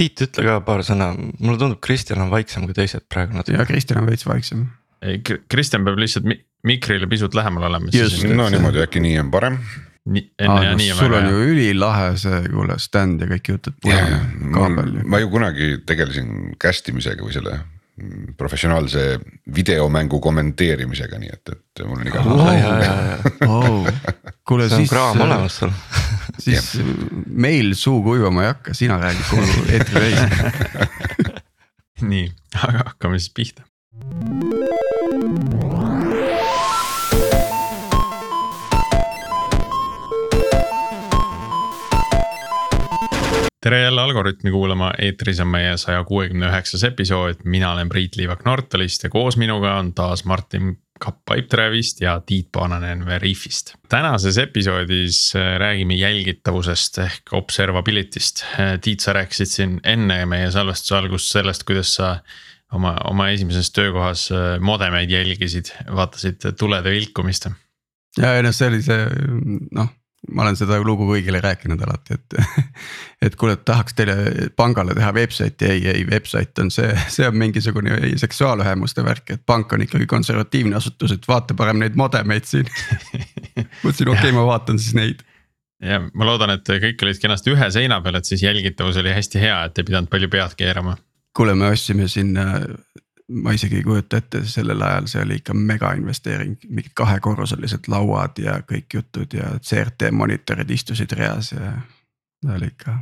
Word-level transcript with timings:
Tiit, 0.00 0.22
ütle 0.24 0.46
ka 0.46 0.60
paar 0.64 0.80
sõna, 0.86 1.10
mulle 1.12 1.58
tundub, 1.60 1.80
Kristjan 1.84 2.22
on 2.24 2.30
vaiksem 2.32 2.64
kui 2.64 2.76
teised 2.76 3.04
praegu 3.12 3.36
natuke. 3.36 3.58
ja 3.58 3.66
Kristjan 3.68 4.00
on 4.00 4.08
veits 4.08 4.24
vaiksem. 4.24 4.64
Kristjan 5.52 5.84
peab 5.84 6.00
lihtsalt 6.00 6.24
mi 6.28 6.38
mikrile 6.64 7.08
pisut 7.08 7.34
lähemal 7.36 7.68
olema. 7.68 7.92
no 8.34 8.48
niimoodi 8.52 8.82
äkki 8.84 9.00
nii 9.00 9.18
on 9.20 9.30
parem. 9.30 9.58
nii, 10.10 10.22
enne 10.38 10.62
ja 10.64 10.76
nii 10.76 10.92
on 10.92 10.98
väga 10.98 11.00
hea. 11.00 11.00
sul 11.00 11.16
on 11.18 11.28
ju 11.28 11.50
ülilahe 11.52 12.06
see, 12.20 12.38
kuule 12.52 12.78
stand 12.80 13.20
ja 13.20 13.28
kõik 13.28 13.52
jutud. 13.52 13.90
ma 15.04 15.20
ju 15.20 15.30
kunagi 15.32 15.68
tegelesin 15.86 16.56
cast 16.60 16.88
imisega 16.88 17.24
või 17.24 17.36
selle 17.36 17.60
professionaalse 18.40 19.20
videomängu 19.54 20.22
kommenteerimisega, 20.24 21.18
nii 21.20 21.34
et, 21.34 21.52
et 21.52 21.82
mul 21.84 22.00
on 22.00 22.08
igasugused 22.08 23.44
oh,. 23.44 23.84
Oh. 23.84 24.16
kuule 24.48 24.70
siis. 24.72 24.88
kraam 24.88 25.20
olemas 25.20 25.60
sul 25.60 25.76
siis 26.40 26.78
meil 27.26 27.74
suu 27.78 28.02
kuivama 28.02 28.42
ei 28.44 28.52
hakka, 28.52 28.74
sina 28.74 28.98
räägid 29.00 29.26
kogu 29.30 29.64
eetrireis 29.74 30.20
nii, 32.02 32.30
aga 32.66 32.86
hakkame 32.92 33.18
siis 33.18 33.32
pihta. 33.34 33.66
tere 43.60 43.82
jälle 43.82 44.00
Algorütmi 44.00 44.50
kuulama, 44.50 44.94
eetris 44.98 45.40
on 45.40 45.48
meie 45.52 45.76
saja 45.76 46.04
kuuekümne 46.04 46.48
üheksas 46.48 46.84
episood, 46.88 47.42
mina 47.44 47.72
olen 47.72 47.88
Priit 47.88 48.16
Liivak 48.16 48.44
Nortalist 48.44 49.04
ja 49.04 49.10
koos 49.12 49.36
minuga 49.36 49.74
on 49.76 49.92
taas 49.94 50.24
Martin 50.24 50.78
Kapp 51.00 51.22
Pipedrive'ist 51.28 52.02
ja 52.04 52.18
Tiit 52.26 52.50
Paananen 52.52 53.06
Veriffist. 53.06 53.74
tänases 53.88 54.38
episoodis 54.38 55.32
äh, 55.36 55.56
räägime 55.58 55.96
jälgitavusest 55.98 56.98
ehk 56.98 57.32
observability'st. 57.32 58.44
Äh, 58.44 58.74
Tiit, 58.80 59.00
sa 59.00 59.12
rääkisid 59.16 59.50
siin 59.50 59.78
enne 59.84 60.24
meie 60.26 60.50
salvestuse 60.50 60.96
algust 60.98 61.32
sellest, 61.32 61.64
kuidas 61.68 61.94
sa 61.94 62.16
oma, 62.72 62.96
oma 63.10 63.30
esimeses 63.34 63.72
töökohas 63.72 64.28
äh, 64.32 64.58
modemeid 64.60 65.10
jälgisid, 65.10 65.72
vaatasid 65.96 66.52
tulede 66.58 66.90
vilkumist. 66.90 67.48
ja 68.18 68.34
ei 68.36 68.42
noh, 68.42 68.54
see 68.54 68.68
oli 68.68 68.82
see 68.82 69.06
noh 69.76 69.96
ma 70.28 70.44
olen 70.44 70.56
seda 70.58 70.76
lugu 70.84 71.06
kõigile 71.08 71.40
rääkinud 71.42 71.80
alati, 71.84 72.18
et, 72.18 72.36
et 73.26 73.36
kuule, 73.40 73.56
tahaks 73.56 73.96
teile 73.96 74.16
pangale 74.56 74.94
teha 74.96 75.12
website'i, 75.16 75.70
ei, 75.70 75.86
ei 75.94 76.04
website 76.08 76.62
on 76.62 76.70
see, 76.74 76.90
see 77.14 77.26
on 77.28 77.38
mingisugune 77.40 77.96
seksuaalvähemuste 78.20 79.04
värk, 79.06 79.34
et 79.36 79.44
pank 79.46 79.72
on 79.72 79.86
ikkagi 79.86 80.08
konservatiivne 80.10 80.76
asutus, 80.76 81.16
et 81.16 81.28
vaata 81.28 81.56
parem 81.56 81.80
neid 81.82 81.98
modemeid 82.00 82.48
siin. 82.48 82.68
mõtlesin, 83.84 84.12
okei 84.12 84.18
okay,, 84.18 84.36
ma 84.36 84.46
vaatan 84.48 84.80
siis 84.80 84.96
neid. 84.98 85.24
ja 85.84 86.02
ma 86.12 86.28
loodan, 86.28 86.52
et 86.58 86.68
kõik 86.68 87.06
olid 87.06 87.22
kenasti 87.22 87.54
ühe 87.54 87.70
seina 87.72 88.02
peal, 88.04 88.20
et 88.20 88.28
siis 88.28 88.44
jälgitavus 88.44 89.00
oli 89.00 89.14
hästi 89.16 89.40
hea, 89.40 89.62
et 89.68 89.80
ei 89.80 89.88
pidanud 89.88 90.12
palju 90.12 90.28
pead 90.32 90.56
keerama. 90.58 90.98
kuule, 91.36 91.56
me 91.56 91.72
ostsime 91.72 92.08
sinna 92.08 92.60
ma 93.30 93.52
isegi 93.54 93.76
ei 93.80 93.82
kujuta 93.86 94.18
ette, 94.20 94.42
sellel 94.48 94.82
ajal 94.82 95.06
see 95.10 95.22
oli 95.24 95.38
ikka 95.40 95.54
mega 95.54 95.92
investeering, 95.98 96.56
mingid 96.68 96.94
kahekorruselised 96.98 97.88
lauad 97.92 98.40
ja 98.42 98.58
kõik 98.66 98.98
jutud 98.98 99.36
ja 99.36 99.52
CRT 99.58 100.10
monitorid 100.16 100.70
istusid 100.70 101.12
reas 101.18 101.52
ja. 101.54 101.74
oli 102.56 102.72
ikka. 102.72 102.98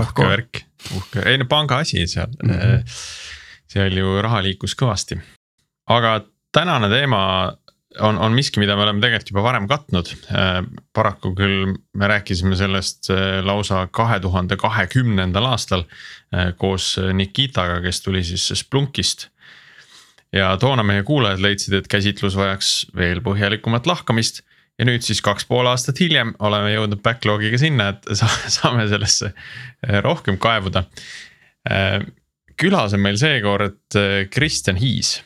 uhke 0.00 0.28
värk, 0.28 0.62
uhke, 0.96 1.26
ei 1.28 1.38
no 1.38 1.48
panga 1.50 1.82
asi 1.84 2.06
seal 2.06 2.32
mm, 2.42 2.50
-hmm. 2.50 2.96
seal 3.74 4.00
ju 4.00 4.16
raha 4.22 4.42
liikus 4.42 4.74
kõvasti. 4.74 5.20
aga 5.86 6.20
tänane 6.52 6.88
teema 6.88 7.52
on, 8.00 8.18
on 8.18 8.32
miski, 8.32 8.60
mida 8.60 8.76
me 8.76 8.82
oleme 8.82 9.00
tegelikult 9.00 9.30
juba 9.30 9.42
varem 9.42 9.68
katnud. 9.68 10.08
Äh, 10.30 10.64
paraku 10.92 11.34
küll 11.34 11.76
me 11.94 12.08
rääkisime 12.08 12.56
sellest 12.56 13.10
äh, 13.10 13.44
lausa 13.44 13.86
kahe 13.86 14.20
tuhande 14.20 14.56
kahekümnendal 14.56 15.44
aastal 15.44 15.84
koos 16.56 16.96
Nikitaga, 17.12 17.80
kes 17.80 18.02
tuli 18.02 18.24
siis 18.24 18.48
Splunkist 18.54 19.28
ja 20.36 20.52
toona 20.60 20.84
meie 20.86 21.04
kuulajad 21.06 21.42
leidsid, 21.42 21.76
et 21.78 21.88
käsitlus 21.90 22.36
vajaks 22.38 22.74
veel 22.96 23.22
põhjalikumat 23.24 23.88
lahkamist. 23.88 24.42
ja 24.76 24.84
nüüd 24.84 25.00
siis 25.00 25.22
kaks 25.24 25.46
pool 25.48 25.64
aastat 25.70 25.96
hiljem 26.02 26.34
oleme 26.44 26.74
jõudnud 26.74 27.00
backlog'iga 27.04 27.56
sinna, 27.60 27.94
et 27.94 28.08
saame 28.58 28.84
sellesse 28.90 29.30
eh, 29.32 30.00
rohkem 30.04 30.36
kaevuda. 30.36 30.84
Eh, 31.70 32.02
külas 32.60 32.92
on 32.96 33.00
meil 33.04 33.16
seekord 33.20 33.96
eh, 33.96 34.26
Kristjan 34.32 34.76
Hiis, 34.80 35.20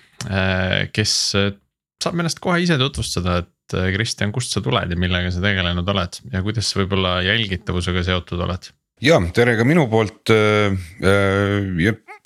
kes 0.93 1.13
saab 1.33 2.19
ennast 2.21 2.43
kohe 2.45 2.59
ise 2.61 2.77
tutvustada, 2.77 3.39
et 3.41 3.75
Kristjan, 3.95 4.35
kust 4.35 4.53
sa 4.53 4.61
tuled 4.61 4.93
ja 4.93 4.99
millega 5.01 5.31
sa 5.33 5.41
tegelenud 5.41 5.89
oled 5.89 6.19
ja 6.29 6.43
kuidas 6.45 6.69
sa 6.69 6.83
võib-olla 6.83 7.15
jälgitavusega 7.25 8.03
seotud 8.05 8.43
oled? 8.45 8.69
ja 9.01 9.17
tere 9.35 9.57
ka 9.57 9.65
minu 9.65 9.87
poolt 9.91 10.31
äh,. 10.35 10.77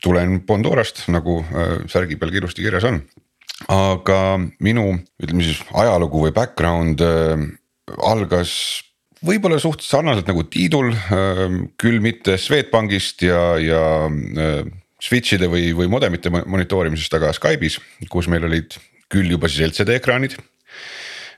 Tulen 0.05 0.41
Bondorast, 0.47 1.07
nagu 1.13 1.41
äh, 1.49 1.77
särgi 1.91 2.19
peal 2.21 2.35
ilusti 2.35 2.65
kirjas 2.65 2.87
on. 2.89 3.03
aga 3.71 4.19
minu, 4.65 4.89
ütleme 5.23 5.45
siis 5.47 5.61
ajalugu 5.73 6.25
või 6.27 6.35
background 6.37 7.01
äh, 7.05 7.45
algas 8.05 8.55
võib-olla 9.25 9.61
suht 9.63 9.85
sarnaselt 9.87 10.29
nagu 10.29 10.45
Tiidul, 10.51 10.91
äh, 10.93 11.45
küll 11.81 12.03
mitte 12.05 12.37
Swedbankist 12.41 13.25
ja, 13.25 13.55
ja 13.63 13.85
switch'ide 15.05 15.49
või, 15.53 15.71
või 15.77 15.89
modemite 15.93 16.33
monitoorimisest, 16.35 17.17
aga 17.17 17.33
Skype'is, 17.37 17.79
kus 18.11 18.29
meil 18.33 18.45
olid 18.49 18.77
küll 19.13 19.31
juba 19.31 19.49
siis 19.49 19.71
LCD 19.71 19.99
ekraanid. 20.01 20.37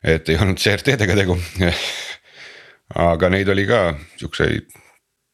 et 0.06 0.28
ei 0.28 0.38
olnud 0.38 0.59
CRT-dega 0.60 1.16
tegu 1.19 1.38
aga 3.10 3.31
neid 3.33 3.48
oli 3.50 3.66
ka 3.69 3.81
siukseid 4.21 4.71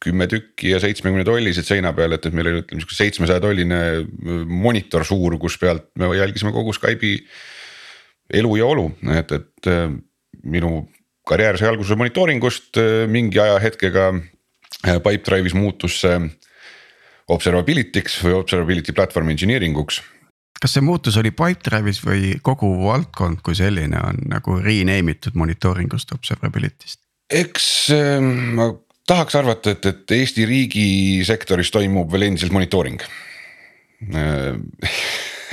kümme 0.03 0.27
tükki 0.31 0.73
ja 0.73 0.81
seitsmekümne 0.83 1.25
tollised 1.27 1.67
seina 1.67 1.93
peal, 1.97 2.17
et, 2.17 2.27
et 2.27 2.35
meil 2.35 2.51
oli 2.51 2.63
ütleme 2.65 2.83
sihuke 2.83 2.97
seitsmesaja 2.99 3.43
tolline 3.43 3.81
äh, 4.03 4.39
monitor 4.49 5.07
suur, 5.07 5.39
kus 5.43 5.59
pealt 5.63 5.91
me 6.01 6.11
jälgisime 6.17 6.53
kogu 6.55 6.75
Skype'i 6.77 7.21
elu 8.41 8.57
ja 8.59 8.69
olu, 8.73 8.89
et, 9.19 9.35
et 9.39 9.71
äh, 9.71 9.89
minu 10.43 10.87
karjäär 11.29 11.61
sai 11.61 11.71
alguse 11.71 11.99
monitooringust, 11.99 12.73
äh, 12.83 13.05
mingi 13.11 13.41
ajahetkega 13.43 14.13
Pipedrive'is 14.83 15.55
muutus 15.55 16.01
see 16.03 16.17
observability'ks 17.31 18.19
või 18.25 18.35
observability 18.41 18.95
platform 18.97 19.31
engineering 19.31 19.79
uks 19.79 20.01
kas 20.63 20.77
see 20.77 20.85
muutus 20.85 21.17
oli 21.19 21.31
Pipedrive'is 21.35 22.01
või 22.03 22.33
kogu 22.43 22.71
valdkond 22.83 23.43
kui 23.47 23.55
selline 23.59 23.99
on 24.03 24.19
nagu 24.31 24.59
rename 24.63 25.15
itud 25.15 25.39
monitooringust 25.39 26.15
observability'st? 26.17 26.99
eks 27.31 27.69
ma 28.57 28.73
tahaks 29.09 29.37
arvata, 29.39 29.75
et, 29.75 29.87
et 29.87 30.15
Eesti 30.19 30.47
riigisektoris 30.49 31.71
toimub 31.75 32.11
veel 32.13 32.29
endiselt 32.29 32.55
monitooring. 32.55 33.03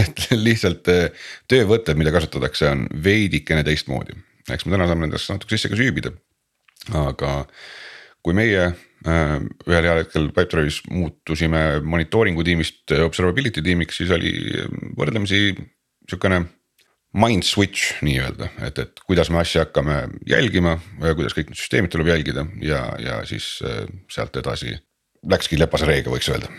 et 0.03 0.25
lihtsalt 0.33 0.89
eh, 0.89 1.27
töövõtted, 1.51 1.97
mida 1.99 2.13
kasutatakse, 2.15 2.69
on 2.71 2.85
veidikene 3.03 3.65
teistmoodi, 3.67 4.15
eks 4.49 4.65
me 4.65 4.73
täna 4.73 4.87
saame 4.89 5.05
nendesse 5.05 5.35
natuke 5.35 5.53
sisse 5.55 5.69
ka 5.71 5.77
süübida. 5.79 6.13
aga 6.95 7.43
kui 8.25 8.33
meie 8.33 8.63
eh, 8.65 9.35
ühel 9.67 9.89
heal 9.89 10.01
hetkel 10.01 10.31
Pipedrive'is 10.33 10.81
muutusime 10.89 11.81
monitooringu 11.83 12.45
tiimist 12.47 12.95
observability 13.05 13.61
tiimiks, 13.65 13.99
siis 14.01 14.13
oli 14.15 14.33
võrdlemisi 14.97 15.51
sihukene 16.09 16.45
mind 17.13 17.43
switch 17.43 18.03
nii-öelda, 18.05 18.49
et, 18.67 18.79
et 18.79 18.99
kuidas 19.05 19.31
me 19.33 19.39
asja 19.41 19.65
hakkame 19.65 20.01
jälgima, 20.29 20.77
kuidas 20.99 21.33
kõik 21.37 21.51
need 21.51 21.59
süsteemid 21.59 21.93
tuleb 21.93 22.11
jälgida 22.11 22.45
ja, 22.61 22.83
ja 23.01 23.21
siis 23.29 23.55
äh, 23.65 23.87
sealt 24.11 24.37
edasi 24.37 24.75
läkski 25.29 25.59
lepase 25.59 25.89
reega, 25.89 26.11
võiks 26.13 26.29
öelda. 26.29 26.51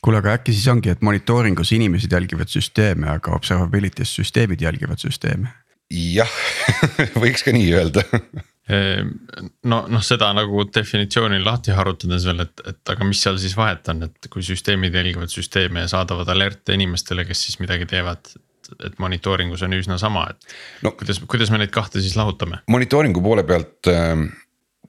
kuule, 0.00 0.20
aga 0.22 0.36
äkki 0.38 0.54
siis 0.54 0.68
ongi, 0.70 0.92
et 0.94 1.02
monitooringus 1.02 1.74
inimesed 1.76 2.12
jälgivad 2.12 2.52
süsteeme, 2.52 3.10
aga 3.10 3.34
observability's 3.34 4.14
süsteemid 4.20 4.62
jälgivad 4.62 5.02
süsteeme? 5.02 5.50
jah 5.90 6.38
võiks 7.22 7.42
ka 7.42 7.54
nii 7.56 7.74
öelda 7.74 8.06
no 9.66 9.80
noh, 9.90 10.02
seda 10.04 10.28
nagu 10.36 10.62
definitsiooni 10.70 11.40
lahti 11.42 11.74
harutades 11.74 12.26
veel, 12.28 12.44
et, 12.44 12.62
et 12.70 12.92
aga 12.94 13.08
mis 13.08 13.22
seal 13.24 13.40
siis 13.42 13.56
vahet 13.58 13.88
on, 13.90 14.04
et 14.06 14.30
kui 14.30 14.44
süsteemid 14.46 14.94
jälgivad 14.94 15.32
süsteeme 15.32 15.82
ja 15.82 15.90
saadavad 15.90 16.30
alerte 16.30 16.76
inimestele, 16.78 17.24
kes 17.26 17.42
siis 17.48 17.58
midagi 17.62 17.88
teevad 17.90 18.30
et 18.86 18.98
monitooringus 19.02 19.62
on 19.66 19.76
üsna 19.76 19.98
sama, 20.00 20.26
et 20.32 20.54
no, 20.86 20.92
kuidas, 20.98 21.20
kuidas 21.30 21.52
me 21.52 21.60
neid 21.60 21.72
kahte 21.74 22.02
siis 22.02 22.16
lahutame? 22.18 22.62
monitooringu 22.70 23.22
poole 23.24 23.44
pealt 23.48 23.90
äh, 23.90 24.24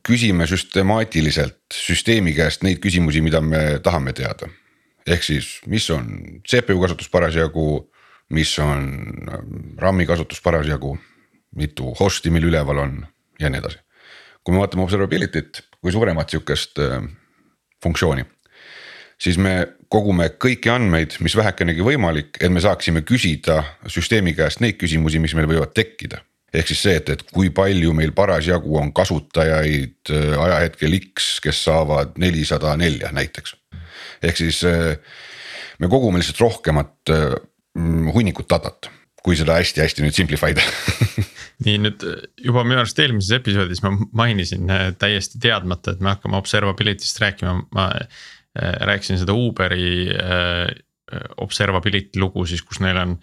küsime 0.08 0.48
süstemaatiliselt 0.50 1.62
süsteemi 1.76 2.34
käest 2.38 2.66
neid 2.68 2.82
küsimusi, 2.84 3.22
mida 3.22 3.42
me 3.42 3.80
tahame 3.84 4.14
teada. 4.18 4.50
ehk 5.08 5.24
siis, 5.24 5.54
mis 5.68 5.90
on 5.94 6.42
CPU 6.48 6.82
kasutus 6.82 7.10
parasjagu, 7.10 7.88
mis 8.30 8.52
on 8.60 8.84
ähm, 9.32 9.56
RAM-i 9.78 10.06
kasutus 10.06 10.42
parasjagu, 10.42 10.98
mitu 11.56 11.96
host'i 12.00 12.32
meil 12.32 12.48
üleval 12.48 12.86
on 12.86 13.02
ja 13.40 13.50
nii 13.50 13.60
edasi. 13.64 13.82
kui 14.44 14.54
me 14.56 14.64
vaatame 14.64 14.84
observability't 14.84 15.66
kui 15.82 15.92
suuremat 15.92 16.30
sihukest 16.30 16.80
äh, 16.82 17.02
funktsiooni 17.84 18.26
siis 19.22 19.38
me 19.38 19.54
kogume 19.92 20.30
kõiki 20.42 20.72
andmeid, 20.72 21.18
mis 21.24 21.36
vähekenegi 21.36 21.84
võimalik, 21.84 22.40
et 22.40 22.52
me 22.54 22.64
saaksime 22.64 23.04
küsida 23.08 23.60
süsteemi 23.92 24.34
käest 24.38 24.62
neid 24.64 24.80
küsimusi, 24.80 25.20
mis 25.20 25.36
meil 25.38 25.50
võivad 25.50 25.74
tekkida. 25.76 26.22
ehk 26.54 26.68
siis 26.68 26.82
see, 26.84 26.96
et, 27.00 27.10
et 27.10 27.22
kui 27.32 27.50
palju 27.56 27.94
meil 27.96 28.12
parasjagu 28.16 28.78
on 28.80 28.92
kasutajaid 28.96 30.12
äh, 30.12 30.32
ajahetkel 30.46 30.98
X, 31.00 31.40
kes 31.44 31.64
saavad 31.68 32.18
nelisada 32.20 32.76
nelja 32.80 33.12
näiteks. 33.12 33.56
ehk 34.24 34.38
siis 34.38 34.64
äh, 34.64 34.96
me 35.80 35.92
kogume 35.92 36.20
lihtsalt 36.20 36.40
rohkemat 36.40 37.12
äh, 37.12 37.36
hunnikut 38.16 38.50
datat, 38.50 38.90
kui 39.24 39.36
seda 39.36 39.60
hästi-hästi 39.60 40.04
nüüd 40.06 40.16
simplify 40.16 40.56
da 40.56 40.64
nii 41.66 41.78
nüüd 41.84 42.04
juba 42.42 42.64
minu 42.64 42.80
arust 42.82 43.00
eelmises 43.00 43.36
episoodis 43.38 43.84
ma 43.84 43.92
mainisin 44.24 44.72
täiesti 45.00 45.40
teadmata, 45.40 45.94
et 45.94 46.00
me 46.00 46.16
hakkame 46.16 46.40
observability'st 46.40 47.20
rääkima, 47.22 47.60
ma 47.76 47.92
rääkisin 48.56 49.20
seda 49.22 49.34
Uberi 49.38 50.10
observability 51.40 52.20
lugu 52.20 52.44
siis, 52.48 52.62
kus 52.68 52.82
neil 52.84 52.98
on 53.00 53.14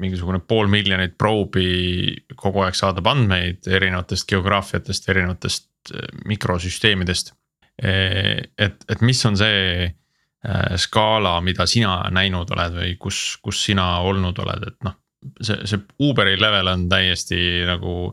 mingisugune 0.00 0.40
pool 0.48 0.70
miljonit 0.72 1.16
probe'i 1.20 2.14
kogu 2.38 2.62
aeg 2.64 2.76
saadab 2.76 3.08
andmeid 3.12 3.68
erinevatest 3.68 4.28
geograafiatest, 4.30 5.08
erinevatest 5.12 5.94
äh, 5.94 6.06
mikrosüsteemidest. 6.28 7.34
et, 7.82 8.84
et 8.88 9.00
mis 9.00 9.20
on 9.26 9.36
see 9.36 9.86
äh, 9.88 10.74
skaala, 10.76 11.38
mida 11.40 11.66
sina 11.66 12.02
näinud 12.12 12.50
oled 12.52 12.76
või 12.76 12.96
kus, 13.00 13.38
kus 13.42 13.62
sina 13.64 13.86
olnud 14.06 14.38
oled, 14.44 14.68
et 14.68 14.78
noh. 14.86 14.96
see, 15.40 15.56
see 15.68 15.80
Uberi 16.04 16.38
level 16.40 16.68
on 16.72 16.86
täiesti 16.92 17.64
nagu 17.68 18.12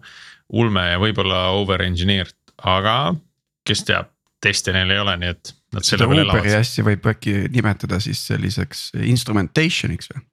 ulme 0.49 0.85
ja 0.89 0.99
võib-olla 0.99 1.49
over 1.59 1.83
engineered, 1.85 2.35
aga 2.65 3.13
kes 3.67 3.85
teab, 3.85 4.11
teste 4.41 4.73
neil 4.73 4.95
ei 4.95 5.03
ole, 5.03 5.15
nii 5.19 5.35
et. 5.35 5.53
Seda 5.85 6.07
Uberi 6.09 6.55
asja 6.57 6.83
võib 6.85 7.05
äkki 7.11 7.35
nimetada 7.53 7.99
siis 8.03 8.21
selliseks 8.31 8.89
instrumentation'iks 9.05 10.11
või? 10.13 10.25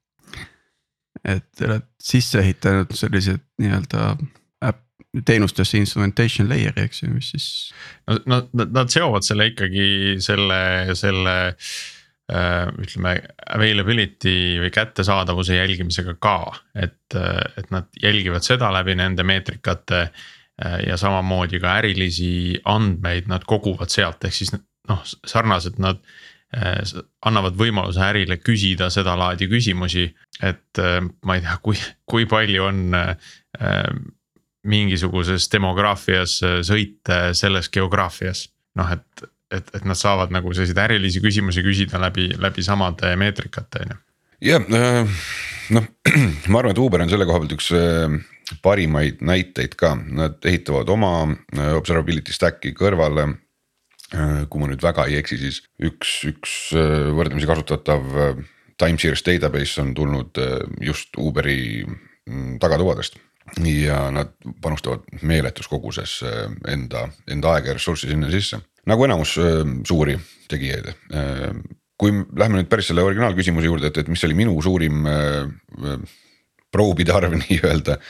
et 1.26 1.66
oled 1.66 1.86
sisse 2.02 2.40
ehitanud 2.40 2.92
sellised 2.96 3.42
nii-öelda 3.60 4.12
äpp, 4.68 4.82
teenustesse 5.26 5.78
instrumentation 5.80 6.48
layer'i, 6.50 6.86
eks 6.86 7.02
ju, 7.02 7.10
mis 7.14 7.32
siis. 7.34 7.48
no 8.06 8.18
nad, 8.30 8.72
nad 8.74 8.92
seovad 8.92 9.26
selle 9.26 9.48
ikkagi 9.50 9.88
selle, 10.24 10.60
selle 10.98 11.36
äh, 11.48 12.62
ütleme 12.84 13.16
availability 13.56 14.36
või 14.62 14.72
kättesaadavuse 14.74 15.58
jälgimisega 15.58 16.16
ka, 16.20 16.38
et, 16.78 17.16
et 17.16 17.70
nad 17.74 17.90
jälgivad 18.02 18.46
seda 18.46 18.70
läbi 18.74 18.96
nende 18.98 19.26
meetrikate 19.26 20.02
äh, 20.06 20.78
ja 20.86 21.00
samamoodi 21.00 21.62
ka 21.64 21.78
ärilisi 21.80 22.60
andmeid 22.64 23.30
nad 23.32 23.48
koguvad 23.48 23.92
sealt, 23.92 24.24
ehk 24.24 24.40
siis 24.42 24.54
noh, 24.88 25.02
sarnaselt 25.26 25.78
nad 25.82 26.02
Äh, 26.54 26.78
annavad 27.26 27.56
võimaluse 27.58 28.00
ärile 28.06 28.36
küsida 28.38 28.86
sedalaadi 28.92 29.48
küsimusi, 29.50 30.06
et 30.46 30.78
äh, 30.78 31.00
ma 31.26 31.34
ei 31.36 31.42
tea, 31.42 31.56
kui, 31.64 31.80
kui 32.06 32.26
palju 32.30 32.68
on 32.68 32.94
äh, 32.94 33.88
mingisuguses 34.66 35.50
demograafias 35.50 36.38
sõite 36.66 37.18
selles 37.34 37.68
geograafias. 37.74 38.46
noh, 38.78 38.92
et, 38.94 39.26
et, 39.50 39.68
et 39.74 39.84
nad 39.88 39.98
saavad 39.98 40.30
nagu 40.34 40.52
selliseid 40.54 40.78
ärilisi 40.84 41.20
küsimusi 41.24 41.64
küsida 41.66 41.98
läbi, 42.00 42.28
läbi 42.38 42.62
samade 42.62 43.10
meetrikate 43.18 43.82
on 43.82 43.92
ju. 43.92 43.98
jah, 44.52 44.70
noh 45.74 45.90
ma 46.50 46.60
arvan, 46.60 46.72
et 46.72 46.82
Uber 46.82 47.02
on 47.02 47.10
selle 47.10 47.26
koha 47.26 47.42
pealt 47.42 47.56
üks 47.58 47.72
parimaid 48.62 49.18
näiteid 49.18 49.74
ka, 49.74 49.96
nad 49.98 50.38
ehitavad 50.46 50.88
oma 50.94 51.12
observability 51.74 52.34
stack'i 52.34 52.70
kõrvale 52.76 53.32
kui 54.12 54.62
ma 54.62 54.68
nüüd 54.70 54.82
väga 54.84 55.06
ei 55.10 55.18
eksi, 55.20 55.38
siis 55.40 55.62
üks, 55.82 56.18
üks 56.30 56.56
äh, 56.78 57.08
võrdlemisi 57.16 57.48
kasutatav 57.50 58.04
äh, 58.22 58.42
time 58.78 59.00
series 59.02 59.24
database 59.26 59.80
on 59.82 59.94
tulnud 59.96 60.38
just 60.84 61.16
Uberi 61.18 61.82
mm, 61.82 62.58
tagatubadest. 62.62 63.18
ja 63.62 64.10
nad 64.10 64.32
panustavad 64.62 65.04
meeletus 65.22 65.68
koguses 65.70 66.18
enda, 66.68 67.04
enda 67.30 67.52
aega 67.54 67.70
ja 67.70 67.76
ressurssi 67.76 68.10
sinna 68.10 68.30
sisse, 68.30 68.58
nagu 68.90 69.04
enamus 69.06 69.36
suuri 69.86 70.16
tegijaid. 70.50 70.90
kui 71.96 72.10
lähme 72.10 72.58
nüüd 72.58 72.68
päris 72.68 72.90
selle 72.90 73.06
originaalküsimuse 73.06 73.70
juurde, 73.70 73.86
et, 73.86 74.02
et 74.02 74.10
mis 74.10 74.24
oli 74.26 74.34
minu 74.34 74.58
suurim 74.60 75.06
probe'ide 76.74 77.14
arv 77.14 77.38
nii-öelda, 77.44 78.00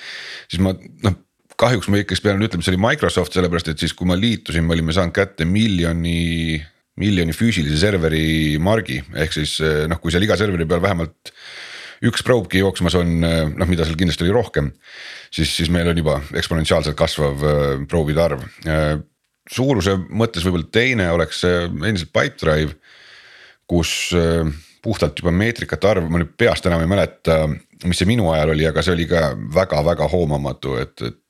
siis 0.48 0.64
ma 0.64 0.72
noh 1.04 1.20
kahjuks 1.60 1.88
ma 1.90 2.00
ikkagist 2.00 2.24
pean 2.24 2.42
ütlema, 2.42 2.64
see 2.64 2.74
oli 2.74 2.82
Microsoft, 2.82 3.36
sellepärast 3.36 3.70
et 3.72 3.82
siis, 3.82 3.94
kui 3.96 4.08
ma 4.08 4.16
liitusin, 4.18 4.64
me 4.66 4.76
olime 4.76 4.94
saanud 4.96 5.14
kätte 5.16 5.46
miljoni, 5.48 6.58
miljoni 7.00 7.36
füüsilise 7.36 7.78
serveri 7.80 8.56
margi, 8.62 9.00
ehk 9.16 9.34
siis 9.36 9.58
noh, 9.88 10.00
kui 10.02 10.12
seal 10.14 10.26
iga 10.26 10.36
serveri 10.38 10.68
peal 10.68 10.84
vähemalt 10.84 11.32
üks 12.04 12.24
probe'gi 12.26 12.60
jooksmas 12.60 12.96
on, 12.98 13.18
noh, 13.24 13.68
mida 13.68 13.86
seal 13.86 13.96
kindlasti 13.96 14.26
oli 14.26 14.34
rohkem. 14.36 14.70
siis, 15.30 15.54
siis 15.56 15.70
meil 15.72 15.88
on 15.88 15.96
juba 15.96 16.20
eksponentsiaalselt 16.36 16.96
kasvav 16.96 17.44
äh, 17.44 17.64
probe'ide 17.88 18.22
arv. 18.22 18.44
Suuruse 19.46 19.94
mõttes 20.10 20.42
võib-olla 20.42 20.66
teine 20.74 21.10
oleks 21.14 21.44
endiselt 21.46 22.10
Pipedrive, 22.10 22.74
kus 23.70 24.10
puhtalt 24.82 25.20
juba 25.22 25.32
meetrikate 25.34 25.88
arv, 25.88 26.08
ma 26.10 26.20
nüüd 26.22 26.32
peast 26.38 26.66
enam 26.66 26.82
ei 26.82 26.90
mäleta, 26.90 27.44
mis 27.86 28.00
see 28.00 28.08
minu 28.10 28.26
ajal 28.32 28.52
oli, 28.54 28.66
aga 28.66 28.82
see 28.82 28.96
oli 28.96 29.06
ka 29.10 29.28
väga-väga 29.54 30.08
hoomamatu, 30.10 30.74
et, 30.82 30.94
et 31.06 31.20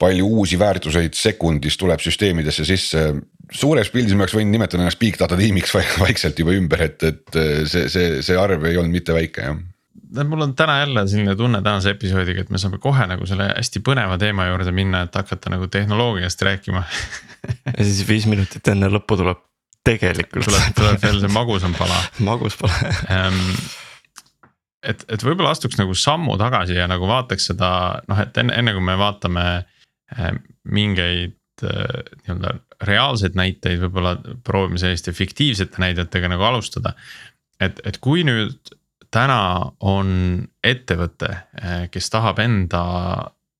palju 0.00 0.26
uusi 0.26 0.58
väärtuseid 0.58 1.16
sekundis 1.18 1.76
tuleb 1.80 2.00
süsteemidesse 2.00 2.64
sisse. 2.68 3.04
suures 3.52 3.90
pildis 3.90 4.14
ma 4.14 4.24
oleks 4.24 4.36
võinud 4.36 4.54
nimetada 4.54 4.84
ennast 4.84 5.00
big 5.00 5.18
data 5.18 5.36
tiimiks 5.36 5.74
vaikselt 5.74 6.38
juba 6.38 6.54
ümber, 6.54 6.86
et, 6.86 7.02
et 7.02 7.36
äh, 7.36 7.66
see, 7.66 7.88
see, 7.90 8.22
see 8.22 8.38
arv 8.38 8.64
ei 8.68 8.78
olnud 8.78 8.94
mitte 9.00 9.16
väike 9.16 9.48
jah 9.48 9.60
mul 10.26 10.40
on 10.42 10.54
täna 10.58 10.78
jälle 10.80 11.04
selline 11.08 11.36
tunne 11.36 11.62
tänase 11.62 11.90
episoodiga, 11.94 12.40
et 12.40 12.50
me 12.50 12.58
saame 12.58 12.78
kohe 12.82 13.06
nagu 13.06 13.26
selle 13.30 13.46
hästi 13.52 13.82
põneva 13.86 14.16
teema 14.18 14.48
juurde 14.48 14.72
minna, 14.74 15.04
et 15.06 15.14
hakata 15.14 15.52
nagu 15.52 15.68
tehnoloogiast 15.70 16.42
rääkima 16.42 16.82
ja 17.76 17.84
siis 17.84 18.02
viis 18.08 18.26
minutit 18.30 18.68
enne 18.72 18.90
lõppu 18.90 19.18
tuleb 19.20 19.44
tegelikult. 19.86 20.44
tuleb, 20.44 20.74
tuleb 20.76 21.04
veel 21.04 21.20
see 21.22 21.32
magusam 21.32 21.76
pala 21.78 22.00
magus 22.30 22.58
pala 22.60 22.94
ähm, 23.10 23.38
et, 24.86 25.04
et 25.08 25.24
võib-olla 25.24 25.52
astuks 25.54 25.78
nagu 25.80 25.94
sammu 25.96 26.36
tagasi 26.40 26.78
ja 26.78 26.88
nagu 26.90 27.08
vaataks 27.08 27.50
seda 27.52 27.70
noh, 28.08 28.22
et 28.22 28.36
enne, 28.40 28.56
enne 28.56 28.74
kui 28.76 28.84
me 28.84 28.96
vaatame 29.00 29.46
äh, 29.60 30.32
mingeid 30.64 31.64
äh, 31.66 32.02
nii-öelda 32.24 32.56
reaalseid 32.88 33.36
näiteid, 33.36 33.80
võib-olla 33.82 34.14
proovime 34.44 34.80
selliste 34.80 35.12
fiktiivsete 35.12 35.82
näidetega 35.82 36.30
nagu 36.32 36.46
alustada. 36.48 36.94
et, 37.60 37.80
et 37.84 38.00
kui 38.00 38.24
nüüd 38.24 38.72
täna 39.12 39.42
on 39.80 40.46
ettevõte, 40.64 41.30
äh, 41.60 41.84
kes 41.92 42.10
tahab 42.12 42.40
enda, 42.40 42.84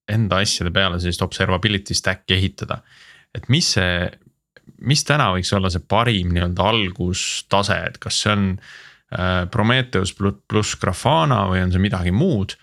enda 0.09 0.41
asjade 0.41 0.71
peale 0.73 0.99
sellist 0.99 1.21
observability 1.21 1.97
stack'i 1.97 2.37
ehitada. 2.39 2.81
et 3.35 3.47
mis 3.49 3.73
see, 3.77 4.09
mis 4.81 5.03
täna 5.07 5.29
võiks 5.35 5.53
olla 5.55 5.69
see 5.69 5.83
parim 5.87 6.33
nii-öelda 6.33 6.65
algustase, 6.73 7.77
et 7.91 8.01
kas 8.01 8.23
see 8.23 8.33
on 8.33 8.47
Prometheus 9.51 10.13
pluss 10.15 10.77
Grafana 10.79 11.43
või 11.51 11.65
on 11.65 11.73
see 11.73 11.83
midagi 11.83 12.13
muud. 12.15 12.55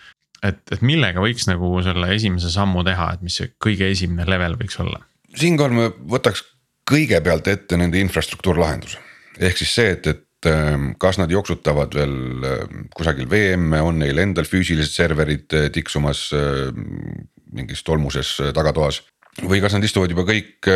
et, 0.43 0.61
et 0.71 0.83
millega 0.87 1.21
võiks 1.21 1.49
nagu 1.51 1.73
selle 1.83 2.13
esimese 2.15 2.51
sammu 2.53 2.85
teha, 2.87 3.11
et 3.15 3.25
mis 3.27 3.35
see 3.41 3.51
kõige 3.61 3.89
esimene 3.91 4.25
level 4.29 4.55
võiks 4.61 4.79
olla? 4.81 5.03
siinkohal 5.37 5.75
ma 5.77 5.89
võtaks 6.15 6.45
kõigepealt 6.89 7.51
ette 7.53 7.77
nende 7.77 8.01
infrastruktuurlahenduse, 8.01 9.01
ehk 9.45 9.61
siis 9.61 9.75
see, 9.77 9.91
et, 9.97 10.07
et 10.09 10.49
ähm, 10.49 10.93
kas 11.01 11.19
nad 11.21 11.33
jooksutavad 11.33 11.95
veel 11.99 12.47
ähm, 12.49 12.87
kusagil 12.97 13.29
VM-e, 13.31 13.83
on 13.85 14.01
neil 14.01 14.23
endal 14.23 14.49
füüsilised 14.49 14.95
serverid 14.95 15.53
äh, 15.59 15.69
tiksumas 15.75 16.29
ähm, 16.37 17.27
mingis 17.53 17.85
tolmuses 17.85 18.37
äh, 18.41 18.55
tagatoas. 18.57 19.03
või 19.43 19.61
kas 19.63 19.77
nad 19.77 19.85
istuvad 19.85 20.11
juba 20.11 20.25
kõik 20.27 20.67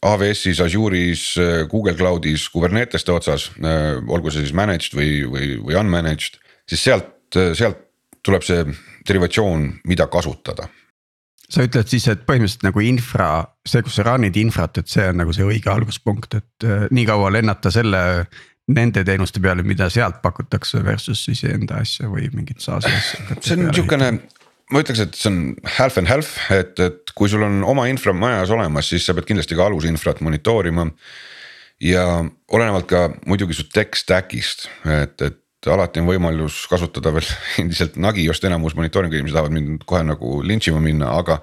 AWS-is, 0.00 0.60
Azure'is, 0.64 1.24
Google 1.68 1.94
Cloud'is, 1.96 2.48
Kuberneteste 2.52 3.12
otsas, 3.12 3.50
äh, 3.60 3.98
olgu 4.08 4.32
see 4.32 4.46
siis 4.46 4.56
managed 4.56 4.96
või, 4.96 5.20
või, 5.28 5.54
või 5.60 5.76
unmanaged, 5.80 6.40
siis 6.68 6.84
sealt, 6.88 7.10
sealt 7.30 7.86
tuleb 8.26 8.44
see 8.44 8.64
derivatsioon, 9.08 9.66
mida 9.88 10.06
kasutada. 10.12 10.68
sa 11.50 11.64
ütled 11.66 11.88
siis, 11.90 12.04
et 12.06 12.20
põhimõtteliselt 12.28 12.62
nagu 12.68 12.82
infra, 12.86 13.28
see, 13.66 13.82
kus 13.82 13.96
sa 13.98 14.04
run'id 14.06 14.36
infrat, 14.38 14.78
et 14.78 14.88
see 14.88 15.08
on 15.10 15.18
nagu 15.18 15.32
see 15.34 15.42
õige 15.42 15.72
alguspunkt, 15.72 16.36
et 16.38 16.66
äh, 16.66 16.86
nii 16.94 17.06
kaua 17.08 17.32
lennata 17.34 17.72
selle 17.74 18.02
nende 18.70 19.02
teenuste 19.04 19.42
peale, 19.42 19.64
mida 19.66 19.88
sealt 19.90 20.20
pakutakse 20.22 20.84
versus 20.86 21.24
siis 21.26 21.42
enda 21.48 21.80
asja 21.82 22.06
või 22.08 22.28
mingit 22.34 22.62
SaaS-i 22.62 22.92
asja. 22.94 23.40
see 23.40 23.56
on 23.56 23.66
niisugune 23.66 24.12
ma 24.70 24.82
ütleks, 24.84 25.02
et 25.02 25.18
see 25.18 25.30
on 25.30 25.40
half 25.78 25.98
and 26.00 26.10
half, 26.10 26.36
et, 26.54 26.78
et 26.82 27.12
kui 27.16 27.30
sul 27.30 27.44
on 27.46 27.60
oma 27.68 27.88
infra 27.90 28.14
majas 28.16 28.52
olemas, 28.54 28.90
siis 28.92 29.06
sa 29.06 29.16
pead 29.16 29.28
kindlasti 29.28 29.58
ka 29.58 29.66
alusinfrat 29.68 30.22
monitoorima. 30.24 30.88
ja 31.80 32.04
olenevalt 32.52 32.86
ka 32.86 33.06
muidugi 33.26 33.56
su 33.56 33.64
tech 33.72 33.96
stack'ist, 33.96 34.66
et, 34.84 35.22
et 35.24 35.70
alati 35.72 36.02
on 36.02 36.10
võimalus 36.10 36.66
kasutada 36.68 37.12
veel 37.14 37.28
endiselt 37.62 37.96
Nagiost 37.96 38.44
enamus 38.44 38.76
monitooringu 38.76 39.16
inimesed 39.16 39.36
tahavad 39.36 39.56
mind 39.56 39.86
kohe 39.88 40.02
nagu 40.04 40.40
lintšima 40.44 40.82
minna, 40.84 41.14
aga 41.16 41.40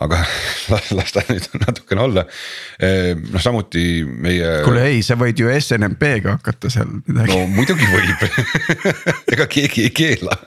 aga 0.00 0.22
las 0.96 1.12
ta 1.12 1.24
nüüd 1.28 1.46
natukene 1.64 2.04
olla, 2.06 2.24
noh 2.80 3.42
samuti 3.44 4.02
meie. 4.04 4.60
kuule 4.64 4.86
ei, 4.94 5.04
sa 5.04 5.18
võid 5.20 5.40
ju 5.40 5.52
SNMP-ga 5.52 6.38
hakata 6.38 6.72
seal 6.72 6.90
midagi. 7.04 7.36
no 7.36 7.44
muidugi 7.52 7.88
võib 7.92 8.24
ega 9.36 9.48
keegi 9.50 9.86
ei 9.88 9.94
keela 9.94 10.40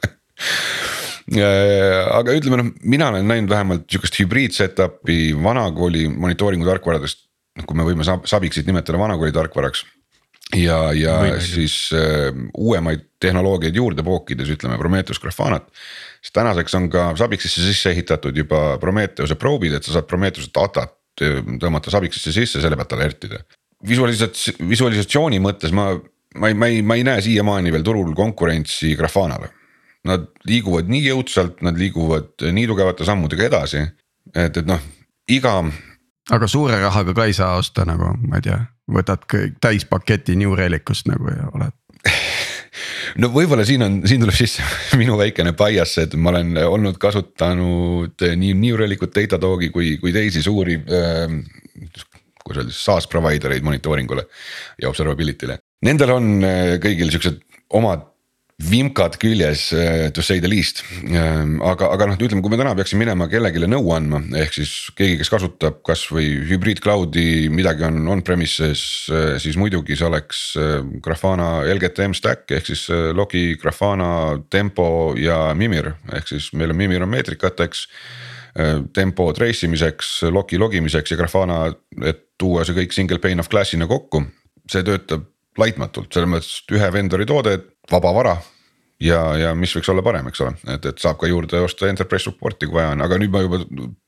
aga 1.42 2.36
ütleme 2.38 2.60
noh, 2.60 2.70
mina 2.84 3.10
olen 3.13 3.28
näinud 3.30 3.52
vähemalt 3.52 3.86
sihukest 3.92 4.20
hübriid 4.22 4.56
setup'i 4.56 5.34
vanakooli 5.34 6.08
monitooringu 6.12 6.68
tarkvaradest. 6.68 7.28
noh, 7.58 7.66
kui 7.70 7.78
me 7.78 7.86
võime 7.86 8.06
Sabixit 8.06 8.68
nimetada 8.70 9.00
vanakooli 9.00 9.34
tarkvaraks. 9.34 9.84
ja, 10.58 10.92
ja 10.94 11.18
Võimeline. 11.22 11.42
siis 11.46 11.78
äh, 11.98 12.30
uuemaid 12.58 13.08
tehnoloogiaid 13.20 13.75
juurde 13.75 14.04
pookides 14.04 14.50
ütleme 14.50 14.78
Prometheus 14.78 15.20
Graphanat. 15.20 15.70
siis 16.22 16.34
tänaseks 16.34 16.75
on 16.75 16.90
ka 16.90 17.13
Sabixisse 17.18 17.66
sisse 17.66 17.92
ehitatud 17.92 18.38
juba 18.38 18.78
Prometheuse 18.80 19.36
proobid, 19.36 19.74
et 19.74 19.84
sa 19.84 19.98
saad 19.98 20.10
Prometheuse 20.10 20.52
datat 20.54 20.96
äh, 21.22 21.42
tõmmata 21.62 21.94
Sabixisse 21.94 22.34
sisse, 22.36 22.62
selle 22.62 22.78
pealt 22.80 22.94
alertida. 22.94 23.44
visualisats-, 23.88 24.54
visualisatsiooni 24.70 25.40
mõttes 25.40 25.74
ma, 25.74 25.94
ma 26.36 26.52
ei, 26.52 26.54
ma 26.54 26.70
ei, 26.70 26.82
ma 26.82 26.96
ei 27.00 27.04
näe 27.04 27.22
siiamaani 27.22 27.72
veel 27.74 27.84
turul 27.84 28.13
konkurentsi 28.18 28.96
Graphanale. 29.00 29.62
Nad 30.04 30.28
liiguvad 30.44 30.90
nii 30.92 31.06
jõudsalt, 31.06 31.62
nad 31.64 31.78
liiguvad 31.80 32.44
nii 32.52 32.68
tugevate 32.68 33.06
sammudega 33.08 33.46
edasi, 33.48 33.86
et, 34.36 34.58
et 34.58 34.66
noh, 34.68 34.82
iga 35.32 35.62
aga 36.32 36.48
suure 36.48 36.80
rahaga 36.80 37.16
ka 37.16 37.26
ei 37.28 37.36
saa 37.36 37.58
osta 37.60 37.86
nagu, 37.88 38.14
ma 38.28 38.40
ei 38.40 38.46
tea, 38.46 38.60
võtad 38.92 39.26
täispaketi 39.64 40.38
New 40.40 40.56
Relicust 40.56 41.10
nagu 41.12 41.32
ja 41.32 41.50
oled. 41.52 41.76
no 43.22 43.30
võib-olla 43.34 43.66
siin 43.68 43.84
on, 43.86 44.00
siin 44.08 44.24
tuleb 44.24 44.38
sisse 44.38 44.64
minu 45.02 45.18
väikene 45.20 45.56
bias, 45.58 45.98
et 46.04 46.16
ma 46.16 46.32
olen 46.34 46.56
olnud 46.64 47.00
kasutanud 47.02 48.28
nii 48.40 48.54
New 48.60 48.80
Relicut, 48.80 49.16
Datadogi 49.16 49.72
kui, 49.74 49.98
kui 50.02 50.16
teisi 50.16 50.44
suuri 50.46 50.80
äh,. 50.80 51.38
kuidas 52.44 52.64
öelda 52.64 52.76
siis 52.76 52.86
SaaS 52.86 53.08
provider 53.08 53.54
eid 53.56 53.64
monitooringule 53.64 54.26
ja 54.82 54.90
observability'le. 54.90 55.60
Nendel 55.88 56.12
on 56.12 56.34
äh, 56.44 56.74
kõigil 56.84 57.12
siuksed 57.12 57.40
omad 57.76 58.12
vimkad 58.62 59.18
küljes 59.18 59.72
eh, 59.74 60.12
to 60.14 60.22
say 60.22 60.40
the 60.40 60.48
least. 60.48 60.84
aga, 61.04 61.90
aga 61.90 62.08
noh, 62.08 62.18
ütleme, 62.18 62.42
kui 62.44 62.52
me 62.54 62.60
täna 62.60 62.76
peaksime 62.78 63.04
minema 63.04 63.28
kellelegi 63.32 63.66
nõu 63.66 63.90
andma, 63.96 64.22
ehk 64.44 64.54
siis 64.60 64.74
keegi, 64.98 65.18
kes 65.22 65.32
kasutab 65.34 65.80
kasvõi 65.86 66.28
hübriid 66.50 66.82
cloud'i, 66.84 67.50
midagi 67.54 67.88
on 67.88 68.02
on-premises, 68.14 68.84
eh, 69.10 69.34
siis 69.42 69.58
muidugi 69.60 69.98
see 69.98 70.08
oleks 70.08 70.44
eh, 70.62 70.76
Grafana 71.04 71.64
LGTM 71.74 72.16
stack 72.18 72.54
ehk 72.54 72.70
siis 72.70 72.86
Logi, 73.18 73.58
Grafana, 73.62 74.38
Tempo 74.54 74.88
ja 75.18 75.48
Mimir, 75.58 75.94
ehk 76.14 76.30
siis 76.36 76.52
meil 76.54 76.76
on 76.76 76.82
Mimir 76.84 77.06
on 77.06 77.14
meetrikateks. 77.14 77.88
Tempo 78.94 79.32
trace 79.34 79.66
imiseks, 79.66 80.10
Logi 80.30 80.60
logimiseks 80.62 81.10
ja 81.10 81.18
Grafana, 81.18 81.64
et 82.06 82.20
tuua 82.38 82.62
see 82.62 82.76
kõik 82.78 82.94
single 82.94 83.18
pane 83.18 83.42
of 83.42 83.50
glass'ina 83.50 83.88
kokku, 83.90 84.22
see 84.70 84.86
töötab 84.86 85.26
laitmatult, 85.58 86.12
selles 86.14 86.30
mõttes 86.30 86.52
ühe 86.74 86.90
vendori 86.94 87.26
toode, 87.30 87.56
vaba 87.92 88.13
vara 88.16 88.38
ja, 89.04 89.20
ja 89.40 89.54
mis 89.58 89.74
võiks 89.75 89.92
olla 89.92 90.04
parem, 90.06 90.28
eks 90.32 90.42
ole, 90.46 90.56
et, 90.75 90.90
et 90.90 91.04
saab 91.04 91.20
ka 91.22 91.30
juurde 91.30 91.62
osta 91.63 91.90
enterprise 91.92 92.30
support'i, 92.30 92.70
kui 92.70 92.80
vaja 92.80 92.94
on, 92.96 93.04
aga 93.06 93.20
nüüd 93.22 93.34
ma 93.34 93.44
juba 93.44 93.62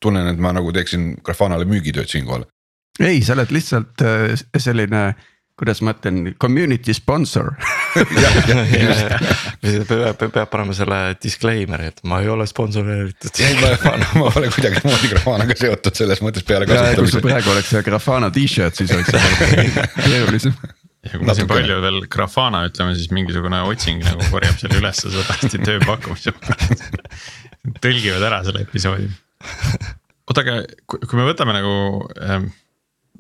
tunnen, 0.04 0.32
et 0.32 0.42
ma 0.42 0.54
nagu 0.56 0.74
teeksin 0.76 1.16
Grafanale 1.26 1.68
müügitööd 1.70 2.10
siinkohal. 2.12 2.48
ei, 3.00 3.24
sa 3.26 3.36
oled 3.36 3.52
lihtsalt 3.54 4.04
äh, 4.06 4.36
selline, 4.62 5.02
kuidas 5.60 5.82
ma 5.86 5.96
ütlen, 5.96 6.36
community 6.42 6.94
sponsor 6.96 7.54
peab, 9.90 10.20
peab 10.20 10.50
panema 10.52 10.76
selle 10.76 11.00
disclaimer'i, 11.24 11.92
et 11.92 12.02
ma 12.08 12.22
ei 12.24 12.32
ole 12.32 12.48
sponsoreeritud. 12.48 13.44
ei, 13.44 13.60
ma, 13.62 13.96
ma 14.20 14.32
pole 14.36 14.52
kuidagimoodi 14.56 15.12
Grafanaga 15.14 15.60
seotud 15.60 16.04
selles 16.04 16.24
mõttes 16.24 16.48
peale 16.48 16.68
ja 16.68 16.72
kui 16.72 16.80
sul 16.80 16.96
kasutamise. 17.06 17.28
praegu 17.28 17.56
oleks 17.56 17.76
see 17.76 17.86
Grafana 17.88 18.32
t-shirt, 18.36 18.82
siis 18.82 18.96
oleks 18.96 19.12
keerulisem. 20.08 20.56
Ja 21.06 21.20
kui 21.20 21.28
ma 21.28 21.36
siin 21.38 21.46
Natukene. 21.46 21.68
palju 21.68 21.78
veel 21.84 22.02
Grafana 22.12 22.64
ütleme, 22.70 22.96
siis 22.98 23.12
mingisugune 23.14 23.62
otsing 23.70 24.04
nagu 24.06 24.26
korjab 24.32 24.58
selle 24.62 24.80
ülesse 24.82 25.12
sõbrasti 25.14 25.62
tööpakkumise 25.62 26.34
pärast. 26.40 26.86
tõlgivad 27.84 28.26
ära 28.26 28.42
selle 28.46 28.66
episoodi. 28.66 29.10
oota, 30.26 30.42
aga 30.42 30.62
kui, 30.90 31.18
me 31.20 31.28
võtame 31.28 31.56
nagu 31.56 31.76
ähm, 32.26 32.50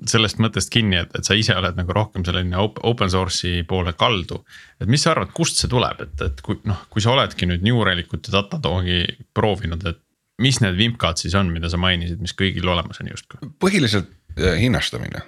sellest 0.10 0.42
mõttest 0.44 0.72
kinni, 0.74 0.98
et, 1.04 1.14
et 1.16 1.28
sa 1.28 1.38
ise 1.38 1.56
oled 1.56 1.78
nagu 1.78 1.96
rohkem 1.96 2.26
selline 2.28 2.58
op- 2.60 2.82
open 2.88 3.12
source'i 3.12 3.64
poole 3.70 3.94
kaldu. 3.98 4.42
et 4.82 4.90
mis 4.92 5.06
sa 5.06 5.14
arvad, 5.14 5.32
kust 5.38 5.62
see 5.62 5.72
tuleb, 5.72 6.02
et, 6.08 6.26
et 6.26 6.44
kui 6.46 6.60
noh, 6.68 6.86
kui 6.90 7.06
sa 7.06 7.14
oledki 7.14 7.48
nüüd 7.50 7.64
New 7.66 7.84
Relicut 7.86 8.28
ja 8.28 8.40
Datadogi 8.40 9.04
proovinud, 9.38 9.86
et 9.86 10.02
mis 10.42 10.60
need 10.60 10.76
vimkad 10.80 11.22
siis 11.22 11.36
on, 11.38 11.54
mida 11.54 11.70
sa 11.72 11.80
mainisid, 11.80 12.20
mis 12.20 12.36
kõigil 12.36 12.68
olemas 12.68 13.00
on 13.04 13.14
justkui? 13.14 13.54
põhiliselt 13.62 14.10
äh, 14.40 14.58
hinnastamine, 14.60 15.24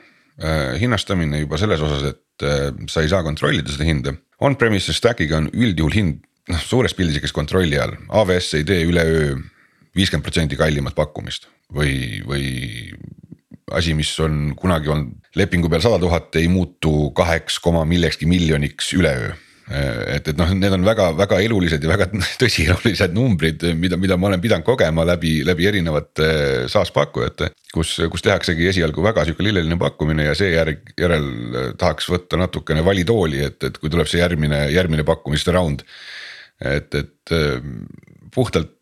hinnastamine 0.82 1.40
juba 1.46 1.58
selles 1.58 1.82
osas, 1.82 2.12
et 2.12 2.24
äh, 2.46 2.72
sa 2.92 3.04
ei 3.04 3.12
saa 3.12 3.24
kontrollida 3.26 3.74
seda 3.74 3.88
hinda. 3.88 4.16
On-premises 4.44 5.00
stack'iga 5.00 5.40
on 5.42 5.52
üldjuhul 5.54 5.96
hind 5.96 6.26
noh, 6.52 6.64
suures 6.64 6.96
pildis 6.98 7.20
ikkes 7.20 7.36
kontrolli 7.36 7.80
all, 7.82 7.96
AWS 8.10 8.54
ei 8.60 8.68
tee 8.68 8.84
üleöö 8.88 9.38
viiskümmend 9.98 10.26
protsenti 10.26 10.60
kallimat 10.60 10.96
pakkumist 10.98 11.48
või, 11.74 12.22
või 12.28 12.46
asi, 13.76 13.96
mis 13.98 14.12
on 14.24 14.54
kunagi 14.60 14.92
olnud 14.94 15.38
lepingu 15.38 15.70
peal 15.72 15.84
sada 15.84 16.00
tuhat, 16.02 16.32
ei 16.40 16.48
muutu 16.52 17.12
kaheks 17.18 17.60
koma 17.64 17.84
millekski 17.86 18.30
miljoniks 18.30 18.94
üleöö. 18.98 19.34
Et, 19.68 20.28
et 20.32 20.38
noh, 20.40 20.52
need 20.56 20.74
on 20.78 20.86
väga-väga 20.88 21.40
elulised 21.44 21.84
ja 21.84 21.92
väga 21.92 22.08
tõsielulised 22.42 23.16
numbrid, 23.16 23.66
mida, 23.80 24.00
mida 24.00 24.18
ma 24.20 24.30
olen 24.32 24.44
pidanud 24.44 24.68
kogema 24.68 25.06
läbi, 25.08 25.40
läbi 25.48 25.68
erinevate 25.70 26.30
SaaS 26.72 26.94
pakkujate. 26.96 27.52
kus, 27.74 27.98
kus 28.12 28.24
tehaksegi 28.26 28.70
esialgu 28.72 29.04
väga 29.04 29.26
sihuke 29.28 29.44
lilleline 29.46 29.80
pakkumine 29.82 30.30
ja 30.30 30.36
seejärg, 30.38 30.94
järel 31.00 31.28
tahaks 31.78 32.08
võtta 32.12 32.40
natukene 32.40 32.86
valitooli, 32.86 33.44
et, 33.50 33.60
et 33.64 33.82
kui 33.82 33.92
tuleb 33.94 34.08
see 34.08 34.22
järgmine, 34.24 34.68
järgmine 34.74 35.06
pakkumiste 35.08 35.56
round. 35.56 35.84
et, 36.64 36.96
et 36.96 37.36
puhtalt, 38.34 38.74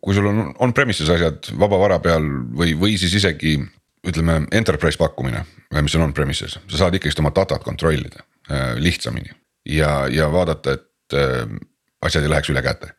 kui 0.00 0.14
sul 0.14 0.30
on 0.30 0.46
on-premises 0.64 1.10
asjad 1.10 1.50
vaba 1.58 1.78
vara 1.80 1.98
peal 2.02 2.24
või, 2.54 2.74
või 2.78 2.96
siis 3.00 3.14
isegi 3.18 3.58
ütleme 4.06 4.44
enterprise 4.54 4.98
pakkumine, 5.00 5.42
mis 5.82 5.96
on 5.98 6.06
on-premises, 6.06 6.58
sa 6.70 6.80
saad 6.84 6.96
ikkagist 6.98 7.20
oma 7.22 7.32
datat 7.34 7.64
kontrollida 7.66 8.22
äh, 8.50 8.76
lihtsamini. 8.78 9.34
Ja, 9.68 10.06
ja 10.12 10.28
vaadata, 10.32 10.78
et 10.78 11.16
äh, 11.16 11.44
asjad 12.04 12.26
ei 12.26 12.32
läheks 12.32 12.52
üle 12.52 12.62
käte. 12.62 12.92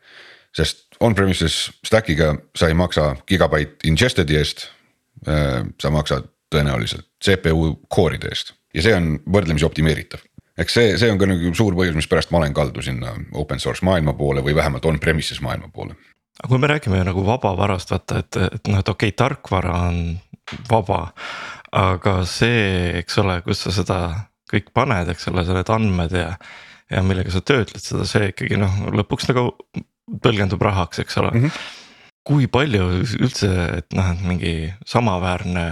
sest 0.56 0.86
on-premises 1.00 1.70
stack'iga 1.86 2.34
sa 2.56 2.68
ei 2.68 2.74
maksa 2.74 3.14
gigabyte 3.26 3.86
ingested'i 3.86 4.36
eest 4.36 4.66
äh,. 5.28 5.62
sa 5.80 5.90
maksad 5.90 6.26
tõenäoliselt 6.50 7.06
CPU 7.24 7.76
core'ide 7.94 8.28
eest 8.28 8.54
ja 8.74 8.82
see 8.82 8.94
on 8.94 9.14
võrdlemisi 9.26 9.66
optimeeritav 9.66 10.20
eks 10.58 10.74
see, 10.74 10.96
see 10.98 11.10
on 11.12 11.18
ka 11.18 11.28
nagu 11.30 11.54
suur 11.54 11.76
põhjus, 11.78 11.96
mispärast 11.96 12.32
ma 12.34 12.42
olen 12.42 12.54
kaldu 12.54 12.82
sinna 12.82 13.14
open 13.38 13.62
source 13.62 13.84
maailma 13.86 14.12
poole 14.18 14.42
või 14.44 14.56
vähemalt 14.58 14.84
on-premises 14.90 15.40
maailma 15.40 15.70
poole 15.72 15.94
aga 16.40 16.48
kui 16.48 16.58
me 16.58 16.70
räägime 16.70 17.04
nagu 17.04 17.22
vabavarast, 17.26 17.92
vaata, 17.92 18.18
et, 18.24 18.36
et 18.40 18.68
noh, 18.72 18.80
et 18.80 18.88
okei 18.88 19.12
okay,, 19.12 19.16
tarkvara 19.16 19.76
on 19.90 20.18
vaba. 20.70 21.12
aga 21.72 22.24
see, 22.26 22.90
eks 22.98 23.18
ole, 23.22 23.36
kus 23.46 23.60
sa 23.62 23.70
seda 23.74 23.98
kõik 24.50 24.72
paned, 24.76 25.10
eks 25.12 25.28
ole, 25.30 25.44
sa 25.46 25.56
need 25.56 25.70
andmed 25.72 26.16
ja. 26.16 26.32
ja 26.90 27.04
millega 27.06 27.32
sa 27.34 27.42
töötled 27.44 27.82
seda, 27.82 28.06
see 28.08 28.32
ikkagi 28.32 28.58
noh, 28.60 28.80
lõpuks 29.00 29.30
nagu 29.30 29.50
tõlgendub 30.24 30.62
rahaks, 30.64 31.02
eks 31.04 31.20
ole 31.22 31.30
mm. 31.34 31.44
-hmm. 31.44 31.68
kui 32.26 32.48
palju 32.50 32.90
üldse, 33.20 33.50
et 33.78 33.96
noh, 33.96 34.10
et 34.10 34.26
mingi 34.26 34.54
samaväärne, 34.86 35.66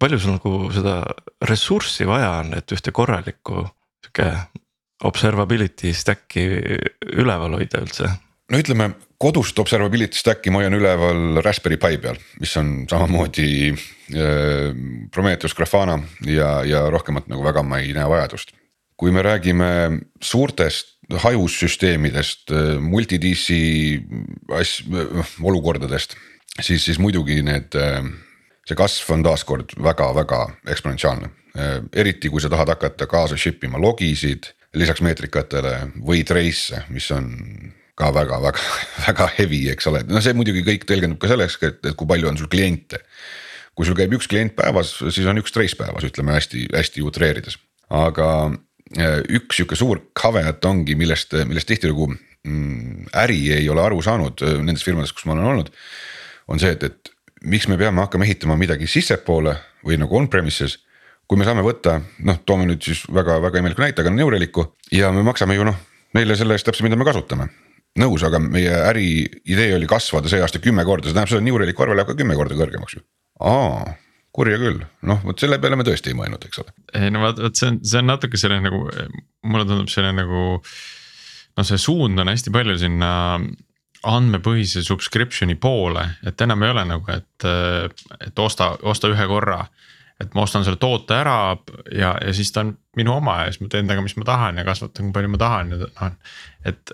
palju 0.00 0.18
sul 0.18 0.36
nagu 0.38 0.56
seda 0.74 1.02
ressurssi 1.48 2.08
vaja 2.08 2.38
on, 2.40 2.54
et 2.58 2.72
ühte 2.72 2.94
korralikku 2.94 3.66
sihuke 4.02 4.32
observability 5.04 5.92
stack'i 5.94 6.46
üleval 7.12 7.58
hoida 7.58 7.82
üldse? 7.82 8.10
No 8.50 8.60
ütleme, 8.60 8.88
kodust 9.22 9.58
observability 9.62 10.18
stack'i 10.18 10.50
ma 10.50 10.62
hoian 10.62 10.74
üleval 10.76 11.42
Raspberry 11.44 11.78
Pi 11.80 12.00
peal, 12.02 12.18
mis 12.40 12.54
on 12.60 12.72
samamoodi 12.90 13.50
äh, 13.72 14.72
Prometheus 15.14 15.54
Grafana 15.58 16.00
ja, 16.26 16.62
ja 16.66 16.88
rohkemat 16.90 17.30
nagu 17.30 17.44
väga 17.46 17.62
ma 17.66 17.82
ei 17.82 17.94
näe 17.96 18.08
vajadust. 18.08 18.56
kui 19.02 19.10
me 19.10 19.22
räägime 19.22 19.66
suurtest 20.22 20.92
hajussüsteemidest, 21.24 22.52
multi-DC 22.80 23.56
as-, 24.54 24.82
olukordadest, 25.42 26.14
siis, 26.60 26.84
siis 26.84 27.00
muidugi 27.02 27.40
need, 27.42 27.74
see 28.68 28.78
kasv 28.78 29.10
on 29.16 29.24
taaskord 29.26 29.74
väga-väga 29.82 30.44
eksponentsiaalne. 30.70 31.32
eriti 31.92 32.30
kui 32.32 32.40
sa 32.40 32.48
tahad 32.48 32.68
hakata 32.72 33.06
kaasa 33.06 33.36
ship 33.36 33.64
ima 33.64 33.80
logisid 33.80 34.46
lisaks 34.78 35.02
meetrikatele 35.04 35.74
või 36.00 36.22
trace'e, 36.24 36.86
mis 36.88 37.10
on 37.12 37.26
ka 37.98 38.10
väga-väga, 38.14 38.66
väga 39.06 39.28
heavy, 39.36 39.62
eks 39.72 39.88
ole, 39.90 40.02
no 40.08 40.22
see 40.24 40.34
muidugi 40.36 40.64
kõik 40.66 40.86
tõlgendub 40.88 41.20
ka 41.22 41.30
selleks, 41.32 41.58
et, 41.62 41.80
et 41.84 41.96
kui 41.98 42.08
palju 42.08 42.30
on 42.30 42.40
sul 42.40 42.50
kliente. 42.52 43.02
kui 43.72 43.88
sul 43.88 43.96
käib 43.96 44.12
üks 44.12 44.28
klient 44.28 44.52
päevas, 44.52 44.98
siis 45.00 45.24
on 45.28 45.40
üks 45.40 45.54
trace 45.54 45.76
päevas, 45.78 46.04
ütleme 46.04 46.34
hästi-hästi 46.36 47.04
utreerides, 47.08 47.56
aga 47.88 48.26
üks 49.32 49.56
sihuke 49.56 49.78
suur 49.80 50.02
caveat 50.12 50.64
ongi, 50.68 50.92
millest, 50.98 51.32
millest 51.48 51.70
tihtilugu 51.70 52.10
mm, 52.10 53.08
äri 53.22 53.46
ei 53.56 53.70
ole 53.72 53.80
aru 53.80 54.02
saanud 54.04 54.44
nendes 54.60 54.84
firmades, 54.84 55.14
kus 55.16 55.24
ma 55.24 55.32
olen 55.36 55.48
olnud. 55.54 55.72
on 56.52 56.60
see, 56.60 56.74
et, 56.76 56.84
et 56.84 57.12
miks 57.48 57.68
me 57.68 57.78
peame 57.80 58.04
hakkama 58.04 58.28
ehitama 58.28 58.58
midagi 58.60 58.86
sissepoole 58.86 59.56
või 59.86 59.96
nagu 59.96 60.20
on-premises. 60.20 60.78
kui 61.26 61.40
me 61.40 61.48
saame 61.48 61.64
võtta, 61.64 62.00
noh, 62.28 62.42
toome 62.44 62.66
nüüd 62.68 62.84
siis 62.84 63.06
väga-väga 63.08 63.62
imeliku 63.62 63.80
näite, 63.80 64.04
aga 64.04 64.12
New 64.12 64.28
Relic'u 64.28 64.66
ja 64.92 65.08
me 65.12 65.24
maksame 65.24 65.56
ju 65.56 65.64
noh, 65.64 65.78
neile 66.12 66.36
selle 66.36 66.58
eest 66.58 66.68
täpselt, 66.68 66.84
mida 66.84 66.98
me 67.00 67.08
kasutame 67.08 67.48
nõus, 68.00 68.22
aga 68.24 68.40
meie 68.42 68.72
äri 68.88 69.08
idee 69.44 69.74
oli 69.76 69.88
kasvada 69.90 70.30
see 70.30 70.40
aasta 70.42 70.62
kümme 70.62 70.84
korda, 70.88 71.08
see 71.08 71.16
tähendab 71.16 71.34
seda, 71.34 71.58
Relicu 71.62 71.84
arve 71.84 71.98
läheb 71.98 72.12
ka 72.12 72.16
kümme 72.18 72.36
korda 72.38 72.56
kõrgemaks 72.56 72.96
ju. 72.96 73.04
aa, 73.44 73.96
kurja 74.32 74.60
küll, 74.60 74.80
noh 75.08 75.20
vot 75.26 75.42
selle 75.42 75.58
peale 75.60 75.76
me 75.76 75.84
tõesti 75.86 76.12
ei 76.12 76.18
mõelnud, 76.18 76.46
eks 76.48 76.62
ole. 76.62 76.72
ei 76.96 77.12
no 77.12 77.24
vot, 77.26 77.42
vot 77.44 77.58
see 77.58 77.68
on, 77.72 77.80
see 77.84 78.00
on 78.00 78.08
natuke 78.08 78.40
selline 78.40 78.64
nagu, 78.64 78.86
mulle 79.44 79.68
tundub 79.68 79.92
selline 79.92 80.22
nagu. 80.22 80.46
noh, 81.52 81.68
see 81.68 81.80
suund 81.80 82.22
on 82.22 82.32
hästi 82.32 82.54
palju 82.54 82.78
sinna 82.80 83.12
andmepõhise 84.08 84.82
subscription'i 84.82 85.54
poole, 85.62 86.02
et 86.26 86.40
enam 86.42 86.64
ei 86.64 86.72
ole 86.72 86.84
nagu, 86.88 87.06
et, 87.12 87.46
et 88.26 88.40
osta, 88.42 88.72
osta 88.82 89.10
ühe 89.12 89.26
korra. 89.30 89.64
et 90.22 90.34
ma 90.36 90.44
ostan 90.44 90.62
selle 90.62 90.78
toote 90.78 91.16
ära 91.18 91.56
ja, 91.90 92.12
ja 92.14 92.32
siis 92.36 92.52
ta 92.54 92.62
on 92.62 92.76
minu 92.96 93.16
oma 93.16 93.40
ja 93.42 93.50
siis 93.50 93.62
ma 93.64 93.68
teen 93.72 93.88
temaga, 93.88 94.04
mis 94.04 94.14
ma 94.20 94.26
tahan 94.28 94.60
ja 94.60 94.64
kasvatan, 94.64 95.08
kui 95.08 95.16
palju 95.16 95.30
ma 95.32 95.40
tahan 95.40 95.72
ja 95.72 95.78
noh, 95.82 96.34
et, 96.68 96.92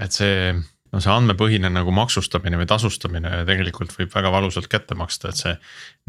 et 0.00 0.16
see 0.16 0.52
no 0.90 1.00
see 1.02 1.12
andmepõhine 1.12 1.70
nagu 1.70 1.92
maksustamine 1.94 2.58
või 2.58 2.66
tasustamine 2.70 3.30
tegelikult 3.48 3.92
võib 3.94 4.10
väga 4.12 4.32
valusalt 4.34 4.66
kätte 4.70 4.96
maksta, 4.98 5.30
et 5.30 5.40
see. 5.40 5.56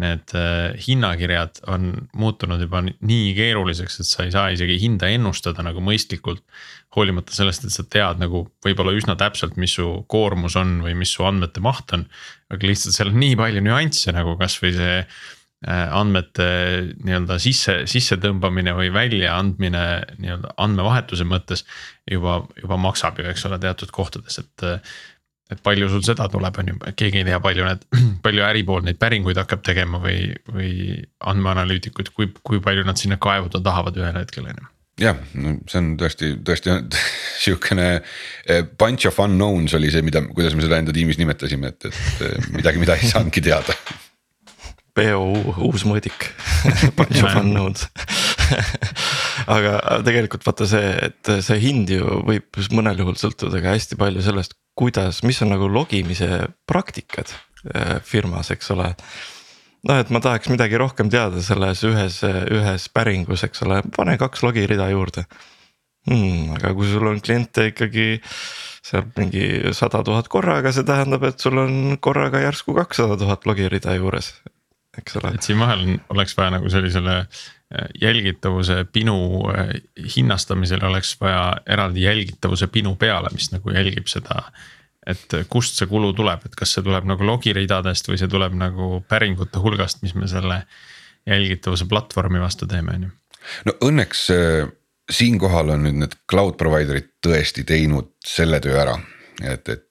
Need 0.01 0.33
äh, 0.37 0.77
hinnakirjad 0.81 1.61
on 1.69 1.91
muutunud 2.17 2.61
juba 2.63 2.81
nii 2.87 3.33
keeruliseks, 3.37 3.99
et 4.01 4.09
sa 4.09 4.25
ei 4.25 4.33
saa 4.33 4.47
isegi 4.55 4.79
hinda 4.81 5.11
ennustada 5.11 5.65
nagu 5.65 5.83
mõistlikult. 5.85 6.41
hoolimata 6.95 7.31
sellest, 7.31 7.63
et 7.63 7.71
sa 7.71 7.85
tead 7.87 8.19
nagu 8.19 8.47
võib-olla 8.65 8.91
üsna 8.97 9.15
täpselt, 9.15 9.55
mis 9.55 9.77
su 9.77 9.85
koormus 10.11 10.57
on 10.59 10.81
või 10.83 10.95
mis 10.97 11.13
su 11.13 11.23
andmete 11.23 11.61
maht 11.63 11.93
on. 11.93 12.07
aga 12.51 12.67
lihtsalt 12.67 12.97
seal 12.97 13.13
on 13.13 13.21
nii 13.21 13.37
palju 13.39 13.61
nüansse 13.61 14.11
nagu 14.11 14.35
kasvõi 14.39 14.73
see 14.75 14.97
andmete 15.69 16.45
nii-öelda 17.05 17.37
sisse, 17.41 17.81
sissetõmbamine 17.89 18.73
või 18.73 18.89
väljaandmine 18.93 19.83
nii-öelda 20.17 20.55
andmevahetuse 20.57 21.27
mõttes. 21.29 21.65
juba, 22.09 22.41
juba 22.57 22.77
maksab 22.81 23.19
ju, 23.21 23.27
eks 23.29 23.45
ole, 23.45 23.59
teatud 23.61 23.93
kohtades, 23.93 24.39
et. 24.41 24.81
et 25.51 25.59
palju 25.61 25.89
sul 25.91 26.01
seda 26.01 26.29
tuleb, 26.31 26.57
on 26.57 26.69
ju, 26.71 26.75
keegi 26.95 27.21
ei 27.21 27.25
tea, 27.27 27.39
palju 27.43 27.65
need, 27.67 27.81
palju 28.25 28.43
äripool 28.47 28.85
neid 28.87 28.97
päringuid 28.97 29.37
hakkab 29.37 29.61
tegema 29.67 29.99
või, 30.01 30.31
või 30.49 30.73
andmeanalüütikud, 31.19 32.13
kui, 32.15 32.31
kui 32.41 32.61
palju 32.63 32.87
nad 32.87 32.97
sinna 32.97 33.19
kaevuda 33.21 33.61
tahavad 33.61 33.99
ühel 33.99 34.21
hetkel, 34.23 34.47
on 34.47 34.63
ju 34.63 34.69
jah, 35.01 35.17
no 35.37 35.55
see 35.69 35.81
on 35.81 35.95
tõesti, 35.99 36.35
tõesti 36.45 36.77
sihukene 37.43 37.89
bunch 38.79 39.05
of 39.09 39.19
unknowns 39.21 39.75
oli 39.77 39.91
see, 39.93 40.01
mida, 40.05 40.23
kuidas 40.31 40.55
me 40.57 40.65
seda 40.65 40.81
enda 40.81 40.95
tiimis 40.95 41.19
nimetasime, 41.21 41.73
et, 41.73 41.91
et 41.91 42.49
midagi, 42.55 42.81
mida 42.81 42.97
ei 42.97 43.11
saanudki 43.11 43.43
teada 43.45 43.77
PO 44.95 45.21
uus 45.69 45.85
mõõdik. 45.87 46.29
Of 47.01 47.35
unknowns 47.41 47.87
aga 49.49 50.01
tegelikult 50.05 50.45
vaata 50.45 50.67
see, 50.69 50.89
et 51.07 51.31
see 51.45 51.59
hind 51.63 51.91
ju 51.91 52.21
võib 52.27 52.61
mõnel 52.75 53.03
juhul 53.03 53.17
sõltuda 53.19 53.61
ka 53.63 53.75
hästi 53.75 53.97
palju 53.99 54.23
sellest, 54.25 54.55
kuidas, 54.77 55.21
mis 55.27 55.41
on 55.43 55.53
nagu 55.53 55.69
logimise 55.71 56.47
praktikad 56.69 57.31
äh, 57.31 57.99
firmas, 58.05 58.51
eks 58.53 58.71
ole. 58.75 58.91
noh, 59.87 60.01
et 60.01 60.11
ma 60.13 60.21
tahaks 60.23 60.51
midagi 60.51 60.79
rohkem 60.79 61.11
teada 61.13 61.41
selles 61.43 61.83
ühes, 61.87 62.21
ühes 62.25 62.87
päringus, 62.93 63.45
eks 63.47 63.65
ole, 63.67 63.81
pane 63.95 64.17
kaks 64.21 64.45
logirida 64.45 64.89
juurde. 64.91 65.25
Hmm,. 66.09 66.55
aga 66.57 66.71
kui 66.73 66.87
sul 66.89 67.05
on 67.05 67.19
kliente 67.21 67.67
ikkagi 67.69 68.15
seal 68.81 69.03
mingi 69.13 69.73
sada 69.77 69.99
tuhat 70.01 70.31
korraga, 70.33 70.71
see 70.73 70.85
tähendab, 70.87 71.27
et 71.29 71.43
sul 71.43 71.59
on 71.61 71.99
korraga 72.01 72.41
järsku 72.41 72.73
kakssada 72.73 73.19
tuhat 73.21 73.45
logirida 73.45 73.93
juures 73.99 74.31
eks 74.97 75.15
ole. 75.19 75.33
et 75.35 75.45
siin 75.45 75.59
vahel 75.59 75.95
oleks 76.09 76.35
vaja 76.37 76.55
nagu 76.57 76.69
sellisele 76.69 77.17
äh, 77.21 77.87
jälgitavuse 78.01 78.85
pinu 78.93 79.17
äh, 79.51 79.73
hinnastamisel 80.15 80.83
oleks 80.85 81.15
vaja 81.21 81.55
eraldi 81.65 82.03
jälgitavuse 82.03 82.67
pinu 82.67 82.95
peale, 82.95 83.29
mis 83.33 83.51
nagu 83.51 83.71
jälgib 83.71 84.07
seda. 84.11 84.43
et 85.07 85.33
kust 85.49 85.79
see 85.79 85.87
kulu 85.89 86.11
tuleb, 86.13 86.43
et 86.45 86.55
kas 86.55 86.75
see 86.75 86.83
tuleb 86.85 87.07
nagu 87.09 87.25
logiridadest 87.25 88.09
või 88.11 88.19
see 88.21 88.29
tuleb 88.29 88.53
nagu 88.53 88.99
päringute 89.09 89.59
hulgast, 89.59 90.03
mis 90.05 90.13
me 90.13 90.27
selle 90.29 90.61
jälgitavuse 91.25 91.87
platvormi 91.89 92.41
vastu 92.41 92.67
teeme, 92.69 92.97
on 92.99 93.07
ju. 93.07 93.15
no 93.65 93.77
õnneks 93.87 94.27
äh, 94.35 94.67
siinkohal 95.11 95.73
on 95.73 95.87
nüüd 95.87 96.03
need 96.03 96.19
cloud 96.29 96.59
provider'id 96.59 97.09
tõesti 97.25 97.65
teinud 97.67 98.11
selle 98.25 98.59
töö 98.61 98.77
ära, 98.83 98.99
et, 99.41 99.69
et 99.69 99.87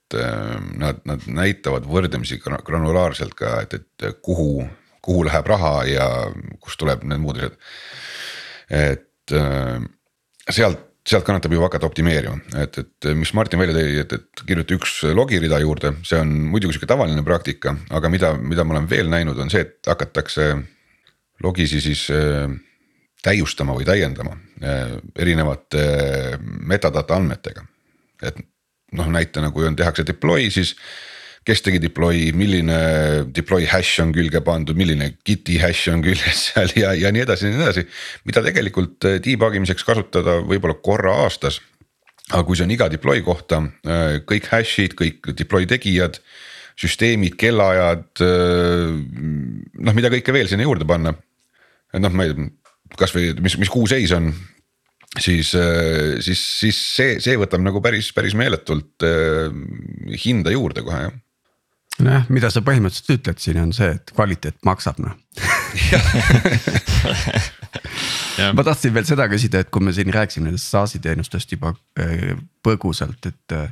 nad, 0.78 0.98
nad 1.06 1.26
näitavad 1.30 1.84
võrdlemisi 1.86 2.40
granulaarselt 2.42 3.34
ka, 3.38 3.60
et, 3.62 3.76
et 3.78 4.16
kuhu 4.22 4.64
kuhu 5.04 5.24
läheb 5.28 5.48
raha 5.50 5.74
ja 5.88 6.06
kust 6.60 6.80
tuleb 6.80 7.04
need 7.08 7.22
muud 7.22 7.40
asjad. 7.40 7.58
et 8.70 9.34
äh, 9.36 9.82
sealt, 10.50 10.86
sealt 11.06 11.26
kannatab 11.26 11.52
juba 11.54 11.68
hakata 11.68 11.88
optimeerima, 11.88 12.38
et, 12.62 12.78
et 12.82 13.10
mis 13.18 13.32
Martin 13.34 13.60
välja 13.60 13.76
tõi, 13.76 13.94
et, 14.02 14.12
et 14.18 14.44
kirjuta 14.46 14.76
üks 14.76 14.96
logirida 15.16 15.60
juurde, 15.62 15.94
see 16.06 16.20
on 16.20 16.34
muidugi 16.52 16.76
sihuke 16.76 16.90
tavaline 16.90 17.24
praktika, 17.26 17.74
aga 17.90 18.12
mida, 18.12 18.34
mida 18.36 18.66
ma 18.66 18.76
olen 18.76 18.90
veel 18.90 19.10
näinud, 19.12 19.38
on 19.40 19.52
see, 19.52 19.64
et 19.66 19.90
hakatakse 19.90 20.52
logisi 21.42 21.80
siis 21.80 22.06
äh, 22.14 22.50
täiustama 23.24 23.74
või 23.76 23.88
täiendama 23.88 24.36
äh, 24.36 24.96
erinevate 25.18 25.84
metadata 26.40 27.16
andmetega. 27.16 27.64
et 28.22 28.36
noh, 28.92 29.08
näitena 29.08 29.50
kui 29.54 29.66
on, 29.66 29.76
tehakse 29.76 30.04
deploy, 30.06 30.50
siis 30.50 30.74
kes 31.46 31.62
tegi 31.64 31.80
deploy, 31.80 32.30
milline 32.36 32.76
deploy 33.32 33.64
hash 33.70 34.02
on 34.02 34.12
külge 34.12 34.42
pandud, 34.44 34.76
milline 34.76 35.14
Git'i 35.26 35.56
hash 35.62 35.88
on 35.92 36.02
küljes 36.04 36.44
seal 36.50 36.72
ja, 36.76 36.92
ja 36.98 37.12
nii 37.14 37.24
edasi 37.24 37.48
ja 37.48 37.54
nii 37.54 37.64
edasi. 37.64 37.86
mida 38.28 38.44
tegelikult 38.44 39.08
eh, 39.08 39.18
debug 39.24 39.56
imiseks 39.56 39.86
kasutada 39.88 40.40
võib-olla 40.44 40.76
korra 40.84 41.16
aastas. 41.24 41.60
aga 42.30 42.44
kui 42.44 42.58
see 42.58 42.66
on 42.68 42.74
iga 42.76 42.90
deploy 42.92 43.24
kohta 43.24 43.62
eh, 43.64 44.20
kõik 44.28 44.50
hash'id, 44.52 44.96
kõik 44.98 45.32
deploy 45.38 45.66
tegijad, 45.70 46.20
süsteemid, 46.80 47.38
kellaajad. 47.40 48.06
Eh, 48.20 48.92
noh, 49.80 49.96
mida 49.96 50.12
kõike 50.12 50.36
veel 50.36 50.52
sinna 50.52 50.68
juurde 50.68 50.88
panna. 50.88 51.16
noh, 51.96 52.12
ma 52.12 52.28
ei 52.28 52.36
tea, 52.36 52.52
kasvõi 53.00 53.32
mis, 53.40 53.56
mis 53.64 53.72
kuu 53.72 53.88
seis 53.88 54.12
on 54.12 54.28
siis, 55.16 55.54
siis, 56.20 56.40
siis 56.60 56.76
see, 56.76 57.16
see 57.22 57.34
võtab 57.40 57.64
nagu 57.64 57.80
päris, 57.82 58.12
päris 58.14 58.36
meeletult 58.38 59.02
hinda 60.20 60.52
juurde 60.54 60.84
kohe 60.86 61.02
jah 61.08 61.18
nojah, 62.04 62.24
mida 62.32 62.50
sa 62.52 62.62
põhimõtteliselt 62.66 63.18
ütled 63.18 63.42
siin 63.42 63.60
on 63.62 63.72
see, 63.76 63.90
et 63.98 64.12
kvaliteet 64.16 64.58
maksab 64.66 65.00
noh 65.02 65.14
ma 68.56 68.64
tahtsin 68.66 68.94
veel 68.94 69.06
seda 69.08 69.28
küsida, 69.30 69.62
et 69.62 69.70
kui 69.72 69.84
me 69.84 69.92
siin 69.94 70.10
rääkisime 70.14 70.48
nendest 70.48 70.70
SaaS-i 70.72 71.00
teenustest 71.02 71.52
juba 71.56 71.74
äh, 72.00 72.34
põgusalt, 72.66 73.22
et. 73.30 73.46
Äh, 73.56 73.70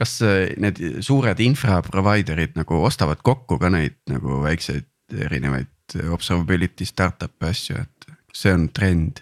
kas 0.00 0.16
äh, 0.24 0.54
need 0.60 0.78
suured 1.04 1.40
infra 1.44 1.82
provider'id 1.84 2.54
nagu 2.56 2.78
ostavad 2.86 3.20
kokku 3.26 3.58
ka 3.60 3.68
neid 3.72 3.98
nagu 4.08 4.40
väikseid 4.46 4.86
erinevaid 5.26 5.98
observability 6.14 6.86
startup'e 6.88 7.50
asju, 7.50 7.82
et 7.82 8.14
see 8.32 8.54
on 8.54 8.70
trend? 8.72 9.20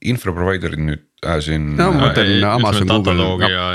infra 0.00 0.32
provider'id 0.32 0.80
nüüd 0.80 1.04
äh, 1.26 1.38
siin. 1.44 1.74
no 1.76 1.90
ma 1.94 2.08
mõtlen 2.08 2.44
Amazon, 2.48 2.88
Google. 2.88 3.50
ja 3.52 3.66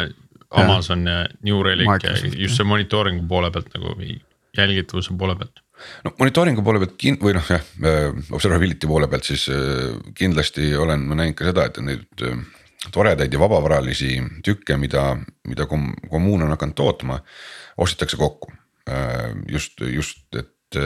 Amazon 0.52 1.06
ja 1.08 1.26
New 1.44 1.62
Relic 1.64 2.04
ja 2.04 2.16
just 2.38 2.58
see 2.58 2.68
monitooringu 2.68 3.28
poole 3.28 3.52
pealt 3.52 3.72
nagu 3.76 3.96
jälgitavuse 4.58 5.14
poole 5.18 5.36
pealt. 5.36 5.62
No 6.04 6.14
monitooringu 6.20 6.64
poole 6.64 6.80
pealt 6.80 6.96
kin- 7.02 7.20
või 7.22 7.36
noh, 7.36 7.48
jah 7.50 7.64
äh, 7.84 8.12
observability 8.32 8.88
poole 8.88 9.10
pealt 9.12 9.28
siis 9.28 9.48
äh, 9.52 9.96
kindlasti 10.16 10.72
olen 10.80 11.08
ma 11.10 11.20
näinud 11.20 11.38
ka 11.40 11.50
seda, 11.50 11.68
et 11.68 11.80
neid 11.84 12.26
äh, 12.26 12.44
toredaid 12.96 13.34
ja 13.34 13.42
vabavaralisi 13.42 14.20
tükke, 14.46 14.78
mida, 14.80 15.10
mida 15.50 15.68
kom-, 15.70 15.94
kommuun 16.12 16.46
on 16.46 16.54
hakanud 16.54 16.78
tootma, 16.78 17.20
ostetakse 17.82 18.18
kokku. 18.18 18.52
just, 19.50 19.82
just, 19.82 20.28
et 20.38 20.78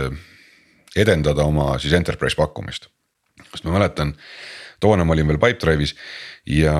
edendada 0.95 1.43
oma 1.43 1.73
siis 1.83 1.91
enterprise 1.97 2.37
pakkumist, 2.39 2.87
sest 3.51 3.65
ma 3.67 3.73
mäletan 3.73 4.13
toona 4.79 5.03
ma 5.03 5.11
olin 5.11 5.27
veel 5.27 5.41
Pipedrive'is 5.41 5.91
ja 6.49 6.75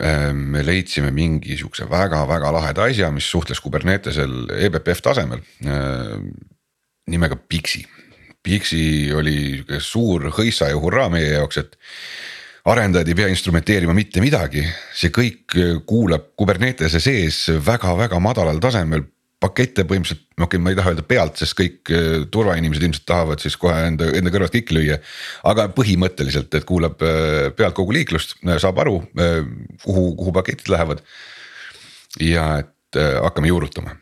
äh, 0.00 0.32
me 0.32 0.62
leidsime 0.62 1.10
mingi 1.14 1.56
sihukese 1.58 1.88
väga-väga 1.90 2.52
laheda 2.54 2.86
asja, 2.86 3.10
mis 3.14 3.26
suhtles 3.26 3.60
Kubernetesel 3.60 4.52
eBPF 4.68 5.02
tasemel 5.02 5.42
äh, 5.66 6.16
nimega 7.10 7.36
Pixi. 7.36 7.84
Pixi 8.44 9.10
oli 9.16 9.64
suur 9.82 10.30
hõissa 10.36 10.70
ja 10.70 10.78
hurraa 10.78 11.08
meie 11.10 11.34
jaoks, 11.34 11.58
et 11.58 11.74
arendajad 12.68 13.10
ei 13.10 13.16
pea 13.18 13.30
instrumenteerima 13.32 13.94
mitte 13.96 14.22
midagi, 14.22 14.62
see 14.94 15.10
kõik 15.14 15.56
kuulab 15.88 16.32
Kubernetese 16.38 17.00
sees 17.02 17.46
väga-väga 17.64 18.20
madalal 18.22 18.60
tasemel 18.62 19.06
pakette 19.42 19.84
põhimõtteliselt, 19.86 20.24
okei 20.42 20.60
ma 20.62 20.72
ei 20.72 20.78
taha 20.78 20.92
öelda 20.92 21.04
pealt, 21.06 21.38
sest 21.38 21.54
kõik 21.58 21.92
äh, 21.94 22.24
turvainimesed 22.34 22.82
ilmselt 22.82 23.06
tahavad 23.06 23.42
siis 23.42 23.54
kohe 23.60 23.76
enda, 23.86 24.08
enda 24.18 24.32
kõrvalt 24.34 24.54
kikki 24.54 24.74
lüüa. 24.74 24.98
aga 25.46 25.68
põhimõtteliselt, 25.76 26.50
et 26.58 26.66
kuulab 26.66 27.02
äh, 27.06 27.46
pealt 27.56 27.76
kogu 27.78 27.94
liiklust, 27.94 28.34
äh, 28.42 28.58
saab 28.62 28.82
aru, 28.82 28.98
kuhu, 29.84 30.10
kuhu 30.18 30.34
paketid 30.34 30.72
lähevad. 30.72 31.04
ja 32.20 32.50
et 32.64 32.98
hakkame 32.98 33.50
juurutama. 33.52 33.94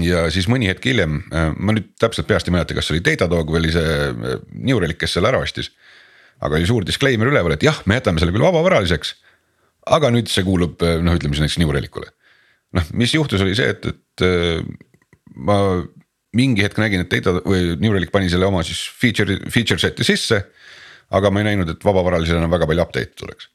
ja 0.00 0.28
siis 0.30 0.46
mõni 0.50 0.68
hetk 0.70 0.86
hiljem, 0.86 1.22
ma 1.32 1.74
nüüd 1.74 1.94
täpselt 1.98 2.28
peast 2.28 2.48
ei 2.48 2.54
mäleta, 2.54 2.76
kas 2.76 2.86
see 2.86 2.98
oli 2.98 3.04
Datadog 3.04 3.50
või 3.50 3.62
oli 3.64 3.72
see 3.74 4.34
New 4.54 4.78
Relic, 4.78 5.00
kes 5.00 5.16
selle 5.16 5.32
ära 5.32 5.42
ostis. 5.42 5.72
aga 6.40 6.60
oli 6.60 6.66
suur 6.68 6.86
disclaimer 6.86 7.26
üleval, 7.26 7.56
et 7.56 7.64
jah, 7.64 7.80
me 7.86 7.98
jätame 7.98 8.22
selle 8.22 8.34
küll 8.34 8.44
vabavaraliseks. 8.44 9.16
aga 9.86 10.12
nüüd 10.14 10.30
see 10.30 10.46
kuulub 10.46 10.84
noh, 10.84 11.16
ütleme 11.16 11.34
siis 11.34 11.48
näiteks 11.48 11.64
New 11.64 11.74
Relicule 11.74 12.12
noh, 12.74 12.90
mis 12.98 13.14
juhtus, 13.14 13.42
oli 13.44 13.56
see, 13.58 13.70
et, 13.74 13.86
et 13.90 14.24
äh, 14.26 14.64
ma 15.34 15.58
mingi 16.34 16.64
hetk 16.66 16.80
nägin, 16.82 17.04
et 17.04 17.12
Data 17.12 17.36
või 17.44 17.74
New 17.80 17.94
Relic 17.94 18.12
pani 18.14 18.30
selle 18.32 18.48
oma 18.48 18.64
siis 18.66 18.80
feature, 19.00 19.38
feature 19.52 19.80
set'i 19.80 20.06
sisse. 20.06 20.42
aga 21.14 21.30
ma 21.30 21.42
ei 21.42 21.50
näinud, 21.50 21.68
et 21.70 21.84
vabavaralisele 21.84 22.40
enam 22.40 22.50
väga 22.50 22.66
palju 22.66 22.82
update'e 22.82 23.18
tuleks. 23.18 23.50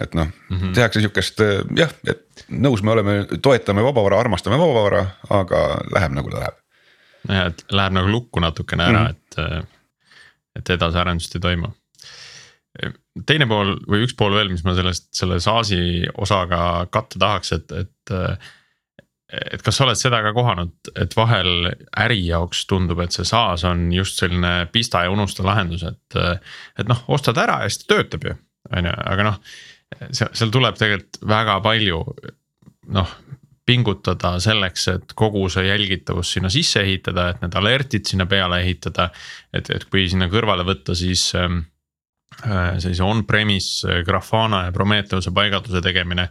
et 0.00 0.14
noh 0.14 0.26
mm 0.26 0.56
-hmm. 0.56 0.74
tehakse 0.74 1.00
sihukest 1.00 1.40
jah, 1.76 1.90
et 2.06 2.44
nõus, 2.48 2.82
me 2.82 2.90
oleme, 2.90 3.26
toetame 3.42 3.82
vabavara, 3.82 4.20
armastame 4.20 4.58
vabavara, 4.58 5.06
aga 5.30 5.80
läheb 5.94 6.12
nagu 6.12 6.30
läheb. 6.30 6.54
jah, 7.28 7.46
et 7.46 7.64
läheb 7.70 7.92
nagu 7.92 8.08
lukku 8.08 8.40
natukene 8.40 8.84
ära 8.84 9.02
mm, 9.08 9.14
-hmm. 9.36 9.58
et, 9.58 9.66
et 10.56 10.70
edasiarendust 10.70 11.34
ei 11.34 11.40
toimu 11.40 11.74
teine 13.26 13.46
pool 13.50 13.74
või 13.88 14.04
üks 14.06 14.14
pool 14.18 14.34
veel, 14.36 14.50
mis 14.52 14.62
ma 14.64 14.74
sellest, 14.76 15.08
selle 15.16 15.40
SaaS-i 15.42 16.06
osaga 16.22 16.86
katta 16.92 17.18
tahaks, 17.18 17.52
et, 17.58 17.72
et. 17.72 18.14
Et 19.30 19.62
kas 19.62 19.78
sa 19.78 19.86
oled 19.86 19.98
seda 19.98 20.20
ka 20.24 20.32
kohanud, 20.36 20.92
et 20.98 21.16
vahel 21.16 21.70
äri 22.02 22.20
jaoks 22.26 22.64
tundub, 22.70 23.02
et 23.04 23.14
see 23.14 23.26
SaaS 23.28 23.64
on 23.68 23.88
just 23.94 24.20
selline 24.22 24.68
pista 24.72 25.04
ja 25.06 25.12
unusta 25.14 25.46
lahendus, 25.46 25.84
et. 25.86 26.20
et 26.78 26.88
noh, 26.88 27.04
ostad 27.14 27.38
ära 27.38 27.62
ja 27.62 27.70
siis 27.70 27.84
ta 27.84 27.94
töötab 27.94 28.28
ju, 28.30 28.36
on 28.76 28.90
ju, 28.90 28.94
aga 29.14 29.28
noh, 29.30 29.42
seal, 30.10 30.50
tuleb 30.52 30.78
tegelikult 30.78 31.20
väga 31.30 31.58
palju 31.64 32.04
noh 32.96 33.18
pingutada 33.70 34.32
selleks, 34.42 34.88
et 34.90 35.12
kogu 35.14 35.44
see 35.52 35.68
jälgitavus 35.68 36.32
sinna 36.34 36.50
sisse 36.50 36.80
ehitada, 36.82 37.28
et 37.30 37.42
need 37.44 37.54
alert'id 37.54 38.08
sinna 38.08 38.26
peale 38.26 38.64
ehitada. 38.64 39.12
et, 39.54 39.70
et 39.70 39.84
kui 39.86 40.08
sinna 40.10 40.26
kõrvale 40.32 40.64
võtta, 40.66 40.96
siis 40.98 41.28
ähm, 41.38 41.60
Äh, 42.46 42.78
sellise 42.80 43.04
on-premise 43.04 43.88
äh, 43.90 44.04
Grafana 44.06 44.64
ja 44.64 44.72
Prometheuse 44.72 45.32
paigalduse 45.34 45.82
tegemine. 45.84 46.28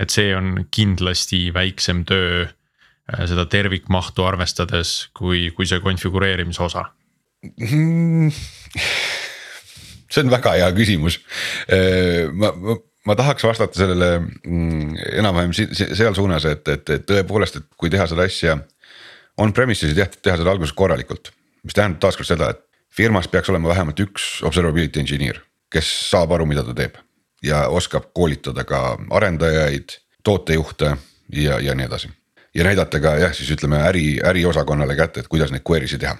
Et 0.00 0.12
see 0.12 0.34
on 0.36 0.66
kindlasti 0.72 1.48
väiksem 1.54 2.04
töö 2.08 2.44
äh, 2.46 3.24
seda 3.30 3.46
tervikmahtu 3.50 4.26
arvestades, 4.26 5.10
kui, 5.16 5.48
kui 5.56 5.68
see 5.68 5.80
konfigureerimise 5.84 6.62
osa 6.66 6.86
mm,? 7.42 8.30
see 10.10 10.24
on 10.24 10.32
väga 10.32 10.56
hea 10.58 10.70
küsimus. 10.74 11.20
ma, 12.34 12.50
ma, 12.52 12.76
ma 13.06 13.16
tahaks 13.18 13.46
vastata 13.46 13.78
sellele 13.78 14.08
mm, 14.20 14.96
enam-vähem 15.22 15.54
seal 15.54 16.16
suunas, 16.18 16.46
et, 16.50 16.66
et, 16.68 16.96
et 16.96 17.06
tõepoolest, 17.06 17.60
et 17.60 17.68
kui 17.78 17.92
teha 17.92 18.08
seda 18.10 18.26
asja 18.26 18.58
on-premise'is 19.40 19.94
ja 19.96 20.08
teha 20.10 20.40
seda 20.40 20.50
alguses 20.52 20.74
korralikult. 20.76 21.30
mis 21.64 21.76
tähendab 21.76 22.02
taaskord 22.02 22.28
seda, 22.28 22.50
et 22.50 22.66
firmas 22.90 23.28
peaks 23.30 23.48
olema 23.52 23.70
vähemalt 23.70 24.02
üks 24.02 24.40
observability 24.48 25.00
engineer 25.00 25.38
kes 25.72 25.90
saab 26.10 26.34
aru, 26.34 26.48
mida 26.50 26.64
ta 26.66 26.74
teeb 26.76 26.98
ja 27.42 27.68
oskab 27.68 28.10
koolitada 28.14 28.64
ka 28.64 28.98
arendajaid, 29.10 29.88
tootejuhte 30.24 30.96
ja, 31.32 31.60
ja 31.60 31.74
nii 31.74 31.86
edasi. 31.86 32.10
ja 32.54 32.64
näidata 32.64 33.00
ka 33.00 33.14
jah, 33.16 33.34
siis 33.34 33.50
ütleme 33.50 33.80
äri, 33.86 34.20
äriosakonnale 34.24 34.96
kätte, 34.96 35.20
et 35.20 35.28
kuidas 35.28 35.50
neid 35.50 35.64
query 35.70 35.88
si 35.88 35.98
teha 35.98 36.16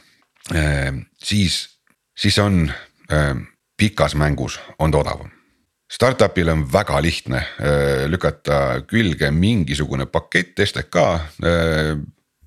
e,. 0.54 0.92
siis, 1.22 1.68
siis 2.16 2.38
on 2.38 2.70
e, 3.10 3.16
pikas 3.76 4.14
mängus 4.14 4.60
on 4.78 4.90
ta 4.90 4.98
odavam. 4.98 5.30
Startup'il 5.90 6.48
on 6.48 6.72
väga 6.72 7.02
lihtne 7.02 7.38
e, 7.58 7.72
lükata 8.06 8.82
külge 8.86 9.30
mingisugune 9.30 10.06
pakett 10.06 10.62
STK 10.64 10.96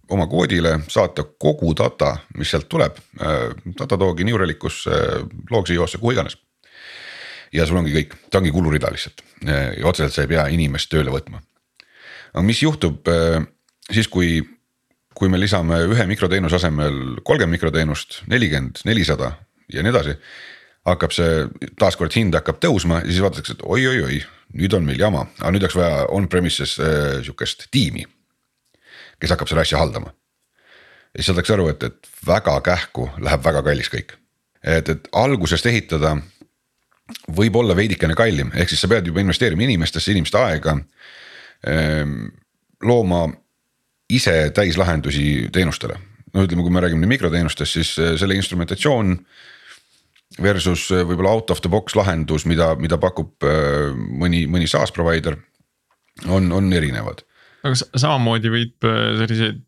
oma 0.10 0.28
koodile, 0.28 0.80
saata 0.88 1.24
kogu 1.40 1.74
data, 1.76 2.18
mis 2.38 2.52
sealt 2.52 2.70
tuleb 2.70 2.98
Datadogi, 3.80 4.24
äh,, 4.24 5.24
Logsio'sse, 5.52 5.98
kuhu 5.98 6.12
iganes 6.12 6.38
ja 7.54 7.66
sul 7.70 7.80
ongi 7.80 7.94
kõik, 7.94 8.16
ta 8.32 8.42
ongi 8.42 8.52
kulurida 8.54 8.92
lihtsalt 8.94 9.24
ja 9.46 9.88
otseselt 9.88 10.16
sa 10.16 10.24
ei 10.26 10.32
pea 10.32 10.48
inimest 10.54 10.92
tööle 10.92 11.14
võtma. 11.14 11.42
aga 12.34 12.46
mis 12.46 12.62
juhtub 12.64 13.08
äh, 13.12 13.44
siis, 13.92 14.08
kui, 14.08 14.42
kui 15.16 15.30
me 15.30 15.40
lisame 15.40 15.84
ühe 15.90 16.08
mikroteenuse 16.10 16.58
asemel 16.60 17.20
kolmkümmend 17.24 17.58
mikroteenust, 17.58 18.22
nelikümmend, 18.32 18.84
nelisada 18.86 19.34
ja 19.74 19.84
nii 19.84 19.94
edasi. 19.94 20.18
hakkab 20.84 21.14
see 21.16 21.46
taaskord 21.80 22.16
hind 22.16 22.36
hakkab 22.36 22.60
tõusma 22.64 23.04
ja 23.04 23.12
siis 23.12 23.22
vaadatakse, 23.24 23.54
et 23.56 23.62
oi-oi-oi, 23.64 24.18
nüüd 24.60 24.74
on 24.76 24.84
meil 24.84 25.00
jama, 25.00 25.28
aga 25.40 25.54
nüüd 25.54 25.64
oleks 25.64 25.78
vaja 25.80 26.08
on-premises 26.12 26.76
äh, 26.80 27.22
sihukest 27.24 27.70
tiimi. 27.72 28.06
kes 29.20 29.32
hakkab 29.32 29.48
seda 29.48 29.62
asja 29.62 29.80
haldama. 29.80 30.14
ja 31.14 31.22
siis 31.22 31.32
saadakse 31.32 31.54
aru, 31.54 31.70
et, 31.70 31.84
et 31.84 32.12
väga 32.28 32.60
kähku 32.62 33.10
läheb 33.20 33.46
väga 33.46 33.64
kallis 33.64 33.92
kõik. 33.94 34.18
et, 34.64 34.90
et 34.90 35.08
algusest 35.12 35.66
ehitada 35.66 36.18
võib 37.36 37.56
olla 37.60 37.76
veidikene 37.78 38.16
kallim, 38.18 38.52
ehk 38.56 38.72
siis 38.72 38.84
sa 38.84 38.90
pead 38.92 39.08
juba 39.10 39.22
investeerima 39.24 39.66
inimestesse, 39.66 40.12
inimeste 40.14 40.40
aega. 40.40 40.78
Ehm, 41.68 42.28
looma 42.84 43.26
ise 44.12 44.52
täislahendusi 44.56 45.50
teenustele, 45.54 45.98
no 46.34 46.46
ütleme, 46.46 46.64
kui 46.66 46.74
me 46.74 46.84
räägime 46.84 47.10
mikroteenustest, 47.10 47.80
siis 47.80 47.94
eh, 48.00 48.16
selle 48.20 48.38
instrumentatsioon. 48.40 49.18
Versus 50.42 50.88
eh, 50.90 51.04
võib-olla 51.06 51.36
out 51.36 51.52
of 51.54 51.62
the 51.62 51.70
box 51.70 51.94
lahendus, 51.94 52.48
mida, 52.50 52.72
mida 52.82 52.98
pakub 52.98 53.46
eh, 53.46 53.92
mõni, 53.94 54.48
mõni 54.50 54.70
SaaS 54.70 54.94
provider, 54.96 55.38
on, 56.26 56.50
on 56.56 56.74
erinevad. 56.74 57.24
aga 57.64 57.78
samamoodi 57.80 58.50
võib 58.52 58.86
selliseid 59.20 59.62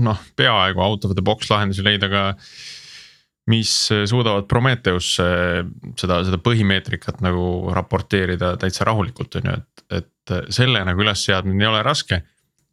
noh, 0.00 0.20
peaaegu 0.36 0.80
out 0.80 1.04
of 1.04 1.12
the 1.14 1.24
box 1.24 1.50
lahendusi 1.50 1.84
leida 1.84 2.08
ka 2.08 2.22
mis 3.50 3.72
suudavad 4.10 4.46
Prometheusse 4.50 5.26
seda, 5.98 6.20
seda 6.26 6.38
põhimeetrikat 6.42 7.20
nagu 7.24 7.72
raporteerida 7.74 8.54
täitsa 8.60 8.86
rahulikult, 8.88 9.38
on 9.38 9.50
ju, 9.50 9.58
et, 9.60 9.84
et 10.00 10.34
selle 10.54 10.82
nagu 10.86 11.04
ülesseadmine 11.04 11.62
ei 11.62 11.70
ole 11.70 11.82
raske. 11.86 12.22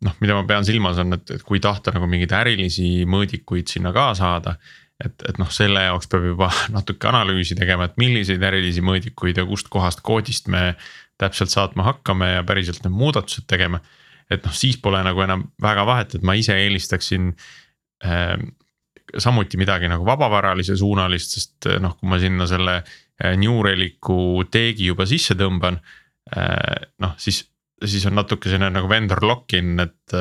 noh, 0.03 0.15
mida 0.19 0.35
ma 0.35 0.43
pean 0.43 0.65
silmas, 0.67 0.97
on, 0.99 1.15
et, 1.15 1.29
et 1.31 1.43
kui 1.47 1.61
tahta 1.63 1.93
nagu 1.95 2.09
mingeid 2.11 2.33
ärilisi 2.35 3.05
mõõdikuid 3.07 3.69
sinna 3.71 3.93
ka 3.95 4.09
saada. 4.17 4.57
et, 5.03 5.13
et 5.29 5.37
noh, 5.41 5.49
selle 5.51 5.85
jaoks 5.85 6.09
peab 6.09 6.25
juba 6.31 6.49
natuke 6.77 7.07
analüüsi 7.09 7.55
tegema, 7.59 7.85
et 7.85 7.97
milliseid 8.01 8.43
ärilisi 8.43 8.81
mõõdikuid 8.81 9.37
ja 9.37 9.45
kustkohast 9.45 10.01
koodist 10.01 10.49
me 10.49 10.73
täpselt 11.21 11.53
saatma 11.53 11.85
hakkame 11.91 12.31
ja 12.33 12.43
päriselt 12.43 12.81
need 12.83 12.97
muudatused 12.97 13.45
tegema. 13.47 13.79
et 14.31 14.41
noh, 14.41 14.53
siis 14.57 14.81
pole 14.81 15.03
nagu 15.05 15.21
enam 15.21 15.45
väga 15.61 15.85
vahet, 15.85 16.15
et 16.15 16.25
ma 16.25 16.33
ise 16.33 16.57
eelistaksin 16.57 17.35
samuti 19.21 19.59
midagi 19.61 19.89
nagu 19.91 20.05
vabavaralise 20.07 20.75
suunalist, 20.79 21.37
sest 21.37 21.69
eh, 21.69 21.79
noh, 21.81 21.95
kui 21.99 22.09
ma 22.09 22.19
sinna 22.21 22.47
selle 22.49 22.79
eh, 22.81 23.35
New 23.39 23.61
Relic'u 23.65 24.45
teegi 24.51 24.89
juba 24.91 25.07
sisse 25.09 25.37
tõmban. 25.39 25.79
Eh, 26.33 26.89
noh, 27.03 27.15
siis, 27.21 27.43
siis 27.83 28.05
on 28.09 28.17
natuke 28.17 28.51
selline 28.51 28.71
nagu 28.73 28.91
vendor 28.91 29.23
lock-in, 29.25 29.77
et. 29.83 30.17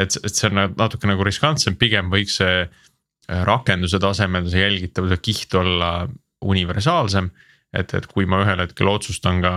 et, 0.00 0.16
et 0.16 0.32
see 0.32 0.48
on 0.48 0.62
natuke 0.78 1.08
nagu 1.08 1.24
riskantsem, 1.26 1.76
pigem 1.76 2.08
võiks 2.12 2.38
see 2.40 2.64
rakenduse 3.46 4.00
tasemel 4.02 4.48
see 4.50 4.62
jälgitavuse 4.64 5.20
kiht 5.22 5.52
olla 5.54 5.90
universaalsem 6.40 7.28
et, 7.76 7.92
et 7.94 8.06
kui 8.10 8.26
ma 8.26 8.40
ühel 8.44 8.62
hetkel 8.64 8.90
otsustan 8.90 9.42
ka 9.44 9.52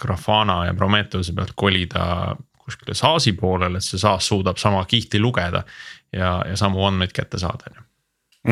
Grafana 0.00 0.64
ja 0.68 0.74
Prometheuse 0.76 1.32
pealt 1.36 1.54
kolida 1.56 2.34
kuskile 2.64 2.96
SaaS-i 2.96 3.34
poolele, 3.36 3.80
et 3.80 3.84
see 3.84 4.00
SaaS 4.00 4.30
suudab 4.30 4.60
sama 4.60 4.82
kihti 4.88 5.20
lugeda 5.20 5.64
ja, 6.16 6.36
ja 6.48 6.56
samu 6.56 6.84
andmeid 6.86 7.12
kätte 7.14 7.38
saada, 7.42 7.70
on 7.70 7.76
ju 7.76 7.84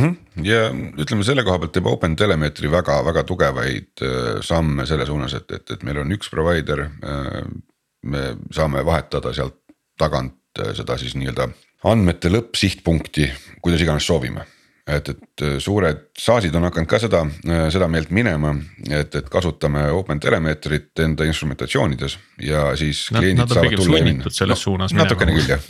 mm. 0.00 0.08
-hmm. 0.08 0.46
ja 0.46 0.70
ütleme 1.04 1.24
selle 1.24 1.44
koha 1.44 1.58
pealt 1.58 1.72
teeb 1.72 1.86
OpenTelemetry 1.86 2.70
väga-väga 2.70 3.24
tugevaid 3.24 4.02
äh, 4.02 4.40
samme 4.40 4.86
selle 4.86 5.06
suunas, 5.06 5.34
et, 5.34 5.50
et, 5.50 5.70
et 5.70 5.82
meil 5.82 5.98
on 5.98 6.12
üks 6.12 6.30
provider. 6.30 6.80
Äh, 6.80 7.44
me 8.02 8.36
saame 8.50 8.84
vahetada 8.84 9.32
sealt 9.32 9.60
tagant 9.98 10.58
äh, 10.58 10.74
seda 10.74 10.98
siis 10.98 11.14
nii-öelda 11.14 11.48
andmete 11.84 12.30
lõppsihtpunkti, 12.30 13.30
kuidas 13.62 13.80
iganes 13.80 14.06
soovime 14.06 14.46
et, 14.86 15.08
et 15.08 15.42
äh, 15.46 15.58
suured 15.62 16.00
SaaS-id 16.18 16.54
on 16.58 16.66
hakanud 16.66 16.88
ka 16.90 16.98
seda, 17.02 17.20
äh, 17.46 17.66
seda 17.74 17.86
meelt 17.90 18.10
minema, 18.14 18.50
et, 18.88 19.14
et 19.14 19.28
kasutame 19.30 19.84
OpenTelemetrit 19.94 21.02
enda 21.04 21.26
instrumentatsioonides 21.28 22.16
ja 22.42 22.64
siis 22.78 23.04
kliendid 23.12 23.44
nad, 23.44 23.52
saavad 23.54 23.76
tulla 23.78 24.00
ja 24.00 24.08
minna. 24.08 24.32
selles 24.32 24.58
no, 24.58 24.62
suunas 24.64 24.94
minema. 24.94 25.06
natukene 25.06 25.36
küll 25.36 25.52
jah, 25.54 25.68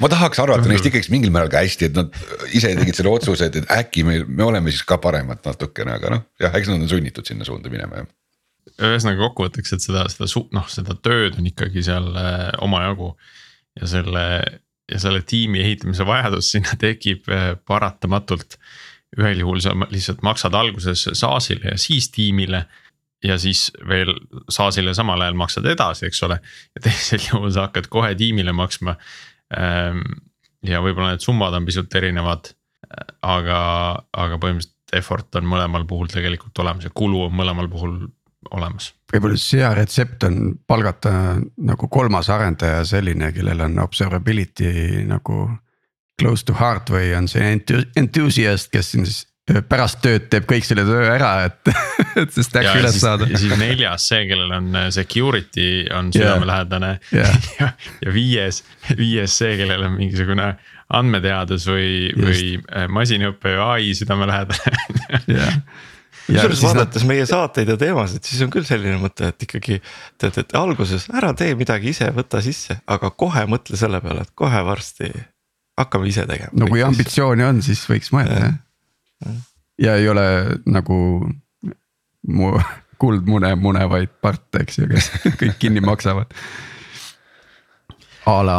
ma 0.00 0.12
tahaks 0.12 0.40
arvata 0.40 0.70
neist 0.70 0.88
ikkagi 0.88 1.12
mingil 1.12 1.34
määral 1.34 1.52
ka 1.52 1.60
hästi, 1.64 1.90
et 1.90 2.00
nad 2.00 2.16
ise 2.56 2.72
tegid 2.80 2.96
selle 2.96 3.12
otsuse, 3.12 3.50
et, 3.50 3.60
et 3.60 3.76
äkki 3.76 4.06
me, 4.08 4.22
me 4.24 4.48
oleme 4.48 4.72
siis 4.72 4.86
ka 4.88 5.00
paremad 5.02 5.44
natukene, 5.44 5.98
aga 6.00 6.16
noh, 6.16 6.24
jah, 6.40 6.56
eks 6.56 6.72
nad 6.72 6.80
on 6.80 6.88
sunnitud 6.90 7.28
sinna 7.28 7.48
suunda 7.48 7.72
minema 7.72 8.02
jah 8.02 8.10
ühesõnaga 8.80 9.26
kokkuvõtteks, 9.26 9.74
et 9.74 9.84
seda, 9.84 10.06
seda 10.12 10.28
noh, 10.56 10.66
seda 10.72 10.94
tööd 11.04 11.36
on 11.40 11.48
ikkagi 11.48 11.82
seal 11.84 12.06
äh, 12.16 12.50
omajagu 12.64 13.12
ja 13.76 13.88
selle 13.90 14.24
ja 14.90 15.00
selle 15.02 15.22
tiimi 15.26 15.60
ehitamise 15.62 16.06
vajadus 16.06 16.52
sinna 16.54 16.76
tekib 16.78 17.28
äh, 17.30 17.52
paratamatult. 17.66 18.58
ühel 19.18 19.40
juhul 19.42 19.58
sa 19.58 19.72
lihtsalt 19.90 20.20
maksad 20.22 20.54
alguses 20.54 21.08
SaaS-ile 21.18 21.72
ja 21.72 21.78
siis 21.78 22.10
tiimile. 22.14 22.64
ja 23.24 23.38
siis 23.38 23.70
veel 23.88 24.14
SaaS-ile 24.48 24.94
samal 24.94 25.20
ajal 25.20 25.34
maksad 25.36 25.66
edasi, 25.66 26.06
eks 26.06 26.22
ole, 26.22 26.38
ja 26.74 26.80
teisel 26.80 27.20
juhul 27.32 27.50
sa 27.52 27.66
hakkad 27.66 27.90
kohe 27.92 28.14
tiimile 28.14 28.52
maksma. 28.52 28.96
Ähm, 29.58 30.00
ja 30.64 30.80
võib-olla 30.80 31.14
need 31.14 31.24
summad 31.24 31.54
on 31.56 31.66
pisut 31.68 31.94
erinevad, 32.00 32.52
aga, 33.22 33.60
aga 34.12 34.38
põhimõtteliselt 34.40 34.96
effort 34.96 35.36
on 35.38 35.46
mõlemal 35.46 35.84
puhul 35.86 36.08
tegelikult 36.10 36.58
olemas 36.64 36.86
ja 36.86 36.90
kulu 36.94 37.26
on 37.28 37.36
mõlemal 37.36 37.68
puhul 37.70 37.98
olemas. 38.50 38.92
võib-olla 39.12 39.38
siis 39.38 39.60
hea 39.60 39.72
retsept 39.76 40.24
on 40.28 40.38
palgata 40.66 41.12
nagu 41.66 41.88
kolmas 41.88 42.30
arendaja 42.32 42.84
selline, 42.88 43.32
kellel 43.36 43.66
on 43.66 43.78
observability 43.82 45.04
nagu 45.08 45.48
close 46.20 46.44
to 46.44 46.56
heart 46.60 46.92
või 46.92 47.12
on 47.16 47.28
see 47.28 47.52
enthusiast, 47.96 48.70
kes 48.72 48.94
siin 48.94 49.08
siis 49.08 49.26
pärast 49.70 50.00
tööd 50.04 50.28
teeb 50.30 50.46
kõik 50.48 50.66
selle 50.66 50.84
töö 50.86 51.06
ära, 51.10 51.30
et, 51.48 51.70
et 52.22 52.32
see 52.34 52.44
stack 52.46 52.70
üles 52.78 52.98
saada. 53.02 53.26
ja 53.30 53.40
siis 53.40 53.54
neljas, 53.58 54.06
see, 54.10 54.24
kellel 54.30 54.52
on 54.56 54.68
äh, 54.78 54.88
security 54.94 55.70
on 55.96 56.12
südamelähedane 56.14 56.92
Yeah. 57.10 57.36
ja, 57.60 57.70
ja 58.04 58.12
viies, 58.14 58.62
viies 58.98 59.34
see, 59.40 59.56
kellel 59.58 59.82
on 59.86 59.96
mingisugune 59.96 60.52
andmeteadus 61.00 61.66
või, 61.70 62.10
või 62.18 62.44
äh, 62.58 62.86
masinaõpe 62.92 63.54
või 63.56 63.64
ai 63.66 63.94
südamelähedane 63.98 65.22
jah. 65.38 65.60
Ja 66.30 66.44
kusjuures 66.44 66.62
vaadates 66.64 67.04
meie 67.08 67.26
saateid 67.28 67.72
ja 67.72 67.76
teemasid, 67.80 68.24
siis 68.26 68.40
on 68.44 68.52
küll 68.52 68.66
selline 68.68 68.98
mõte, 69.02 69.30
et 69.32 69.46
ikkagi. 69.46 69.80
tead, 70.20 70.38
et 70.42 70.54
alguses 70.58 71.08
ära 71.14 71.32
tee 71.36 71.54
midagi 71.58 71.92
ise, 71.94 72.10
võta 72.16 72.42
sisse, 72.44 72.80
aga 72.86 73.10
kohe 73.10 73.44
mõtle 73.50 73.78
selle 73.80 74.00
peale, 74.04 74.24
et 74.26 74.34
kohe 74.38 74.64
varsti 74.66 75.10
hakkame 75.80 76.10
ise 76.10 76.26
tegema. 76.28 76.52
no 76.52 76.68
kui. 76.70 76.82
ambitsiooni 76.84 77.46
on, 77.46 77.62
siis 77.64 77.82
võiks 77.90 78.12
mõelda 78.14 78.40
jah. 78.40 79.38
ja 79.80 79.96
ei 80.00 80.08
ole 80.08 80.26
nagu 80.66 80.96
mu 82.28 82.52
kuldmune 83.00 83.54
munevaid 83.56 84.12
parte, 84.20 84.64
eks 84.64 84.82
ju, 84.82 84.90
kes 84.90 85.12
kõik 85.40 85.56
kinni 85.62 85.84
maksavad. 85.84 86.34
a 88.26 88.36
la 88.44 88.58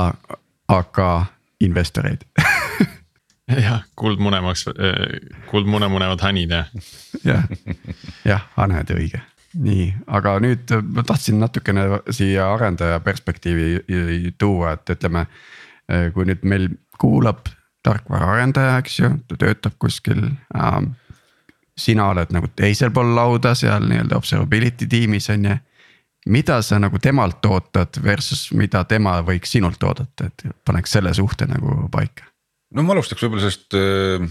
AK 0.72 0.98
investoreid 1.62 2.26
jah, 3.68 3.84
kuldmune 3.96 4.42
maks-, 4.44 4.70
kuldmune 5.52 5.90
munevad 5.92 6.24
hanid 6.26 6.56
ja 6.56 6.66
jah, 7.26 7.46
jah, 8.26 8.48
Haned 8.56 8.94
õige. 8.96 9.22
nii, 9.60 9.88
aga 10.08 10.38
nüüd 10.44 10.72
ma 10.96 11.04
tahtsin 11.08 11.42
natukene 11.42 11.88
siia 12.14 12.52
arendaja 12.54 13.00
perspektiivi 13.04 14.36
tuua, 14.38 14.78
et 14.78 14.96
ütleme. 14.96 15.26
kui 16.14 16.24
nüüd 16.24 16.46
meil 16.48 16.70
kuulab 17.02 17.50
tarkvaraarendaja, 17.84 18.78
eks 18.80 19.00
ju, 19.00 19.10
ta 19.28 19.38
töötab 19.38 19.76
kuskil 19.80 20.30
ähm,. 20.56 20.94
sina 21.78 22.10
oled 22.12 22.30
nagu 22.36 22.50
teisel 22.56 22.92
pool 22.94 23.16
lauda 23.16 23.56
seal 23.58 23.88
nii-öelda 23.90 24.18
observability 24.20 24.88
tiimis 24.88 25.30
on 25.34 25.46
ju. 25.46 25.56
mida 26.26 26.62
sa 26.62 26.80
nagu 26.80 27.00
temalt 27.00 27.46
ootad 27.46 27.98
versus 28.04 28.52
mida 28.54 28.84
tema 28.84 29.22
võiks 29.26 29.56
sinult 29.58 29.84
oodata, 29.84 30.26
et 30.26 30.44
paneks 30.66 30.92
selle 30.92 31.14
suhte 31.14 31.48
nagu 31.50 31.88
paika. 31.92 32.31
No 32.76 32.86
ma 32.86 32.96
alustaks 32.96 33.26
võib-olla 33.26 33.48
sellest 33.48 33.76
äh, 33.78 34.24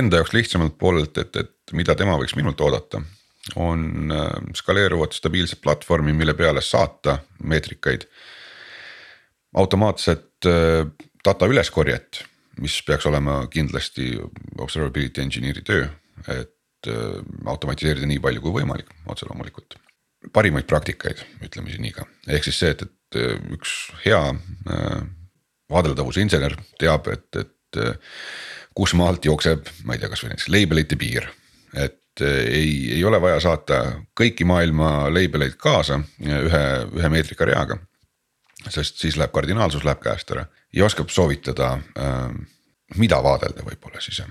enda 0.00 0.20
jaoks 0.20 0.34
lihtsamalt 0.36 0.76
poolelt, 0.80 1.18
et, 1.20 1.36
et 1.40 1.76
mida 1.76 1.96
tema 1.98 2.18
võiks 2.20 2.36
minult 2.38 2.60
oodata. 2.64 3.02
on 3.56 4.12
äh, 4.12 4.32
skaleeruvat 4.54 5.16
stabiilset 5.16 5.60
platvormi, 5.60 6.12
mille 6.12 6.34
peale 6.34 6.60
saata 6.60 7.18
meetrikaid. 7.42 8.06
automaatset 9.54 10.46
äh, 10.46 10.86
data 11.24 11.46
üleskorjet, 11.46 12.24
mis 12.60 12.82
peaks 12.82 13.06
olema 13.06 13.46
kindlasti 13.46 14.12
observability 14.58 15.22
engineer'i 15.22 15.62
töö, 15.62 15.88
et 16.28 16.56
automatiseerida 17.46 18.06
nii 18.08 18.20
palju 18.24 18.40
kui 18.40 18.52
võimalik, 18.60 18.88
otse 19.06 19.26
loomulikult. 19.28 19.76
parimaid 20.32 20.64
praktikaid, 20.64 21.20
ütleme 21.44 21.68
siis 21.68 21.80
nii 21.80 21.92
ka, 21.92 22.06
ehk 22.28 22.44
siis 22.44 22.58
see, 22.60 22.70
et, 22.72 22.82
et 22.82 23.52
üks 23.52 23.74
hea 24.04 24.20
vaadeldavuse 25.70 26.20
insener 26.24 26.56
teab, 26.80 27.08
et, 27.12 27.28
et 27.36 27.52
kus 28.74 28.94
maalt 28.94 29.24
jookseb, 29.24 29.66
ma 29.84 29.94
ei 29.94 30.02
tea, 30.02 30.10
kasvõi 30.12 30.32
näiteks 30.32 30.50
label'ite 30.52 30.98
piir. 30.98 31.28
et 31.74 32.20
ei, 32.20 32.92
ei 32.96 33.04
ole 33.04 33.20
vaja 33.20 33.40
saata 33.40 33.76
kõiki 34.18 34.44
maailma 34.44 35.08
label 35.12 35.46
eid 35.46 35.54
kaasa 35.56 36.00
ühe, 36.20 36.64
ühe 36.98 37.08
meetrika 37.08 37.44
reaga. 37.44 37.78
sest 38.68 38.98
siis 38.98 39.16
läheb 39.16 39.32
kardinaalsus 39.32 39.84
läheb 39.84 40.02
käest 40.02 40.30
ära 40.30 40.46
ja 40.72 40.84
oskab 40.84 41.08
soovitada, 41.10 41.78
mida 42.96 43.22
vaadelda 43.22 43.64
võib-olla 43.66 44.00
siis. 44.00 44.22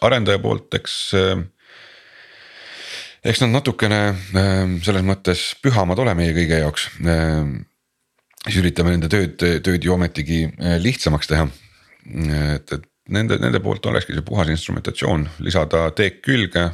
arendaja 0.00 0.38
poolt, 0.38 0.74
eks 0.74 1.14
eks 3.24 3.42
nad 3.44 3.52
natukene 3.52 4.00
selles 4.84 5.04
mõttes 5.04 5.42
pühamad 5.62 5.98
ole 6.00 6.14
meie 6.16 6.34
kõigi 6.36 6.60
jaoks. 6.62 6.88
siis 8.46 8.60
üritame 8.62 8.94
nende 8.94 9.10
tööd, 9.12 9.36
tööd 9.36 9.84
ju 9.84 9.94
ometigi 9.94 10.46
lihtsamaks 10.58 11.28
teha. 11.28 11.48
Et, 12.54 12.72
et 12.72 12.86
nende, 13.14 13.38
nende 13.42 13.60
poolt 13.62 13.86
olekski 13.86 14.16
see 14.16 14.26
puhas 14.26 14.50
instrumentatsioon, 14.52 15.28
lisada 15.46 15.90
teek 15.96 16.22
külge. 16.22 16.70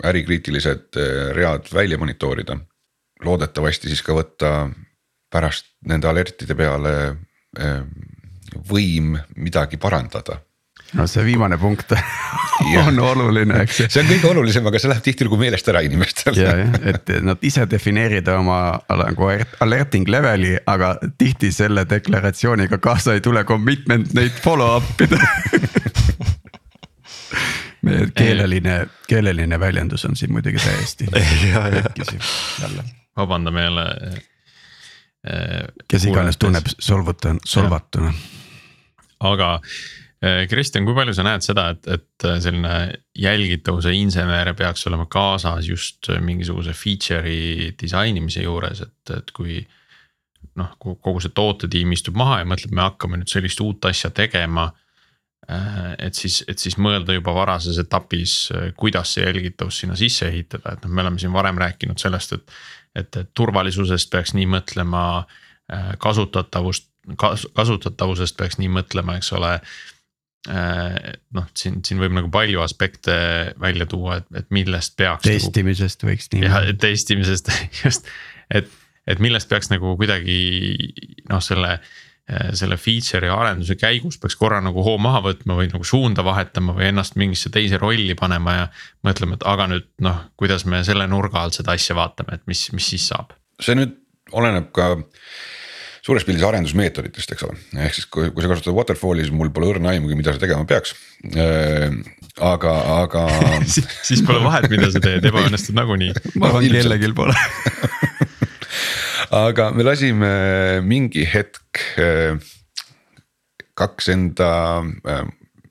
ärikriitilised 0.00 0.96
read 1.36 1.66
välja 1.74 1.98
monitoorida. 1.98 2.56
loodetavasti 3.24 3.88
siis 3.88 4.02
ka 4.02 4.14
võtta 4.16 4.70
pärast 5.30 5.66
nende 5.84 6.08
alertide 6.08 6.54
peale 6.54 6.94
võim 8.70 9.18
midagi 9.36 9.76
parandada 9.76 10.38
no 10.98 11.06
see 11.06 11.24
viimane 11.24 11.58
punkt 11.58 11.92
on 12.86 12.98
oluline, 13.00 13.62
eks 13.64 13.82
see 13.86 14.02
on 14.02 14.08
kõige 14.10 14.30
olulisem, 14.32 14.66
aga 14.66 14.80
see 14.82 14.90
läheb 14.90 15.04
tihtilugu 15.06 15.38
meelest 15.40 15.68
ära 15.70 15.82
inimestel. 15.86 16.38
ja, 16.38 16.54
jah, 16.58 16.78
et 16.94 17.12
nad 17.26 17.46
ise 17.46 17.66
defineerida 17.70 18.38
oma 18.40 18.60
nagu 19.00 19.30
alerting 19.64 20.08
level'i, 20.10 20.56
aga 20.70 20.94
tihti 21.18 21.52
selle 21.54 21.86
deklaratsiooniga 21.90 22.80
kaasa 22.82 23.16
ei 23.16 23.24
tule 23.24 23.44
commitment 23.48 24.14
neid 24.16 24.34
follow 24.42 24.78
up 24.80 25.06
ida 25.06 25.20
meie 27.86 28.08
keeleline, 28.16 28.74
keeleline 29.08 29.60
väljendus 29.60 30.04
on 30.04 30.16
siin 30.16 30.32
muidugi 30.32 30.58
täiesti 30.64 31.06
tekkis 31.76 32.12
ju 32.12 32.20
jälle. 32.62 32.84
vabandame 33.16 33.62
jälle. 33.62 33.86
kes 35.88 36.04
iganes 36.04 36.36
tunneb 36.36 36.66
solvuta, 36.78 37.34
solvatuna. 37.44 38.12
aga 39.20 39.60
Kristjan, 40.20 40.84
kui 40.84 40.92
palju 40.92 41.14
sa 41.16 41.24
näed 41.24 41.44
seda, 41.44 41.70
et, 41.72 41.86
et 41.88 42.24
selline 42.44 42.74
jälgitavuse 43.16 43.92
insener 43.96 44.50
peaks 44.56 44.84
olema 44.90 45.06
kaasas 45.08 45.68
just 45.68 46.10
mingisuguse 46.20 46.74
feature'i 46.76 47.70
disainimise 47.80 48.44
juures, 48.44 48.82
et, 48.84 49.14
et 49.16 49.30
kui. 49.36 49.62
noh, 50.56 50.72
kogu 50.80 51.20
see 51.22 51.32
tootetiim 51.32 51.92
istub 51.94 52.16
maha 52.18 52.40
ja 52.40 52.46
mõtleb, 52.48 52.72
me 52.74 52.82
hakkame 52.82 53.20
nüüd 53.20 53.30
sellist 53.32 53.60
uut 53.64 53.84
asja 53.88 54.10
tegema. 54.12 54.70
et 55.98 56.14
siis, 56.14 56.42
et 56.48 56.58
siis 56.58 56.76
mõelda 56.76 57.14
juba 57.16 57.32
varases 57.34 57.78
etapis, 57.80 58.34
kuidas 58.76 59.14
see 59.14 59.24
jälgitavus 59.24 59.78
sinna 59.80 59.96
sisse 59.96 60.28
ehitada, 60.28 60.74
et 60.74 60.84
noh, 60.84 60.92
me 60.92 61.00
oleme 61.02 61.18
siin 61.18 61.32
varem 61.32 61.58
rääkinud 61.58 61.98
sellest, 61.98 62.32
et. 62.36 62.52
et, 62.94 63.18
turvalisusest 63.34 64.10
peaks 64.10 64.34
nii 64.36 64.46
mõtlema, 64.46 65.24
kasutatavust, 65.98 66.90
kasutatavusest 67.56 68.36
peaks 68.36 68.60
nii 68.60 68.68
mõtlema, 68.68 69.16
eks 69.16 69.32
ole 69.38 69.54
noh, 70.48 71.48
siin, 71.56 71.80
siin 71.84 72.00
võib 72.00 72.14
nagu 72.16 72.30
palju 72.32 72.62
aspekte 72.64 73.14
välja 73.60 73.86
tuua, 73.90 74.20
et, 74.20 74.28
et 74.40 74.46
millest 74.54 74.96
peaks. 74.96 75.26
testimisest 75.26 76.00
nagu, 76.00 76.14
võiks 76.14 76.30
nii. 76.32 76.44
jah, 76.46 76.70
testimisest 76.80 77.50
just, 77.82 78.08
et, 78.48 78.70
et 79.10 79.20
millest 79.20 79.50
peaks 79.50 79.72
nagu 79.72 79.96
kuidagi 80.00 80.38
noh, 81.28 81.42
selle. 81.44 81.80
selle 82.54 82.76
feature'i 82.78 83.26
arenduse 83.26 83.74
käigus 83.74 84.14
peaks 84.22 84.36
korra 84.38 84.60
nagu 84.62 84.84
hoo 84.86 84.92
maha 85.02 85.18
võtma 85.24 85.56
või 85.58 85.66
nagu 85.66 85.82
suunda 85.88 86.22
vahetama 86.22 86.76
või 86.76 86.84
ennast 86.92 87.16
mingisse 87.18 87.50
teise 87.50 87.80
rolli 87.80 88.14
panema 88.14 88.52
ja. 88.54 88.68
mõtlema, 89.02 89.34
et 89.34 89.46
aga 89.50 89.66
nüüd 89.72 89.88
noh, 90.06 90.20
kuidas 90.38 90.62
me 90.62 90.84
selle 90.86 91.08
nurga 91.10 91.42
alt 91.42 91.58
seda 91.58 91.74
asja 91.74 91.96
vaatame, 91.98 92.38
et 92.38 92.44
mis, 92.46 92.68
mis 92.76 92.92
siis 92.92 93.08
saab. 93.10 93.34
see 93.58 93.74
nüüd 93.74 93.96
oleneb 94.30 94.70
ka 94.76 94.92
suures 96.10 96.26
pildis 96.26 96.42
arendusmeetoditest, 96.42 97.34
eks 97.36 97.44
ole, 97.46 97.56
ehk 97.84 97.94
siis 97.94 98.08
kui, 98.10 98.32
kui 98.34 98.42
sa 98.42 98.50
kasutad 98.50 98.74
waterfall'i, 98.74 99.22
siis 99.22 99.34
mul 99.36 99.52
pole 99.54 99.68
õrna 99.70 99.92
aimugi, 99.92 100.16
mida 100.18 100.34
sa 100.34 100.42
tegema 100.42 100.66
peaks. 100.66 100.96
aga, 102.40 102.72
aga 102.96 103.24
siis 104.08 104.24
pole 104.26 104.42
vahet, 104.42 104.66
mida 104.72 104.90
sa 104.90 105.02
teed, 105.02 105.28
ebaõnnestud 105.30 105.78
nagunii. 105.78 106.10
ma 106.34 106.50
arvan, 106.50 106.66
kellelgi 106.66 107.12
pole 107.14 107.36
aga 109.44 109.70
me 109.76 109.86
lasime 109.86 110.34
mingi 110.82 111.22
hetk 111.30 111.84
kaks 113.78 114.10
enda 114.10 114.52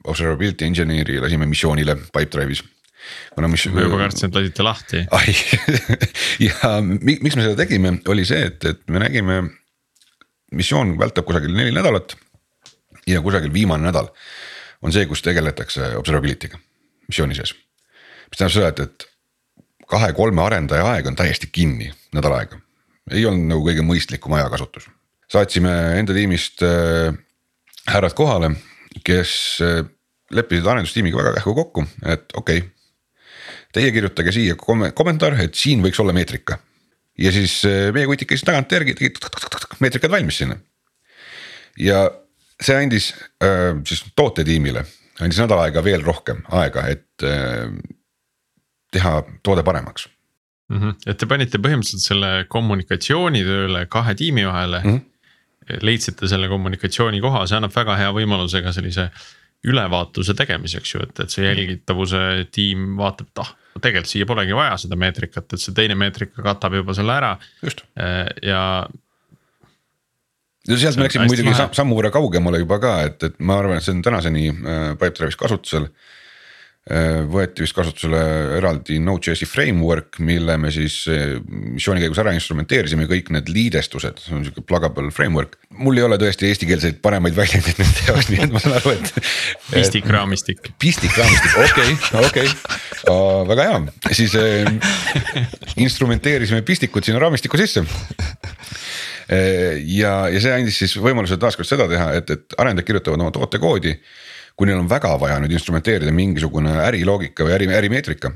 observability 0.07 0.69
engineer'i 0.69 1.19
lasime 1.19 1.49
missioonile 1.49 1.99
Pipedrive'is 2.07 2.63
kuna 3.35 3.49
mis. 3.51 3.65
ma 3.73 3.83
juba 3.83 4.03
kartsin, 4.05 4.29
et 4.29 4.37
lasite 4.39 4.65
lahti. 4.65 5.03
ai 5.11 5.35
ja 6.47 6.77
miks 6.81 7.35
me 7.35 7.43
seda 7.43 7.55
tegime, 7.59 7.97
oli 8.11 8.25
see, 8.27 8.47
et, 8.51 8.63
et 8.71 8.85
me 8.91 9.03
nägime 9.03 9.41
missioon 10.51 10.97
vältab 10.99 11.25
kusagil 11.25 11.53
neli 11.55 11.71
nädalat. 11.71 12.15
ja 13.07 13.21
kusagil 13.21 13.53
viimane 13.53 13.83
nädal 13.83 14.09
on 14.81 14.93
see, 14.93 15.05
kus 15.05 15.21
tegeletakse 15.25 15.95
observability'ga 15.97 16.59
missiooni 17.07 17.35
sees. 17.35 17.53
mis 18.29 18.37
tähendab 18.37 18.55
seda, 18.55 18.67
et, 18.67 18.79
et 18.79 19.07
kahe-kolme 19.89 20.41
arendaja 20.43 20.85
aeg 20.93 21.07
on 21.09 21.17
täiesti 21.17 21.49
kinni 21.51 21.91
nädal 22.13 22.37
aega. 22.37 22.59
ei 23.11 23.25
olnud 23.25 23.49
nagu 23.49 23.65
kõige 23.65 23.85
mõistlikum 23.85 24.35
ajakasutus. 24.37 24.89
saatsime 25.31 25.75
enda 25.99 26.13
tiimist 26.13 26.63
äh, 26.65 27.13
härrad 27.89 28.13
kohale, 28.17 28.53
kes 29.03 29.31
äh, 29.65 29.85
leppisid 30.31 30.67
arendustiimiga 30.67 31.17
väga 31.17 31.39
kähku 31.39 31.55
kokku, 31.63 31.87
et 32.05 32.35
okei 32.35 32.57
okay,. 32.63 32.75
Teie 33.69 33.91
kirjutage 33.93 34.31
siia 34.33 34.55
kommentaar, 34.57 35.35
et 35.43 35.53
siin 35.53 35.83
võiks 35.85 35.99
olla 36.01 36.09
meetrika 36.09 36.55
ja 37.19 37.31
siis 37.35 37.61
meie 37.93 38.07
kutikesed 38.07 38.47
tagantjärgi 38.47 38.95
tegid 38.95 39.19
meetrikad 39.83 40.11
valmis 40.11 40.39
sinna. 40.41 40.55
ja 41.79 42.07
see 42.63 42.77
andis 42.79 43.11
äh, 43.43 43.75
siis 43.87 44.03
tootetiimile, 44.15 44.83
andis 45.23 45.39
nädal 45.41 45.63
aega 45.65 45.83
veel 45.83 46.03
rohkem 46.05 46.41
aega, 46.61 46.85
et 46.91 47.27
äh, 47.27 47.67
teha 48.93 49.13
toode 49.43 49.63
paremaks 49.63 50.07
mm. 50.69 50.79
-hmm. 50.79 50.95
et 51.05 51.17
te 51.17 51.29
panite 51.29 51.61
põhimõtteliselt 51.61 52.05
selle 52.05 52.31
kommunikatsiooni 52.49 53.43
tööle 53.47 53.85
kahe 53.85 54.15
tiimi 54.15 54.45
vahele 54.47 54.81
mm. 54.83 54.97
-hmm. 54.97 55.83
leidsite 55.85 56.27
selle 56.27 56.49
kommunikatsiooni 56.51 57.21
koha, 57.21 57.45
see 57.47 57.59
annab 57.59 57.75
väga 57.75 57.97
hea 57.99 58.11
võimaluse 58.15 58.63
ka 58.63 58.73
sellise 58.75 59.09
ülevaatuse 59.67 60.33
tegemiseks 60.33 60.93
ju, 60.93 61.01
et, 61.03 61.19
et 61.19 61.33
see 61.33 61.43
jälgitavuse 61.43 62.47
tiim 62.51 62.95
vaatab, 62.97 63.27
et 63.27 63.41
ah, 63.43 63.55
tegelikult 63.77 64.11
siia 64.11 64.27
polegi 64.29 64.55
vaja 64.57 64.77
seda 64.81 64.97
meetrikat, 64.99 65.53
et 65.53 65.61
see 65.61 65.75
teine 65.77 65.95
meetrika 65.99 66.43
katab 66.45 66.79
juba 66.79 66.95
selle 66.97 67.15
ära. 67.15 67.35
ja 68.43 68.63
ja 70.67 70.77
sealt 70.77 70.99
me 70.99 71.07
läksime 71.07 71.27
muidugi 71.29 71.51
lahe. 71.53 71.69
sammu 71.73 71.97
võrra 71.97 72.11
kaugemale 72.13 72.61
juba 72.61 72.79
ka, 72.81 72.95
et, 73.09 73.23
et 73.23 73.39
ma 73.39 73.59
arvan, 73.61 73.79
et 73.79 73.85
see 73.85 73.95
on 73.95 74.01
tänaseni 74.05 74.49
äh, 74.51 74.87
Pipedrive'is 74.99 75.39
kasutusel 75.39 75.87
äh,. 75.89 76.18
Võeti 77.29 77.61
vist 77.61 77.75
kasutusele 77.77 78.19
eraldi 78.57 78.95
Node.js-i 79.03 79.45
framework, 79.45 80.17
mille 80.25 80.55
me 80.57 80.71
siis 80.73 81.03
äh, 81.11 81.35
missiooni 81.45 82.01
käigus 82.01 82.21
ära 82.23 82.31
instrumenteerisime, 82.33 83.05
kõik 83.09 83.29
need 83.35 83.51
liidestused, 83.53 84.21
see 84.23 84.33
on 84.33 84.45
sihuke 84.47 84.63
pluggable 84.65 85.11
framework. 85.13 85.59
mul 85.69 85.99
ei 85.99 86.07
ole 86.07 86.17
tõesti 86.21 86.47
eestikeelseid 86.49 86.97
paremaid 87.03 87.37
väljendeid 87.37 87.77
nende 87.83 88.07
jaoks, 88.07 88.31
nii 88.31 88.41
et 88.47 88.55
ma 88.55 88.63
saan 88.63 88.79
aru, 88.79 88.95
et. 88.95 89.29
pistikraamistik. 89.69 90.71
pistikraamistik, 90.81 91.59
okei 91.67 91.93
okay,, 91.93 92.25
okei 92.25 92.49
okay. 92.49 93.45
väga 93.51 93.67
hea, 93.69 94.15
siis 94.17 94.33
uh, 94.39 94.65
instrumenteerisime 95.85 96.63
pistikud 96.65 97.05
sinna 97.05 97.21
raamistiku 97.21 97.59
sisse 97.61 97.85
ja, 99.29 100.13
ja 100.25 100.41
see 100.41 100.55
andis 100.55 100.79
siis 100.81 100.95
võimaluse 100.97 101.37
taaskord 101.37 101.69
seda 101.69 101.85
teha, 101.91 102.09
et, 102.17 102.33
et 102.33 102.57
arendajad 102.57 102.87
kirjutavad 102.87 103.21
oma 103.21 103.35
tootekoodi. 103.35 103.93
Kui 104.55 104.69
neil 104.69 104.81
on 104.81 104.89
väga 104.89 105.15
vaja 105.21 105.39
nüüd 105.41 105.53
instrumenteerida 105.55 106.13
mingisugune 106.15 106.77
äriloogika 106.85 107.47
või 107.47 107.55
äri, 107.57 107.69
ärimeetrika. 107.75 108.31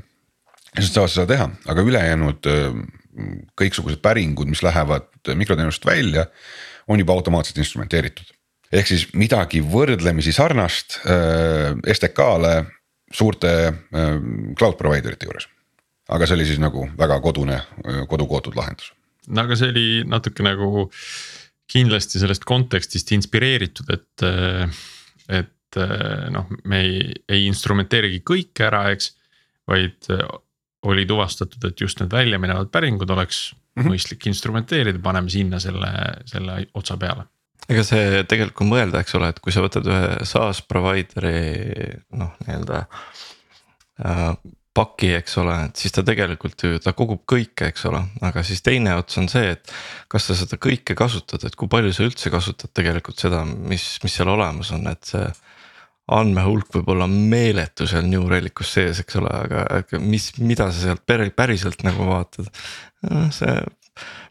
siis 0.74 0.90
nad 0.90 0.94
saavad 0.94 1.14
seda 1.14 1.26
teha, 1.30 1.48
aga 1.70 1.86
ülejäänud 1.90 2.48
kõiksugused 3.58 4.02
päringud, 4.02 4.48
mis 4.50 4.62
lähevad 4.66 5.06
mikroteenusest 5.38 5.86
välja, 5.86 6.26
on 6.88 6.98
juba 6.98 7.14
automaatselt 7.14 7.58
instrumenteeritud. 7.58 8.26
ehk 8.72 8.86
siis 8.86 9.06
midagi 9.14 9.60
võrdlemisi 9.62 10.32
sarnast 10.32 10.98
äh, 11.06 11.76
STK-le 11.94 12.64
suurte 13.12 13.50
äh, 13.68 14.18
cloud 14.58 14.76
provider 14.76 15.12
ite 15.14 15.26
juures. 15.26 15.48
aga 16.08 16.26
see 16.26 16.34
oli 16.34 16.44
siis 16.44 16.58
nagu 16.60 16.88
väga 16.98 17.20
kodune, 17.20 17.62
kodukootud 18.08 18.56
lahendus 18.56 18.92
no 19.28 19.44
aga 19.44 19.56
see 19.56 19.70
oli 19.72 19.88
natuke 20.08 20.44
nagu 20.44 20.88
kindlasti 21.70 22.20
sellest 22.20 22.44
kontekstist 22.44 23.12
inspireeritud, 23.16 23.88
et, 23.94 24.24
et 25.32 25.52
noh, 26.34 26.48
me 26.70 26.80
ei, 26.84 27.12
ei 27.28 27.46
instrumenteerigi 27.48 28.22
kõike 28.26 28.66
ära, 28.68 28.86
eks. 28.94 29.12
vaid 29.68 30.10
oli 30.84 31.06
tuvastatud, 31.08 31.62
et 31.64 31.80
just 31.80 32.00
need 32.00 32.12
väljaminevad 32.12 32.68
päringud 32.72 33.10
oleks 33.10 33.54
mm 33.54 33.82
-hmm. 33.82 33.94
mõistlik 33.94 34.26
instrumenteerida, 34.28 35.00
paneme 35.02 35.30
sinna 35.30 35.58
selle, 35.58 35.92
selle 36.28 36.66
otsa 36.74 36.96
peale 37.00 37.24
ega 37.68 37.84
see 37.86 38.24
tegelikult 38.28 38.68
mõelda, 38.68 39.00
eks 39.00 39.14
ole, 39.16 39.30
et 39.32 39.40
kui 39.40 39.52
sa 39.54 39.62
võtad 39.64 39.86
ühe 39.88 40.26
SaaS 40.28 40.60
provider'i 40.68 41.94
noh, 42.12 42.34
nii-öelda 42.44 42.82
äh, 44.04 44.36
paki, 44.74 45.12
eks 45.20 45.38
ole, 45.38 45.54
et 45.68 45.80
siis 45.80 45.94
ta 45.94 46.02
tegelikult 46.06 46.64
ju, 46.66 46.78
ta 46.82 46.92
kogub 46.96 47.22
kõike, 47.30 47.70
eks 47.70 47.86
ole, 47.90 48.02
aga 48.26 48.42
siis 48.46 48.62
teine 48.66 48.96
ots 48.98 49.20
on 49.20 49.30
see, 49.30 49.54
et. 49.54 49.72
kas 50.10 50.28
sa 50.28 50.36
seda 50.38 50.58
kõike 50.60 50.96
kasutad, 50.98 51.46
et 51.46 51.56
kui 51.58 51.70
palju 51.70 51.94
sa 51.94 52.06
üldse 52.06 52.32
kasutad 52.34 52.72
tegelikult 52.74 53.22
seda, 53.22 53.44
mis, 53.44 53.86
mis 54.02 54.18
seal 54.18 54.32
olemas 54.34 54.74
on, 54.74 54.88
et 54.90 55.14
see. 55.14 55.26
Andmehulk 56.12 56.74
võib 56.74 56.90
olla 56.92 57.06
meeletu 57.08 57.86
seal 57.88 58.04
New 58.08 58.26
Relicus 58.28 58.74
sees, 58.76 59.00
eks 59.00 59.16
ole, 59.20 59.30
aga, 59.32 60.00
mis, 60.02 60.32
mida 60.38 60.68
sa 60.70 60.90
sealt 60.90 61.04
päriselt 61.36 61.84
nagu 61.86 62.10
vaatad, 62.10 62.50
see 63.32 63.54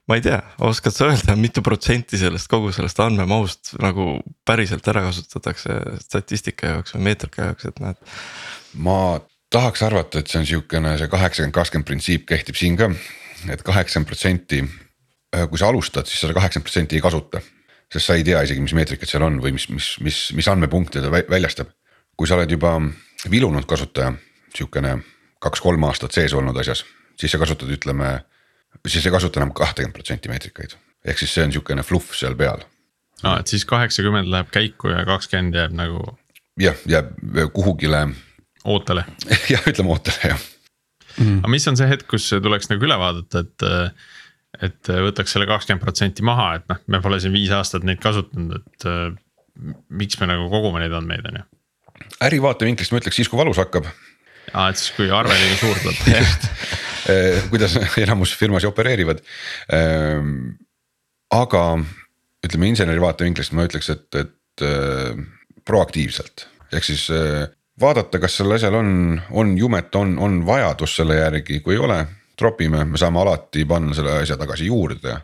ma 0.10 0.18
ei 0.20 0.24
tea, 0.24 0.40
oskad 0.68 0.96
sa 0.96 1.08
öelda, 1.08 1.36
mitu 1.40 1.64
protsenti 1.64 2.20
sellest 2.20 2.50
kogu 2.52 2.74
sellest 2.76 3.00
andmemahust 3.00 3.74
nagu 3.84 4.18
päriselt 4.46 4.88
ära 4.92 5.06
kasutatakse 5.08 5.78
statistika 6.04 6.74
jaoks 6.74 6.98
või 6.98 7.08
meetrika 7.10 7.50
jaoks, 7.50 7.70
et 7.70 7.80
näed. 7.84 8.02
ma 8.84 8.98
tahaks 9.54 9.86
arvata, 9.88 10.20
et 10.20 10.32
see 10.32 10.42
on 10.42 10.50
sihukene 10.50 10.98
see 11.00 11.12
kaheksakümmend, 11.12 11.56
kakskümmend 11.56 11.88
printsiip 11.88 12.28
kehtib 12.30 12.60
siin 12.60 12.78
ka. 12.80 12.92
et 13.48 13.64
kaheksakümmend 13.64 14.12
protsenti, 14.12 14.64
kui 15.50 15.62
sa 15.62 15.72
alustad, 15.72 16.10
siis 16.10 16.26
sada 16.26 16.36
kaheksakümmend 16.36 16.68
protsenti 16.68 17.00
ei 17.00 17.06
kasuta. 17.06 17.42
Sest 17.94 18.10
sa 18.10 18.18
ei 18.18 18.26
tea 18.26 18.42
isegi, 18.46 18.64
mis 18.64 18.74
meetrikad 18.78 19.10
seal 19.10 19.26
on 19.26 19.40
või 19.44 19.54
mis, 19.56 19.68
mis, 19.70 19.94
mis, 20.04 20.20
mis 20.38 20.50
andmepunkte 20.50 21.04
ta 21.04 21.12
väljastab. 21.14 21.72
kui 22.18 22.30
sa 22.30 22.38
oled 22.38 22.52
juba 22.52 22.76
vilunud 23.30 23.66
kasutaja, 23.66 24.14
sihukene 24.56 24.98
kaks-kolm 25.42 25.84
aastat 25.90 26.14
sees 26.16 26.34
olnud 26.34 26.58
asjas, 26.62 26.84
siis 27.20 27.34
sa 27.34 27.40
kasutad, 27.42 27.70
ütleme. 27.74 28.24
siis 28.88 29.06
ei 29.06 29.12
kasuta 29.12 29.40
enam 29.40 29.54
kahtekümmet 29.54 29.94
protsenti 29.94 30.30
meetrikaid, 30.30 30.78
ehk 31.06 31.20
siis 31.20 31.34
see 31.34 31.46
on 31.46 31.56
sihukene 31.56 31.84
fluff 31.84 32.16
seal 32.18 32.36
peal. 32.36 32.66
aa, 33.24 33.40
et 33.40 33.48
siis 33.48 33.66
kaheksakümmend 33.66 34.30
läheb 34.32 34.52
käiku 34.52 34.94
ja 34.94 35.06
kakskümmend 35.06 35.56
jääb 35.56 35.78
nagu. 35.78 36.18
jah, 36.60 36.78
jääb 36.88 37.14
kuhugile 37.54 38.08
ootele 38.64 39.06
jah, 39.54 39.64
ütleme 39.70 39.94
ootele 39.94 40.34
jah 40.34 40.42
mm.. 41.18 41.40
aga 41.44 41.52
mis 41.52 41.68
on 41.70 41.80
see 41.80 41.90
hetk, 41.90 42.08
kus 42.10 42.30
tuleks 42.34 42.72
nagu 42.72 42.88
üle 42.88 42.98
vaadata, 43.00 43.44
et, 43.44 43.68
et 44.62 44.92
võtaks 45.08 45.34
selle 45.34 45.48
kakskümmend 45.50 45.84
protsenti 45.84 46.26
maha, 46.26 46.54
et 46.60 46.70
noh, 46.72 46.80
me 46.94 47.02
pole 47.04 47.20
siin 47.24 47.34
viis 47.36 47.52
aastat 47.56 47.86
neid 47.88 48.02
kasutanud, 48.04 48.62
et 48.62 48.88
miks 49.90 50.20
me 50.22 50.30
nagu 50.30 50.50
kogume 50.52 50.82
neid 50.84 50.94
andmeid, 50.94 51.26
on 51.30 51.42
ju. 51.42 51.46
ärivaatevinklist 52.30 52.94
ma 52.94 53.02
ütleks 53.02 53.22
siis, 53.22 53.32
kui 53.32 53.40
valus 53.40 53.62
hakkab. 53.62 53.90
aa, 54.54 54.70
et 54.70 54.80
siis, 54.82 54.94
kui 54.98 55.12
arve 55.14 55.36
liiga 55.38 55.60
suur 55.62 55.82
tuleb 55.82 56.08
just 56.20 56.50
kuidas 57.52 57.76
enamus 58.00 58.32
firmasid 58.40 58.70
opereerivad. 58.70 59.20
Ehm, 59.76 60.54
aga 61.36 61.64
ütleme 62.46 62.70
inseneri 62.72 63.02
vaatevinklist 63.04 63.52
ma 63.58 63.66
ütleks, 63.68 63.90
et, 63.92 64.08
et 64.22 64.64
proaktiivselt 65.66 66.48
ehk 66.74 66.86
siis 66.86 67.08
vaadata, 67.80 68.20
kas 68.22 68.38
sellel 68.40 68.58
asjal 68.58 68.78
on, 68.78 68.90
on 69.32 69.54
jumet, 69.58 69.94
on, 69.96 70.18
on 70.22 70.42
vajadus 70.46 70.98
selle 71.00 71.18
järgi, 71.20 71.60
kui 71.66 71.76
ei 71.78 71.82
ole, 71.82 72.00
tropime, 72.38 72.84
me 72.86 73.00
saame 73.00 73.22
alati 73.22 73.66
panna 73.70 73.96
selle 73.98 74.18
asja 74.22 74.38
tagasi 74.40 74.70
juurde. 74.70 75.20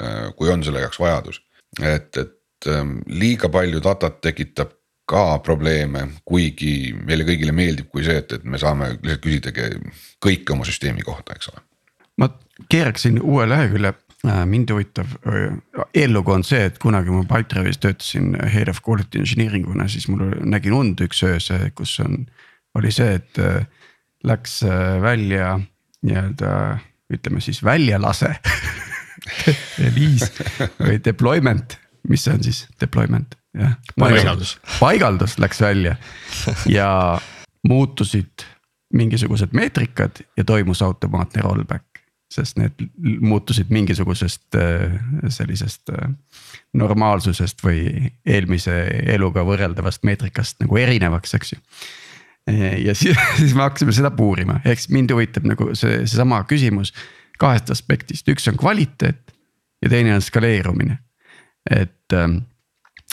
Äh, 0.00 0.28
kui 0.36 0.50
on 0.52 0.64
selle 0.64 0.82
jaoks 0.84 1.00
vajadus, 1.00 1.40
et, 1.82 2.16
et 2.16 2.68
ähm, 2.72 3.00
liiga 3.06 3.50
palju 3.52 3.82
datat 3.84 4.20
tekitab 4.24 4.72
ka 5.10 5.24
probleeme, 5.44 6.06
kuigi 6.24 6.94
meile 6.94 7.26
kõigile 7.28 7.52
meeldib, 7.52 7.90
kui 7.92 8.04
see, 8.06 8.20
et, 8.22 8.32
et 8.38 8.46
me 8.46 8.60
saame 8.62 8.94
lihtsalt 8.94 9.24
küsida 9.24 9.52
kõike 10.22 10.54
oma 10.54 10.64
süsteemi 10.64 11.04
kohta, 11.04 11.34
eks 11.36 11.50
ole. 11.52 11.64
ma 12.20 12.30
keeraksin 12.70 13.18
uue 13.20 13.44
lehekülje 13.48 13.92
Äh, 14.24 14.46
mind 14.46 14.68
huvitav, 14.70 15.06
äh, 15.24 15.52
eellugu 15.96 16.34
on 16.34 16.42
see, 16.44 16.66
et 16.68 16.76
kunagi 16.78 17.08
ma 17.08 17.22
Pipedrive'is 17.24 17.78
töötasin 17.80 18.34
head 18.52 18.68
of 18.68 18.82
quality 18.84 19.22
engineering 19.22 19.64
una, 19.72 19.86
siis 19.88 20.10
mul 20.12 20.34
nägin 20.44 20.74
und 20.76 21.00
üks 21.00 21.22
öös, 21.24 21.48
kus 21.74 21.94
on, 22.04 22.26
oli 22.76 22.92
see, 22.92 23.14
et 23.16 23.40
läks 24.28 24.58
välja 25.00 25.54
nii-öelda 26.06 26.52
ütleme 27.12 27.40
siis 27.44 27.64
väljalase 27.64 28.34
Release 29.82 30.30
või 30.78 31.00
deployment, 31.04 31.76
mis 32.08 32.24
see 32.24 32.34
on 32.34 32.44
siis 32.44 32.62
deployment, 32.80 33.34
jah. 33.56 33.76
paigaldus. 33.98 34.56
paigaldus 34.78 35.36
läks 35.42 35.60
välja 35.60 35.96
ja 36.70 36.90
muutusid 37.68 38.46
mingisugused 38.94 39.52
meetrikad 39.52 40.22
ja 40.36 40.44
toimus 40.44 40.82
automaatne 40.82 41.42
rollback 41.44 41.90
sest 42.30 42.58
need 42.60 42.84
muutusid 43.20 43.70
mingisugusest 43.74 44.54
äh, 44.58 44.94
sellisest 45.28 45.90
äh, 45.90 46.10
normaalsusest 46.78 47.64
või 47.64 48.12
eelmise 48.26 48.76
eluga 49.16 49.42
võrreldavast 49.46 50.06
meetrikast 50.06 50.60
nagu 50.62 50.78
erinevaks, 50.78 51.34
eks 51.38 51.56
ju. 51.56 51.60
Ja 52.48 52.94
siis, 52.94 53.18
siis 53.40 53.54
me 53.54 53.66
hakkasime 53.66 53.94
seda 53.96 54.10
puurima, 54.14 54.60
ehk 54.64 54.82
siis 54.82 54.94
mind 54.94 55.12
huvitab 55.14 55.48
nagu 55.48 55.70
see, 55.78 56.02
seesama 56.06 56.42
küsimus 56.50 56.94
kahest 57.40 57.72
aspektist, 57.72 58.28
üks 58.28 58.48
on 58.50 58.58
kvaliteet 58.60 59.34
ja 59.80 59.90
teine 59.92 60.14
on 60.14 60.22
skaleerumine. 60.24 60.98
et, 61.70 62.12
ähm, 62.12 62.36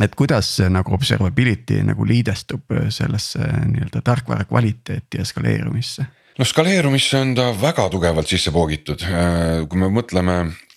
et 0.02 0.16
kuidas 0.16 0.50
see 0.60 0.70
nagu 0.72 0.94
observability 0.96 1.82
nagu 1.84 2.06
liidestub 2.08 2.72
sellesse 2.94 3.40
nii-öelda 3.44 4.02
tarkvara 4.06 4.46
kvaliteeti 4.48 5.20
ja 5.20 5.26
skaleerumisse? 5.26 6.06
No 6.38 6.46
skaleerumisse 6.46 7.18
on 7.18 7.34
ta 7.36 7.50
väga 7.62 7.88
tugevalt 7.90 8.30
sisse 8.30 8.52
poogitud, 8.54 9.02
äh, 9.04 9.64
kui 9.70 9.80
me 9.82 9.90
mõtleme 9.92 10.36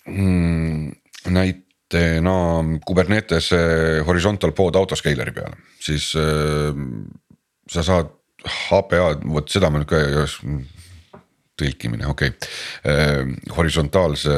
mm, 0.09 0.87
näitena 1.31 2.33
Kubernetese 2.85 3.59
horizontal 4.07 4.55
pod 4.57 4.79
autoscaler'i 4.79 5.35
peale, 5.35 5.59
siis 5.79 6.11
äh, 6.19 6.73
sa 7.71 7.83
saad 7.85 8.09
HPA, 8.45 9.15
vot 9.29 9.49
seda 9.51 9.69
ma 9.69 9.81
nüüd 9.81 9.89
ka 9.89 10.01
ei 10.01 10.17
os-, 10.23 10.39
tõlkimine, 11.61 12.07
okei 12.09 12.33
okay. 12.33 12.51
äh,, 12.89 13.55
horisontaalse 13.57 14.35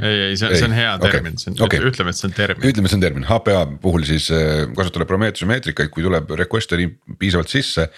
ei, 0.00 0.20
ei 0.30 0.36
see, 0.40 0.50
see 0.56 0.66
on 0.66 0.74
hea 0.74 0.92
Ei, 0.96 1.02
termin, 1.04 1.38
see 1.40 1.52
on 1.52 1.62
okei. 1.66 1.80
ütleme, 1.90 2.12
et 2.12 2.18
see 2.18 2.28
on 2.30 2.34
termin. 2.36 2.66
ütleme, 2.70 2.90
see 2.90 2.98
on 2.98 3.04
termin, 3.04 3.26
HPA 3.28 3.62
puhul 3.82 4.06
siis 4.08 4.30
äh, 4.34 4.64
kasutada 4.76 5.06
Prometheuse'i 5.08 5.48
meetrikaid, 5.50 5.92
kui 5.92 6.04
tuleb 6.06 6.32
request'i 6.40 6.88
piisavalt 7.20 7.52
sisse, 7.52 7.88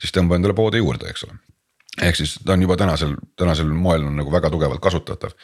siis 0.00 0.14
tõmba 0.14 0.38
endale 0.38 0.54
poode 0.56 0.80
juurde, 0.80 1.10
eks 1.10 1.26
ole. 1.26 1.38
ehk 2.06 2.20
siis 2.20 2.36
ta 2.38 2.54
on 2.54 2.64
juba 2.64 2.78
tänasel, 2.80 3.16
tänasel 3.38 3.72
moel 3.74 4.06
on 4.08 4.16
nagu 4.22 4.32
väga 4.32 4.52
tugevalt 4.54 4.82
kasutatav. 4.82 5.34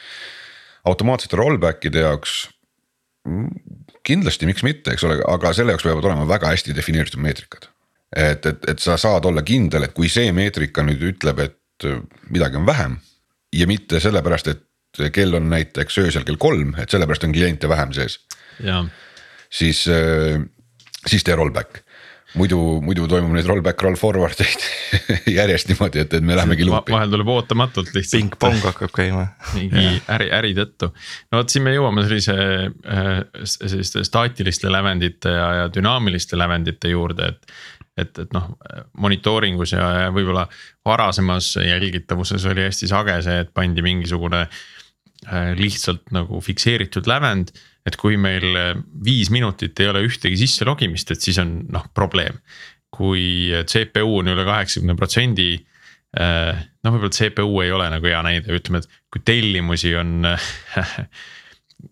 automaatsete 0.87 1.35
rollback'ide 1.35 2.05
jaoks 2.05 2.37
mm, 3.27 3.49
kindlasti, 4.07 4.47
miks 4.47 4.63
mitte, 4.63 4.95
eks 4.95 5.03
ole, 5.03 5.19
aga 5.27 5.51
selle 5.53 5.75
jaoks 5.75 5.85
peavad 5.85 6.07
olema 6.07 6.27
väga 6.29 6.55
hästi 6.55 6.75
defineeritud 6.75 7.19
meetrikad. 7.19 7.67
Et, 8.15 8.45
et, 8.45 8.69
et 8.69 8.79
sa 8.79 8.97
saad 8.97 9.25
olla 9.25 9.43
kindel, 9.47 9.83
et 9.87 9.93
kui 9.93 10.09
see 10.09 10.31
meetrika 10.35 10.85
nüüd 10.87 11.03
ütleb, 11.13 11.39
et 11.43 11.89
äh, 11.89 11.99
midagi 12.29 12.59
on 12.59 12.65
vähem 12.67 12.99
ja 13.55 13.67
mitte 13.67 13.99
sellepärast, 14.03 14.47
et 14.53 14.63
kell 15.13 15.35
on 15.37 15.49
näiteks 15.51 15.99
öösel 16.01 16.23
kell 16.25 16.39
kolm, 16.41 16.73
et 16.81 16.89
sellepärast 16.89 17.27
on 17.27 17.35
kliente 17.35 17.69
vähem 17.69 17.91
sees 17.93 18.19
ja, 18.63 18.85
siis, 19.49 19.83
siis 21.07 21.23
tee 21.23 21.35
rollback. 21.35 21.83
muidu, 22.37 22.57
muidu 22.83 23.05
toimub 23.07 23.31
neid 23.33 23.47
rollback, 23.47 23.81
roll 23.81 23.95
forward 23.97 24.41
eid 24.43 24.65
järjest 25.37 25.69
niimoodi, 25.71 26.01
et, 26.03 26.13
et 26.17 26.25
me 26.25 26.35
lähemegi 26.35 26.65
Va 26.67 26.73
luupi. 26.73 26.91
vahel 26.95 27.13
tuleb 27.13 27.29
ootamatult 27.33 27.93
lihtsalt. 27.95 28.17
pingpong 28.19 28.59
hakkab 28.65 28.91
käima. 28.95 29.27
mingi 29.55 29.85
äri, 30.13 30.27
äri 30.35 30.53
tõttu. 30.57 30.91
no 31.31 31.39
vot, 31.41 31.53
siin 31.53 31.65
me 31.67 31.75
jõuame 31.75 32.03
sellise 32.07 32.35
äh, 32.35 33.13
selliste 33.47 34.03
staatiliste 34.07 34.71
lävendite 34.73 35.33
ja, 35.33 35.47
ja 35.61 35.71
dünaamiliste 35.73 36.39
lävendite 36.39 36.93
juurde, 36.93 37.33
et. 37.33 37.57
Et, 37.97 38.13
et 38.23 38.33
noh, 38.35 38.49
monitooringus 39.01 39.73
ja, 39.75 39.87
ja 40.03 40.09
võib-olla 40.13 40.47
varasemas 40.85 41.53
jälgitavuses 41.61 42.45
oli 42.51 42.67
hästi 42.67 42.89
sage 42.91 43.17
see, 43.25 43.39
et 43.43 43.53
pandi 43.55 43.83
mingisugune 43.85 44.43
äh, 44.45 45.51
lihtsalt 45.57 46.11
nagu 46.15 46.41
fikseeritud 46.43 47.09
lävend. 47.09 47.53
et 47.87 47.95
kui 47.95 48.17
meil 48.19 48.75
viis 49.03 49.29
minutit 49.31 49.79
ei 49.79 49.87
ole 49.87 50.01
ühtegi 50.03 50.35
sisse 50.35 50.65
logimist, 50.67 51.11
et 51.11 51.23
siis 51.23 51.37
on 51.39 51.61
noh 51.71 51.87
probleem. 51.95 52.41
kui 52.91 53.51
CPU 53.67 54.19
on 54.21 54.29
üle 54.31 54.45
kaheksakümne 54.47 54.95
protsendi 54.95 55.55
äh, 56.19 56.67
noh, 56.83 56.93
võib-olla 56.93 57.15
CPU 57.15 57.63
ei 57.63 57.73
ole 57.75 57.89
nagu 57.91 58.07
hea 58.07 58.21
näide, 58.25 58.53
ütleme, 58.55 58.83
et 58.83 59.01
kui 59.11 59.23
tellimusi 59.25 59.95
on 59.99 60.21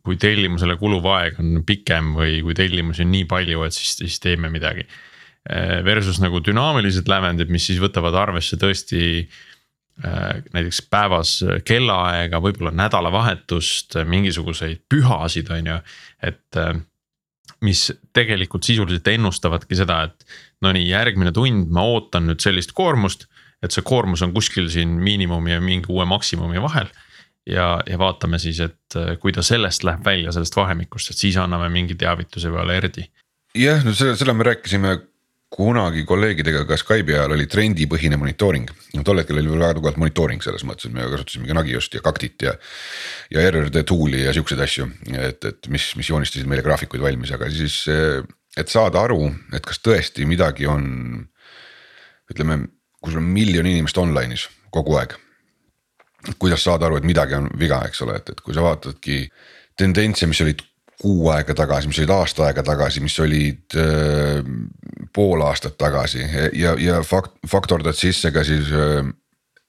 kui 0.06 0.18
tellimusele 0.22 0.78
kuluv 0.80 1.06
aeg 1.14 1.39
on 1.41 1.60
pikem 1.68 2.14
või 2.18 2.39
kui 2.45 2.56
tellimusi 2.58 3.06
on 3.06 3.12
nii 3.14 3.28
palju, 3.30 3.66
et 3.68 3.76
siis, 3.76 3.95
siis 4.01 4.22
teeme 4.24 4.49
midagi. 4.53 4.88
Versus 5.86 6.18
nagu 6.24 6.39
dünaamilised 6.41 7.06
lävendid, 7.06 7.52
mis 7.54 7.68
siis 7.70 7.78
võtavad 7.78 8.16
arvesse 8.18 8.58
tõesti 8.58 9.02
äh, 9.22 10.39
näiteks 10.56 10.82
päevas 10.89 11.38
kellaaega, 11.68 12.41
võib-olla 12.41 12.72
nädalavahetust, 12.74 14.00
mingisuguseid 14.10 14.82
pühasid, 14.89 15.52
on 15.54 15.70
ju, 15.70 15.78
et 16.26 16.58
äh, 16.58 16.74
mis 17.62 17.88
tegelikult 18.16 18.66
sisuliselt 18.66 19.08
ennustavadki 19.14 19.78
seda, 19.78 20.02
et 20.10 20.26
no 20.66 20.74
nii, 20.76 20.89
järgmine 20.89 21.34
tund 21.36 21.72
ma 21.74 21.86
ootan 21.93 22.28
nüüd 22.30 22.43
sellist 22.43 22.74
koormust. 22.76 23.30
et 23.64 23.72
see 23.72 23.82
koormus 23.82 24.22
on 24.22 24.34
kuskil 24.34 24.68
siin 24.70 24.91
miinimumi 25.02 25.54
ja 25.54 25.62
mingi 25.62 25.89
uue 25.89 26.06
maksimumi 26.06 26.62
vahel. 26.62 26.89
ja, 27.46 27.80
ja 27.86 27.98
vaatame 28.02 28.39
siis, 28.39 28.60
et 28.60 28.98
kui 29.22 29.32
ta 29.32 29.41
sellest 29.46 29.86
läheb 29.86 30.06
välja, 30.06 30.32
sellest 30.32 30.56
vahemikust, 30.56 31.12
et 31.12 31.18
siis 31.18 31.38
anname 31.38 31.70
mingi 31.70 31.96
teavituse 31.96 32.50
või 32.50 32.66
alerdi. 32.66 33.06
jah, 33.56 33.84
no 33.86 33.93
selle, 33.93 34.18
selle 34.18 34.34
me 34.34 34.50
rääkisime 34.50 34.98
kunagi 35.56 36.03
kolleegidega 36.08 36.66
ka 36.68 36.76
Skype'i 36.80 37.16
ajal 37.16 37.36
oli 37.36 37.45
trendipõhine 37.47 38.18
monitooring. 38.20 38.72
tol 39.08 39.22
hetkel 39.22 39.39
oli 39.39 39.51
veel 39.53 39.64
väga 39.64 39.78
tugevalt 39.78 39.99
monitooring 40.01 40.43
selles 40.43 40.66
mõttes, 40.68 40.89
et 40.89 40.95
me 40.95 41.06
kasutasime 41.08 41.47
ka 41.47 41.56
Nagiust 41.56 41.95
ja 41.95 42.01
Cactit 42.03 42.43
ja. 42.43 42.56
ja 43.32 43.45
RRD 43.49 43.86
tool'i 43.88 44.26
ja 44.26 44.34
siukseid 44.36 44.64
asju, 44.66 44.89
et, 45.16 45.47
et 45.47 45.70
mis, 45.72 45.88
mis 45.95 46.10
joonistasid 46.12 46.49
meile 46.51 46.66
graafikuid 46.66 47.03
valmis, 47.03 47.32
aga 47.36 47.47
siis, 47.53 47.86
et 48.58 48.72
saada 48.72 49.06
aru, 49.08 49.30
et 49.56 49.64
kas 49.64 49.80
tõesti 49.84 50.28
midagi 50.28 50.68
on. 50.68 51.24
ütleme, 52.32 52.60
kui 52.99 53.14
sul 53.14 53.22
on 53.22 53.32
miljon 53.32 53.68
inimest 53.70 53.97
online'is 54.01 54.49
kogu 54.74 54.97
aeg. 54.99 55.16
kuidas 56.41 56.64
saada 56.64 56.89
aru, 56.89 56.97
et 56.97 57.08
midagi 57.08 57.38
on 57.38 57.47
viga, 57.60 57.84
eks 57.88 58.01
ole, 58.01 58.18
et, 58.18 58.30
et 58.34 58.41
kui 58.41 58.53
sa 58.53 58.64
vaatadki 58.66 59.30
tendentse, 59.78 60.28
mis 60.28 60.41
olid 60.41 60.64
kuu 61.02 61.30
aega 61.30 61.54
tagasi, 61.58 61.89
mis 61.91 62.00
olid 62.00 62.14
aasta 62.16 62.46
aega 62.48 62.64
tagasi, 62.64 63.04
mis 63.04 63.18
olid 63.20 63.78
äh, 63.80 64.46
pool 65.14 65.43
aastat 65.46 65.78
tagasi. 65.78 66.24
Ja, 66.54 66.76
ja 66.80 67.02
fakt, 67.04 67.36
faktordad 67.48 67.98
sisse 68.00 68.32
ka 68.36 68.43
siis 68.48 68.72
äh, 68.72 69.04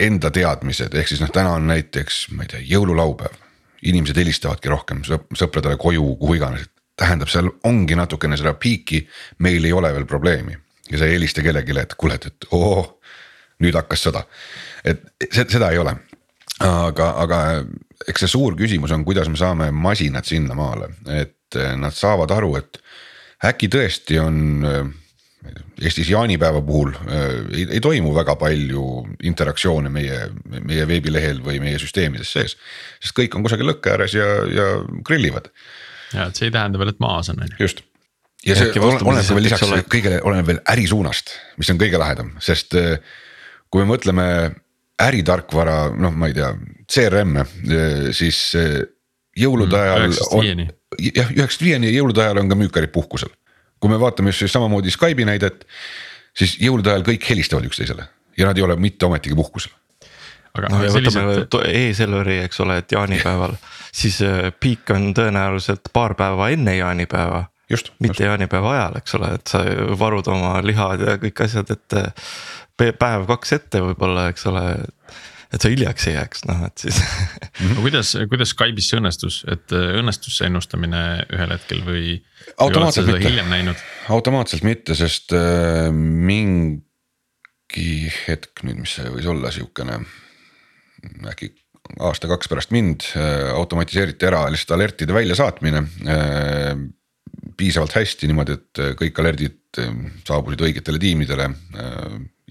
enda 0.01 0.31
teadmised, 0.31 0.95
ehk 0.95 1.11
siis 1.11 1.23
noh, 1.23 1.33
täna 1.33 1.57
on 1.57 1.67
näiteks, 1.71 2.27
ma 2.37 2.47
ei 2.47 2.55
tea, 2.55 2.63
jõululaupäev. 2.77 3.43
inimesed 3.87 4.17
helistavadki 4.17 4.69
rohkem 4.73 5.03
sõpradele 5.07 5.77
koju, 5.79 6.17
kuhu 6.19 6.35
iganes, 6.35 6.65
tähendab, 6.99 7.29
seal 7.29 7.51
ongi 7.69 7.95
natukene 7.95 8.37
seda 8.37 8.55
piiki, 8.55 9.03
meil 9.45 9.65
ei 9.65 9.73
ole 9.73 9.93
veel 9.93 10.07
probleemi. 10.07 10.57
ja 10.91 10.99
sa 10.99 11.05
ei 11.05 11.17
helista 11.19 11.43
kellelegi, 11.43 11.79
et 11.81 11.95
kuule, 11.95 12.15
et, 12.15 12.47
oo, 12.51 13.01
nüüd 13.61 13.75
hakkas 13.75 14.07
sõda, 14.07 14.23
et 14.85 15.03
seda 15.51 15.71
ei 15.71 15.79
ole 15.79 15.97
aga, 16.65 17.09
aga 17.23 17.41
eks 18.09 18.25
see 18.25 18.33
suur 18.33 18.57
küsimus 18.59 18.93
on, 18.95 19.05
kuidas 19.07 19.29
me 19.33 19.39
saame 19.41 19.71
masinad 19.75 20.29
sinnamaale, 20.29 20.91
et 21.17 21.59
nad 21.81 21.95
saavad 21.95 22.33
aru, 22.37 22.55
et 22.61 22.81
äkki 23.47 23.71
tõesti 23.73 24.21
on. 24.23 24.39
Eestis 25.79 26.09
jaanipäeva 26.11 26.59
puhul 26.67 26.89
ei, 27.55 27.67
ei 27.77 27.79
toimu 27.85 28.11
väga 28.17 28.35
palju 28.41 28.81
interaktsioone 29.29 29.93
meie, 29.95 30.17
meie 30.57 30.87
veebilehel 30.89 31.39
või 31.45 31.61
meie 31.63 31.79
süsteemides 31.79 32.33
sees. 32.35 32.57
sest 32.99 33.15
kõik 33.15 33.37
on 33.37 33.45
kusagil 33.47 33.69
lõkke 33.71 33.93
ääres 33.93 34.17
ja, 34.17 34.25
ja 34.51 34.65
grillivad. 35.07 35.53
ja 36.17 36.27
et 36.27 36.41
see 36.41 36.49
ei 36.49 36.55
tähenda 36.57 36.81
veel, 36.83 36.91
et 36.91 36.99
maas 37.05 37.31
on, 37.31 37.39
on 37.45 37.53
ju. 37.53 37.61
just 37.63 37.85
ja 38.43 38.57
see 38.59 38.73
oleneb 38.83 39.31
veel 39.37 39.47
lisaks 39.47 39.69
ole... 39.69 39.85
kõigele 39.93 40.19
oleneb 40.27 40.51
veel 40.51 40.61
ärisuunast, 40.75 41.37
mis 41.63 41.71
on 41.71 41.79
kõige 41.85 42.03
lahedam, 42.03 42.35
sest 42.43 42.75
kui 42.75 43.85
me 43.85 43.91
mõtleme 43.93 44.27
äritarkvara, 45.03 45.91
noh, 46.01 46.15
ma 46.17 46.31
ei 46.31 46.37
tea, 46.37 46.51
CRM-e, 46.89 47.45
siis 48.17 48.39
jõulude 49.37 49.79
ajal 49.79 50.13
on. 50.33 50.67
jah, 51.03 51.33
üheksast 51.35 51.65
viieni 51.65 51.91
ja 51.91 51.99
jõulude 51.99 52.23
ajal 52.25 52.41
on 52.41 52.53
ka 52.53 52.59
müük 52.59 52.79
olid 52.81 52.93
puhkusel. 52.95 53.33
kui 53.81 53.93
me 53.93 53.99
vaatame 54.01 54.33
just 54.33 54.55
samamoodi 54.55 54.91
Skype'i 54.91 55.27
näidet, 55.29 55.67
siis 56.37 56.57
jõulude 56.63 56.95
ajal 56.95 57.05
kõik 57.05 57.27
helistavad 57.29 57.67
üksteisele 57.69 58.07
ja 58.39 58.47
nad 58.49 58.57
ei 58.57 58.65
ole 58.65 58.77
mitte 58.81 59.07
ometigi 59.07 59.37
puhkusel. 59.37 59.73
aga 60.55 60.71
no 60.73 60.85
ja 60.85 60.93
sellised... 60.95 61.21
võtame 61.21 61.75
e-Selveri, 61.83 62.39
eks 62.47 62.61
ole, 62.65 62.79
et 62.81 62.93
jaanipäeval, 62.93 63.59
siis 63.93 64.23
piik 64.61 64.95
on 64.95 65.11
tõenäoliselt 65.17 65.93
paar 65.93 66.17
päeva 66.17 66.49
enne 66.55 66.79
jaanipäeva 66.79 67.45
just. 67.71 67.93
mitte 68.03 68.27
jaanipäeva 68.27 68.75
ajal, 68.75 68.99
eks 69.01 69.17
ole, 69.19 69.31
et 69.39 69.53
sa 69.53 69.63
varud 69.99 70.29
oma 70.33 70.59
lihad 70.65 71.03
ja 71.03 71.17
kõik 71.23 71.45
asjad 71.47 71.71
ette 71.75 72.09
päev-kaks 72.77 73.57
ette 73.57 73.83
võib-olla, 73.85 74.29
eks 74.33 74.47
ole. 74.51 74.65
et 75.55 75.63
sa 75.63 75.71
hiljaks 75.73 76.09
ei 76.11 76.17
jääks, 76.17 76.45
noh 76.51 76.65
et 76.67 76.87
siis 76.87 77.01
no 77.65 77.81
kuidas, 77.85 78.15
kuidas 78.31 78.53
Skype'is 78.55 78.91
see 78.91 79.01
õnnestus, 79.01 79.43
et 79.51 79.73
õnnestus 79.73 80.39
see 80.39 80.51
ennustamine 80.51 81.03
ühel 81.33 81.55
hetkel 81.55 81.83
või? 81.87 82.17
automaatselt 82.63 83.11
mitte, 83.11 83.77
automaatselt 84.15 84.67
mitte, 84.67 84.99
sest 84.99 85.35
äh, 85.37 85.89
mingi 85.93 86.83
hetk 88.27 88.67
nüüd, 88.67 88.83
mis 88.85 88.99
see 88.99 89.15
võis 89.15 89.31
olla 89.31 89.53
siukene. 89.55 90.03
äkki 91.31 91.55
aasta-kaks 92.03 92.51
pärast 92.51 92.75
mind 92.75 93.07
äh, 93.15 93.49
automatiseeriti 93.55 94.29
ära 94.29 94.45
lihtsalt 94.51 94.75
alertide 94.77 95.15
väljasaatmine 95.15 95.85
äh, 96.11 96.75
piisavalt 97.57 97.97
hästi 97.97 98.29
niimoodi, 98.31 98.57
et 98.57 98.81
kõik 99.01 99.21
alerdid 99.21 99.81
saabusid 100.27 100.63
õigetele 100.69 101.01
tiimidele 101.01 101.51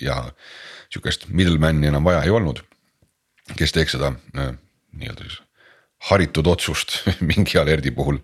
ja 0.02 0.20
sihukest 0.90 1.28
middleman'i 1.30 1.90
enam 1.90 2.06
vaja 2.06 2.24
ei 2.26 2.34
olnud. 2.34 2.62
kes 3.58 3.72
teeks 3.72 3.94
seda 3.94 4.12
nii-öelda 4.34 5.26
siis 5.28 5.42
haritud 6.10 6.48
otsust 6.48 7.04
mingi 7.30 7.58
alerdi 7.62 7.92
puhul. 7.92 8.20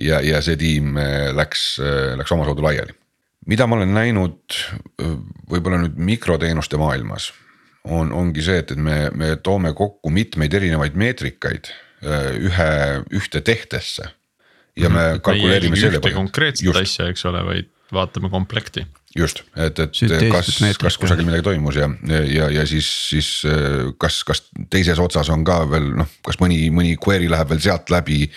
ja, 0.00 0.20
ja 0.20 0.40
see 0.42 0.56
tiim 0.56 0.96
läks, 1.36 1.78
läks 2.16 2.32
omasoodu 2.32 2.62
laiali. 2.62 2.96
mida 3.46 3.66
ma 3.66 3.76
olen 3.76 3.94
näinud 3.94 4.58
võib-olla 5.50 5.80
nüüd 5.84 5.96
mikroteenuste 5.96 6.76
maailmas 6.80 7.32
on, 7.84 8.12
ongi 8.12 8.42
see, 8.44 8.60
et, 8.60 8.72
et 8.74 8.80
me, 8.80 9.08
me 9.16 9.34
toome 9.42 9.72
kokku 9.76 10.10
mitmeid 10.12 10.54
erinevaid 10.54 10.96
meetrikaid 11.00 11.70
ühe, 12.00 12.70
ühte 13.16 13.40
tehtesse. 13.44 14.08
Ja 14.76 14.88
me 14.88 15.00
mm 15.00 15.14
-hmm. 15.14 15.20
kalkuleerime 15.20 15.76
selle 15.76 15.98
põhjal. 15.98 16.14
konkreetset 16.14 16.64
Just. 16.66 16.80
asja, 16.80 17.08
eks 17.08 17.24
ole, 17.24 17.44
vaid 17.44 17.70
vaatame 17.92 18.30
komplekti 18.30 18.86
just, 19.16 19.42
et, 19.56 19.78
et 19.78 20.00
kas, 20.30 20.50
kas 20.78 20.98
kusagil 21.00 21.26
midagi 21.26 21.42
toimus 21.42 21.76
ja, 21.80 21.88
ja, 22.30 22.48
ja 22.50 22.66
siis, 22.66 22.88
siis 23.10 23.30
kas, 23.98 24.22
kas 24.24 24.44
teises 24.70 24.98
otsas 25.02 25.30
on 25.34 25.42
ka 25.46 25.64
veel 25.70 25.90
noh, 25.98 26.10
kas 26.26 26.38
mõni, 26.42 26.62
mõni 26.74 26.94
query 27.00 27.30
läheb 27.30 27.50
veel 27.50 27.62
sealt 27.64 27.90
läbi. 27.90 28.30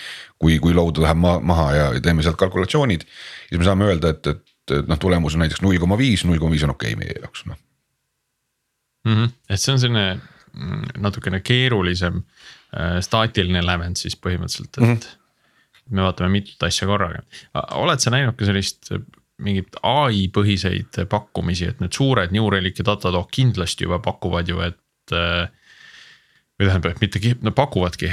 kui, 0.44 0.58
kui 0.60 0.74
load 0.74 0.98
läheb 1.00 1.16
ma, 1.16 1.38
maha 1.40 1.68
ja 1.72 1.84
teeme 2.04 2.22
sealt 2.22 2.36
kalkulatsioonid, 2.36 3.06
siis 3.48 3.58
me 3.58 3.64
saame 3.64 3.86
öelda, 3.86 4.10
et, 4.12 4.26
et, 4.26 4.42
et 4.76 4.88
noh, 4.90 4.98
tulemus 5.00 5.38
on 5.38 5.40
näiteks 5.40 5.62
null 5.64 5.78
koma 5.80 5.96
viis, 5.96 6.24
null 6.26 6.42
koma 6.42 6.52
viis 6.52 6.66
on 6.66 6.74
okei 6.74 6.92
okay 6.92 7.00
meie 7.00 7.14
jaoks 7.22 7.46
noh 7.46 7.56
mm. 9.04 9.14
-hmm. 9.14 9.30
et 9.48 9.60
see 9.60 9.72
on 9.72 9.80
selline 9.80 10.20
mm, 10.52 10.82
natukene 11.06 11.40
keerulisem 11.40 12.18
äh, 12.76 12.98
staatiline 13.00 13.62
lävend 13.64 13.96
siis 13.96 14.18
põhimõtteliselt, 14.18 14.74
et 14.74 14.82
mm. 14.82 14.96
-hmm 14.96 15.22
me 15.90 16.04
vaatame 16.06 16.30
mitut 16.32 16.62
asja 16.66 16.88
korraga. 16.88 17.22
oled 17.76 18.00
sa 18.00 18.12
näinud 18.14 18.36
ka 18.38 18.48
sellist 18.48 18.92
mingit 19.44 19.76
ai 19.82 20.28
põhiseid 20.32 21.02
pakkumisi, 21.10 21.68
et 21.72 21.82
need 21.82 21.92
suured 21.94 22.32
New 22.34 22.46
Relic 22.52 22.78
ja 22.80 22.86
Datadog 22.92 23.28
kindlasti 23.34 23.88
juba 23.88 23.98
pakuvad 24.04 24.48
ju, 24.48 24.62
et. 24.64 24.80
või 26.54 26.68
tähendab, 26.68 26.94
et 26.94 27.00
mitte, 27.02 27.20
nad 27.42 27.54
pakuvadki 27.56 28.08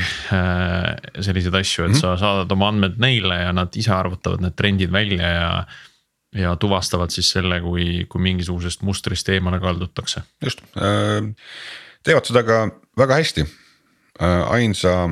selliseid 1.27 1.55
asju, 1.55 1.85
et 1.85 1.91
mm 1.91 1.95
-hmm. 1.95 2.01
sa 2.01 2.17
saadad 2.17 2.51
oma 2.51 2.71
andmed 2.73 2.97
neile 2.97 3.37
ja 3.43 3.53
nad 3.53 3.75
ise 3.77 3.93
arvutavad 3.93 4.41
need 4.41 4.57
trendid 4.57 4.91
välja 4.91 5.27
ja 5.27 5.65
ja 6.35 6.55
tuvastavad 6.55 7.11
siis 7.11 7.31
selle, 7.31 7.59
kui, 7.61 8.05
kui 8.09 8.21
mingisugusest 8.21 8.81
mustrist 8.81 9.29
eemale 9.29 9.59
kaldutakse. 9.59 10.21
just, 10.43 10.61
teevad 12.03 12.25
seda 12.25 12.43
ka 12.43 12.61
väga 12.97 13.19
hästi. 13.19 13.45
ainsa 14.47 15.09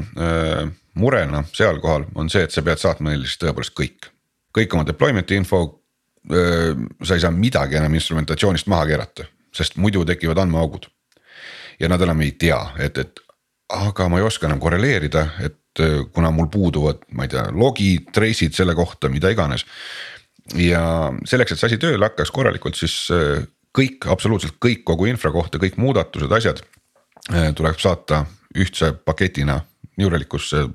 murena 1.00 1.44
seal 1.54 1.80
kohal 1.84 2.06
on 2.16 2.30
see, 2.32 2.44
et 2.46 2.54
sa 2.54 2.64
pead 2.66 2.82
saatma 2.82 3.12
neile 3.14 3.28
siis 3.28 3.40
tõepoolest 3.42 3.76
kõik, 3.78 4.10
kõik 4.56 4.76
oma 4.76 4.88
deployment'i 4.88 5.40
info. 5.40 5.66
sa 7.04 7.16
ei 7.16 7.22
saa 7.24 7.32
midagi 7.32 7.78
enam 7.80 7.94
instrumentatsioonist 7.96 8.68
maha 8.68 8.86
keerata, 8.86 9.24
sest 9.56 9.78
muidu 9.80 10.04
tekivad 10.06 10.38
andmeaugud. 10.38 10.90
ja 11.80 11.90
nad 11.90 12.02
enam 12.02 12.22
ei 12.22 12.32
tea, 12.32 12.60
et, 12.80 12.98
et 12.98 13.20
aga 13.70 14.10
ma 14.10 14.18
ei 14.20 14.26
oska 14.28 14.48
enam 14.48 14.60
korreleerida, 14.60 15.28
et 15.40 15.84
kuna 16.14 16.32
mul 16.32 16.50
puuduvad, 16.52 17.06
ma 17.16 17.24
ei 17.24 17.32
tea, 17.32 17.46
logid, 17.56 18.10
trace'id 18.12 18.54
selle 18.54 18.76
kohta, 18.76 19.10
mida 19.10 19.30
iganes. 19.30 19.66
ja 20.56 21.14
selleks, 21.26 21.52
et 21.52 21.60
see 21.60 21.72
asi 21.72 21.78
tööle 21.78 22.06
hakkaks 22.06 22.32
korralikult, 22.36 22.76
siis 22.76 23.08
kõik, 23.78 24.10
absoluutselt 24.12 24.58
kõik 24.60 24.84
kogu 24.84 25.06
infra 25.06 25.32
kohta, 25.32 25.62
kõik 25.62 25.78
muudatused, 25.78 26.32
asjad 26.32 26.62
tuleb 27.56 27.80
saata 27.80 28.26
ühtse 28.58 28.92
paketina 29.06 29.60
New 29.98 30.10
Relicusse 30.10 30.66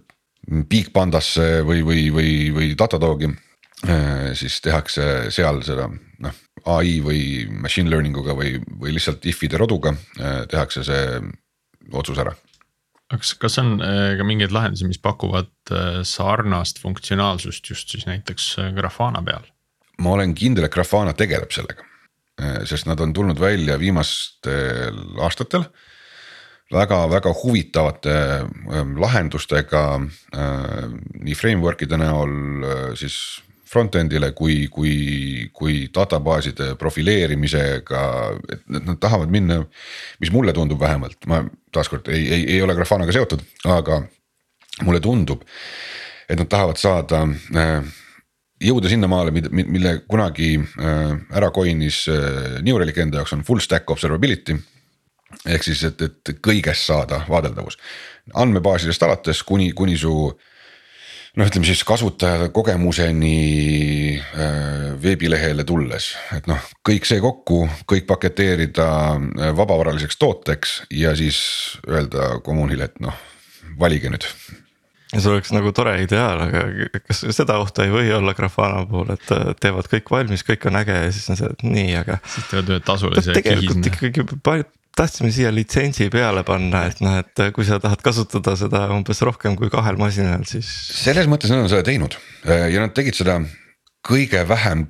Bigpandasse 0.44 1.62
või, 1.64 1.82
või, 1.86 2.08
või, 2.12 2.30
või 2.54 2.72
Datadogi. 2.78 3.30
Äh, 3.84 4.32
siis 4.38 4.60
tehakse 4.64 5.30
seal 5.34 5.60
seda 5.66 5.88
noh 6.24 6.40
ai 6.72 7.00
või 7.04 7.44
machine 7.60 7.90
learning 7.92 8.16
uga 8.16 8.32
või, 8.38 8.54
või 8.80 8.94
lihtsalt 8.94 9.26
if'ide 9.28 9.58
roduga 9.60 9.92
äh, 9.92 10.44
tehakse 10.48 10.84
see 10.86 11.18
otsus 11.92 12.20
ära 12.22 12.32
kas, 13.12 13.34
kas 13.36 13.58
on 13.60 13.74
äh, 13.84 14.14
ka 14.16 14.24
mingeid 14.24 14.54
lahendusi, 14.54 14.86
mis 14.88 15.02
pakuvad 15.02 15.50
sarnast 16.08 16.80
funktsionaalsust 16.80 17.68
just 17.68 17.92
siis 17.92 18.06
näiteks 18.08 18.54
Grafana 18.78 19.20
peal? 19.26 19.44
ma 20.00 20.14
olen 20.14 20.32
kindel, 20.38 20.64
et 20.64 20.72
Grafana 20.72 21.12
tegeleb 21.12 21.52
sellega, 21.52 21.84
sest 22.64 22.88
nad 22.88 23.02
on 23.04 23.12
tulnud 23.12 23.42
välja 23.42 23.76
viimastel 23.82 24.96
aastatel 25.20 25.66
väga-väga 26.72 27.32
huvitavate 27.42 28.14
ähm, 28.72 28.96
lahendustega 29.00 29.82
äh, 30.00 30.86
nii 31.20 31.36
framework'ide 31.36 31.98
näol 32.00 32.32
äh, 32.64 32.86
siis 32.98 33.18
front-end'ile 33.74 34.30
kui, 34.38 34.68
kui, 34.70 35.50
kui 35.52 35.88
databaaside 35.94 36.76
profileerimisega, 36.78 38.02
et 38.54 38.68
nad 38.70 39.00
tahavad 39.02 39.32
minna. 39.34 39.64
mis 40.20 40.30
mulle 40.30 40.52
tundub 40.52 40.80
vähemalt, 40.80 41.26
ma 41.26 41.42
taaskord 41.72 42.08
ei, 42.08 42.22
ei, 42.22 42.44
ei 42.54 42.62
ole 42.62 42.74
Grafanaga 42.74 43.12
seotud, 43.12 43.42
aga 43.66 43.98
mulle 44.86 45.00
tundub, 45.02 45.42
et 46.28 46.38
nad 46.38 46.48
tahavad 46.48 46.78
saada 46.78 47.24
äh, 47.26 47.82
jõuda 48.62 48.88
sinnamaale, 48.88 49.34
mille 49.50 49.96
kunagi 50.08 50.54
ära 50.78 51.50
coin'is 51.52 52.04
New 52.62 52.78
Relic 52.78 53.00
enda 53.02 53.18
jaoks 53.20 53.34
on 53.34 53.42
full 53.44 53.60
stack 53.60 53.90
observability 53.90 54.54
ehk 55.46 55.66
siis, 55.66 55.84
et, 55.88 56.02
et 56.02 56.34
kõigest 56.44 56.88
saada 56.88 57.22
vaadeldavus, 57.28 57.78
andmebaasidest 58.34 59.02
alates 59.06 59.42
kuni, 59.46 59.72
kuni 59.76 59.96
su 60.00 60.14
noh, 61.34 61.48
ütleme 61.48 61.66
siis 61.68 61.84
kasutaja 61.86 62.48
kogemuseni 62.54 63.36
äh, 64.18 64.88
veebilehele 65.02 65.66
tulles, 65.68 66.12
et 66.36 66.48
noh, 66.50 66.72
kõik 66.86 67.08
see 67.08 67.22
kokku, 67.24 67.64
kõik 67.90 68.08
paketeerida 68.10 68.88
äh, 69.14 69.54
vabavaraliseks 69.56 70.20
tooteks 70.20 70.76
ja 70.94 71.14
siis 71.18 71.40
öelda 71.88 72.36
kommuunile, 72.46 72.90
et 72.90 73.02
noh, 73.04 73.16
valige 73.80 74.12
nüüd 74.12 74.28
ja 75.14 75.22
see 75.22 75.30
oleks 75.30 75.52
nagu 75.54 75.70
tore 75.74 75.94
ideaal, 76.02 76.40
aga 76.46 76.64
kas 77.06 77.22
seda 77.36 77.58
ohtu 77.62 77.84
ei 77.84 77.92
või 77.92 78.08
olla 78.16 78.34
Grafana 78.36 78.82
puhul, 78.88 79.12
et 79.14 79.34
äh, 79.34 79.52
teevad 79.62 79.88
kõik 79.90 80.10
valmis, 80.10 80.42
kõik 80.46 80.66
on 80.70 80.80
äge 80.80 80.96
ja 81.06 81.12
siis 81.14 81.28
on 81.30 81.38
see, 81.40 81.50
et 81.54 81.66
nii, 81.66 81.92
aga. 82.00 82.18
siis 82.34 82.48
teevad 82.50 82.72
ühe 82.74 82.80
tasulise. 82.88 83.36
tegelikult 83.36 83.90
ikkagi 83.92 84.26
tahtsime 84.98 85.30
siia 85.34 85.50
litsentsi 85.54 86.08
peale 86.12 86.44
panna, 86.46 86.84
et 86.90 87.00
noh, 87.04 87.18
et 87.22 87.44
kui 87.54 87.66
sa 87.66 87.80
tahad 87.82 88.02
kasutada 88.04 88.54
seda 88.58 88.86
umbes 88.94 89.22
rohkem 89.26 89.56
kui 89.58 89.70
kahel 89.72 89.98
masinal, 90.00 90.44
siis. 90.48 90.68
selles 91.02 91.28
mõttes 91.30 91.52
nad 91.52 91.64
on 91.64 91.70
seda 91.70 91.86
teinud 91.86 92.14
äh, 92.46 92.68
ja 92.74 92.84
nad 92.84 92.94
tegid 92.96 93.18
seda 93.18 93.40
kõige 94.06 94.44
vähem 94.48 94.86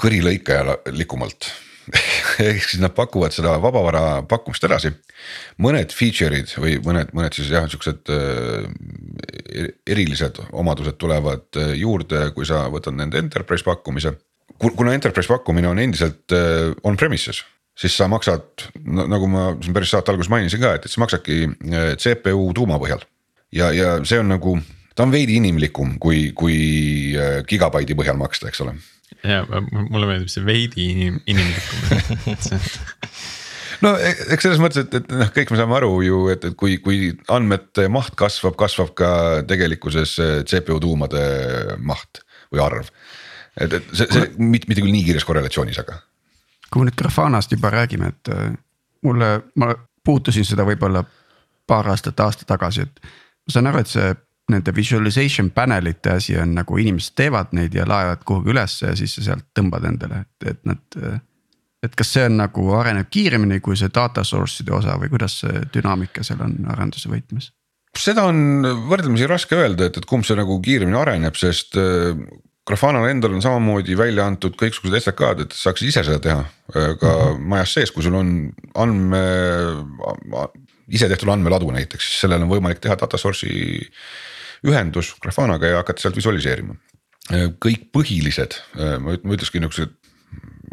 kõrilõikajalikumalt 0.00 1.52
ehk 2.48 2.64
siis 2.64 2.80
nad 2.82 2.94
pakuvad 2.96 3.34
seda 3.36 3.58
vabavara 3.62 4.24
pakkumist 4.26 4.64
edasi. 4.66 4.94
mõned 5.62 5.92
feature'id 5.94 6.54
või 6.58 6.78
mõned, 6.82 7.12
mõned 7.14 7.36
siis 7.36 7.52
jah, 7.52 7.68
siuksed 7.70 8.10
äh, 8.10 9.66
erilised 9.86 10.40
omadused 10.50 10.98
tulevad 10.98 11.46
äh, 11.60 11.76
juurde, 11.78 12.30
kui 12.34 12.48
sa 12.48 12.66
võtad 12.72 12.96
nende 12.96 13.20
enterprise 13.22 13.66
pakkumise. 13.66 14.16
kuna 14.64 14.94
enterprise 14.96 15.28
pakkumine 15.28 15.68
on 15.68 15.78
endiselt 15.78 16.32
on-premises 16.82 17.44
siis 17.78 17.96
sa 17.98 18.08
maksad 18.10 18.68
no, 18.84 19.06
nagu 19.10 19.28
ma 19.30 19.48
siin 19.62 19.74
päris 19.76 19.92
saate 19.94 20.12
alguses 20.12 20.30
mainisin 20.32 20.62
ka, 20.62 20.74
et, 20.78 20.86
et 20.86 20.92
sa 20.92 21.02
maksadki 21.02 21.42
äh, 21.50 21.92
CPU 22.00 22.48
tuuma 22.56 22.78
põhjal. 22.82 23.02
ja, 23.54 23.70
ja 23.74 23.96
see 24.06 24.20
on 24.22 24.30
nagu, 24.30 24.56
ta 24.94 25.06
on 25.06 25.14
veidi 25.14 25.38
inimlikum 25.40 25.98
kui, 26.02 26.28
kui 26.38 26.58
äh, 27.18 27.40
gigabaidi 27.50 27.96
põhjal 27.98 28.18
maksta, 28.20 28.50
eks 28.50 28.62
ole. 28.64 28.76
ja 29.22 29.42
mulle 29.46 30.06
meeldib 30.06 30.30
see 30.32 30.46
veidi 30.46 30.90
inim, 30.92 31.18
inimlikum 31.26 32.38
no 33.84 33.94
e, 33.98 34.14
eks 34.36 34.46
selles 34.46 34.62
mõttes, 34.62 34.86
et, 34.86 34.94
et 35.00 35.10
noh, 35.18 35.34
kõik 35.34 35.50
me 35.50 35.60
saame 35.60 35.78
aru 35.80 35.92
ju, 36.06 36.22
et, 36.34 36.46
et 36.46 36.58
kui, 36.58 36.78
kui 36.84 37.10
andmete 37.32 37.88
maht 37.92 38.14
kasvab, 38.18 38.58
kasvab 38.60 38.94
ka 38.98 39.10
tegelikkuses 39.50 40.16
äh, 40.22 40.38
CPU 40.46 40.78
tuumade 40.82 41.26
maht 41.82 42.22
või 42.54 42.62
arv. 42.62 42.90
et, 43.58 43.80
et 43.80 43.94
see, 43.96 44.06
see 44.06 44.30
mitte, 44.38 44.70
mitte 44.70 44.82
küll 44.82 44.94
nii 44.94 45.08
kiires 45.10 45.26
korrelatsioonis, 45.26 45.82
aga 45.82 45.98
kui 46.74 46.82
me 46.82 46.90
nüüd 46.90 46.98
Grafanast 46.98 47.52
juba 47.54 47.70
räägime, 47.70 48.10
et 48.10 48.30
äh, 48.34 48.48
mulle, 49.06 49.30
ma 49.54 49.70
puutusin 50.04 50.46
seda 50.46 50.66
võib-olla 50.66 51.04
paar 51.66 51.88
aastat, 51.92 52.20
aasta 52.20 52.46
tagasi, 52.48 52.82
et. 52.82 53.12
ma 53.46 53.54
saan 53.54 53.70
aru, 53.70 53.84
et 53.84 53.92
see 53.92 54.08
nende 54.52 54.74
visualization 54.76 55.48
panel'ite 55.56 56.18
asi 56.18 56.34
on 56.36 56.52
nagu 56.58 56.76
inimesed 56.76 57.14
teevad 57.16 57.54
neid 57.56 57.74
ja 57.74 57.86
laevad 57.88 58.26
kuhugi 58.28 58.52
ülesse 58.52 58.90
ja 58.90 58.96
siis 58.98 59.14
sa 59.16 59.30
sealt 59.30 59.46
tõmbad 59.56 59.86
endale, 59.88 60.24
et, 60.26 60.50
et 60.50 60.66
nad. 60.68 60.82
Äh, 61.00 61.22
et 61.84 61.92
kas 62.00 62.14
see 62.14 62.22
on 62.24 62.38
nagu 62.40 62.62
areneb 62.72 63.10
kiiremini 63.12 63.58
kui 63.60 63.76
see 63.76 63.90
data 63.92 64.22
source'ide 64.24 64.72
osa 64.72 64.94
või 64.96 65.10
kuidas 65.12 65.34
see 65.42 65.66
dünaamika 65.74 66.22
seal 66.24 66.40
on 66.40 66.54
arenduse 66.72 67.10
võtmes? 67.12 67.50
seda 68.00 68.24
on 68.24 68.64
võrdlemisi 68.88 69.28
raske 69.28 69.58
öelda, 69.58 69.90
et, 69.90 69.98
et 70.00 70.06
kumb 70.08 70.24
see 70.24 70.36
nagu 70.38 70.56
kiiremini 70.64 70.96
areneb, 70.96 71.36
sest 71.36 71.76
äh, 71.76 72.16
Grafanal 72.64 73.10
endal 73.10 73.34
on 73.36 73.42
samamoodi 73.44 73.96
välja 73.96 74.24
antud 74.24 74.54
kõiksugused 74.56 74.96
SDK-d, 75.02 75.44
et 75.44 75.56
saaks 75.56 75.82
ise 75.84 76.00
seda 76.06 76.20
teha 76.24 76.40
äh, 76.40 76.94
ka 76.96 77.10
mm 77.10 77.18
-hmm. 77.18 77.42
majas 77.52 77.74
sees, 77.76 77.90
kui 77.92 78.02
sul 78.02 78.14
on 78.16 78.30
andme, 78.74 79.20
ise 80.88 81.08
tehtud 81.08 81.28
andmeladu 81.28 81.68
näiteks, 81.70 82.06
siis 82.08 82.22
sellel 82.24 82.42
on 82.42 82.48
võimalik 82.48 82.80
teha 82.80 82.96
data 82.96 83.20
source'i 83.20 83.84
ühendus 84.64 85.12
Grafanaga 85.20 85.66
ja 85.66 85.82
hakata 85.82 86.00
sealt 86.00 86.16
visualiseerima. 86.16 86.74
Äh, 87.32 87.52
kõik 87.66 87.90
põhilised, 87.92 88.56
äh, 88.80 88.96
ma 88.98 89.12
ütlekski 89.12 89.60
niuksed 89.60 89.92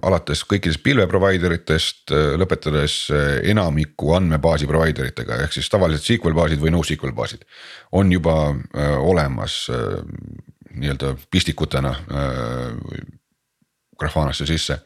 alates 0.02 0.46
kõikidest 0.48 0.82
pilve 0.84 1.06
provider 1.08 1.52
itest, 1.52 2.10
lõpetades 2.10 3.12
enamiku 3.44 4.16
andmebaasi 4.16 4.66
provider 4.68 5.06
itega, 5.06 5.44
ehk 5.44 5.54
siis 5.54 5.70
tavalised 5.70 6.08
SQL 6.08 6.34
baasid 6.34 6.60
või 6.64 6.72
NoSQL 6.72 7.12
baasid. 7.14 7.44
on 7.92 8.12
juba 8.12 8.56
olemas 8.98 9.68
nii-öelda 10.74 11.16
pistikutena 11.32 11.90
äh, 11.90 12.98
Grafanasse 14.00 14.46
sisse. 14.46 14.80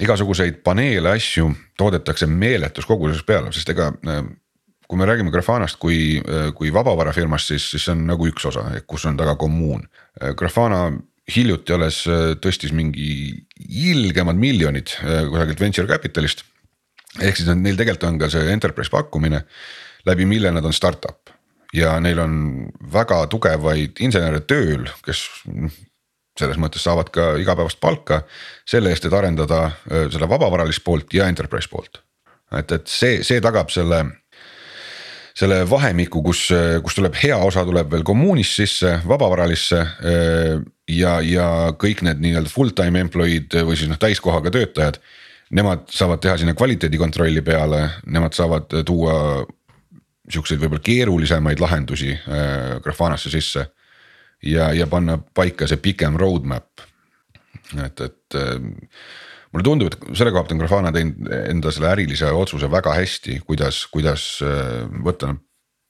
igasuguseid 0.00 0.60
paneele, 0.62 1.10
asju 1.10 1.48
toodetakse 1.78 2.26
meeletus 2.26 2.86
koguses 2.86 3.22
peale, 3.26 3.52
sest 3.52 3.70
ega 3.72 3.88
äh, 4.06 4.24
kui 4.88 4.98
me 4.98 5.06
räägime 5.08 5.30
Grafanast 5.30 5.78
kui, 5.80 6.18
äh, 6.18 6.52
kui 6.54 6.72
vabavarafirmast, 6.74 7.52
siis, 7.52 7.70
siis 7.70 7.84
see 7.84 7.94
on 7.96 8.04
nagu 8.08 8.28
üks 8.28 8.46
osa, 8.48 8.66
kus 8.86 9.06
on 9.06 9.16
taga 9.16 9.36
kommuun. 9.36 9.86
Grafana 10.36 10.90
hiljuti 11.28 11.74
alles 11.74 12.02
tõstis 12.42 12.72
mingi 12.72 13.34
ilgemad 13.68 14.38
miljonid 14.40 14.94
kusagilt 15.30 15.60
venture 15.60 15.88
capital'ist. 15.90 16.44
ehk 17.20 17.36
siis 17.36 17.48
neil 17.54 17.76
tegelikult 17.76 18.08
on 18.08 18.18
ka 18.18 18.30
see 18.32 18.52
enterprise 18.52 18.90
pakkumine, 18.90 19.42
läbi 20.06 20.24
mille 20.26 20.50
nad 20.52 20.64
on 20.64 20.72
startup 20.72 21.37
ja 21.74 21.98
neil 22.00 22.18
on 22.22 22.34
väga 22.92 23.24
tugevaid 23.32 24.00
insenere 24.00 24.40
tööl, 24.40 24.88
kes 25.04 25.26
selles 26.38 26.60
mõttes 26.60 26.84
saavad 26.86 27.10
ka 27.12 27.32
igapäevast 27.42 27.80
palka 27.82 28.22
selle 28.68 28.92
eest, 28.94 29.08
et 29.08 29.16
arendada 29.16 29.72
seda 30.12 30.28
vabavaralist 30.30 30.84
poolt 30.86 31.12
ja 31.14 31.26
enterprise 31.28 31.68
poolt. 31.70 32.02
et, 32.54 32.72
et 32.72 32.88
see, 32.88 33.22
see 33.26 33.42
tagab 33.44 33.70
selle 33.74 34.04
selle 35.38 35.60
vahemiku, 35.70 36.22
kus, 36.26 36.48
kus 36.82 36.96
tuleb 36.98 37.14
hea 37.20 37.36
osa 37.46 37.62
tuleb 37.66 37.92
veel 37.92 38.02
kommuunist 38.06 38.58
sisse, 38.58 38.96
vabavaralisse. 39.06 39.84
ja, 40.90 41.12
ja 41.22 41.48
kõik 41.78 42.02
need 42.06 42.24
nii-öelda 42.24 42.50
full-time 42.50 43.04
employee'd 43.04 43.54
või 43.62 43.78
siis 43.78 43.90
noh, 43.90 44.00
täiskohaga 44.02 44.50
töötajad. 44.54 44.98
Nemad 45.54 45.86
saavad 45.94 46.20
teha 46.20 46.34
sinna 46.40 46.56
kvaliteedikontrolli 46.58 47.40
peale, 47.46 47.84
nemad 48.10 48.34
saavad 48.36 48.80
tuua 48.88 49.46
siukseid 50.32 50.60
võib-olla 50.60 50.84
keerulisemaid 50.84 51.60
lahendusi 51.62 52.12
äh, 52.14 52.76
Grafanasse 52.84 53.30
sisse. 53.32 53.68
ja, 54.42 54.72
ja 54.72 54.86
panna 54.86 55.18
paika 55.18 55.66
see 55.66 55.80
pikem 55.82 56.16
roadmap. 56.16 56.80
et, 57.84 58.00
et 58.00 58.38
äh, 58.38 58.58
mulle 59.52 59.64
tundub, 59.64 59.92
et 59.92 60.16
selle 60.16 60.32
koha 60.32 60.44
pealt 60.44 60.56
on 60.56 60.64
Grafana 60.64 60.92
teinud 60.92 61.32
enda 61.48 61.72
selle 61.72 61.92
ärilise 61.92 62.32
otsuse 62.32 62.70
väga 62.70 62.94
hästi, 62.94 63.40
kuidas, 63.46 63.86
kuidas 63.92 64.38
äh, 64.42 64.84
võtta 65.04 65.34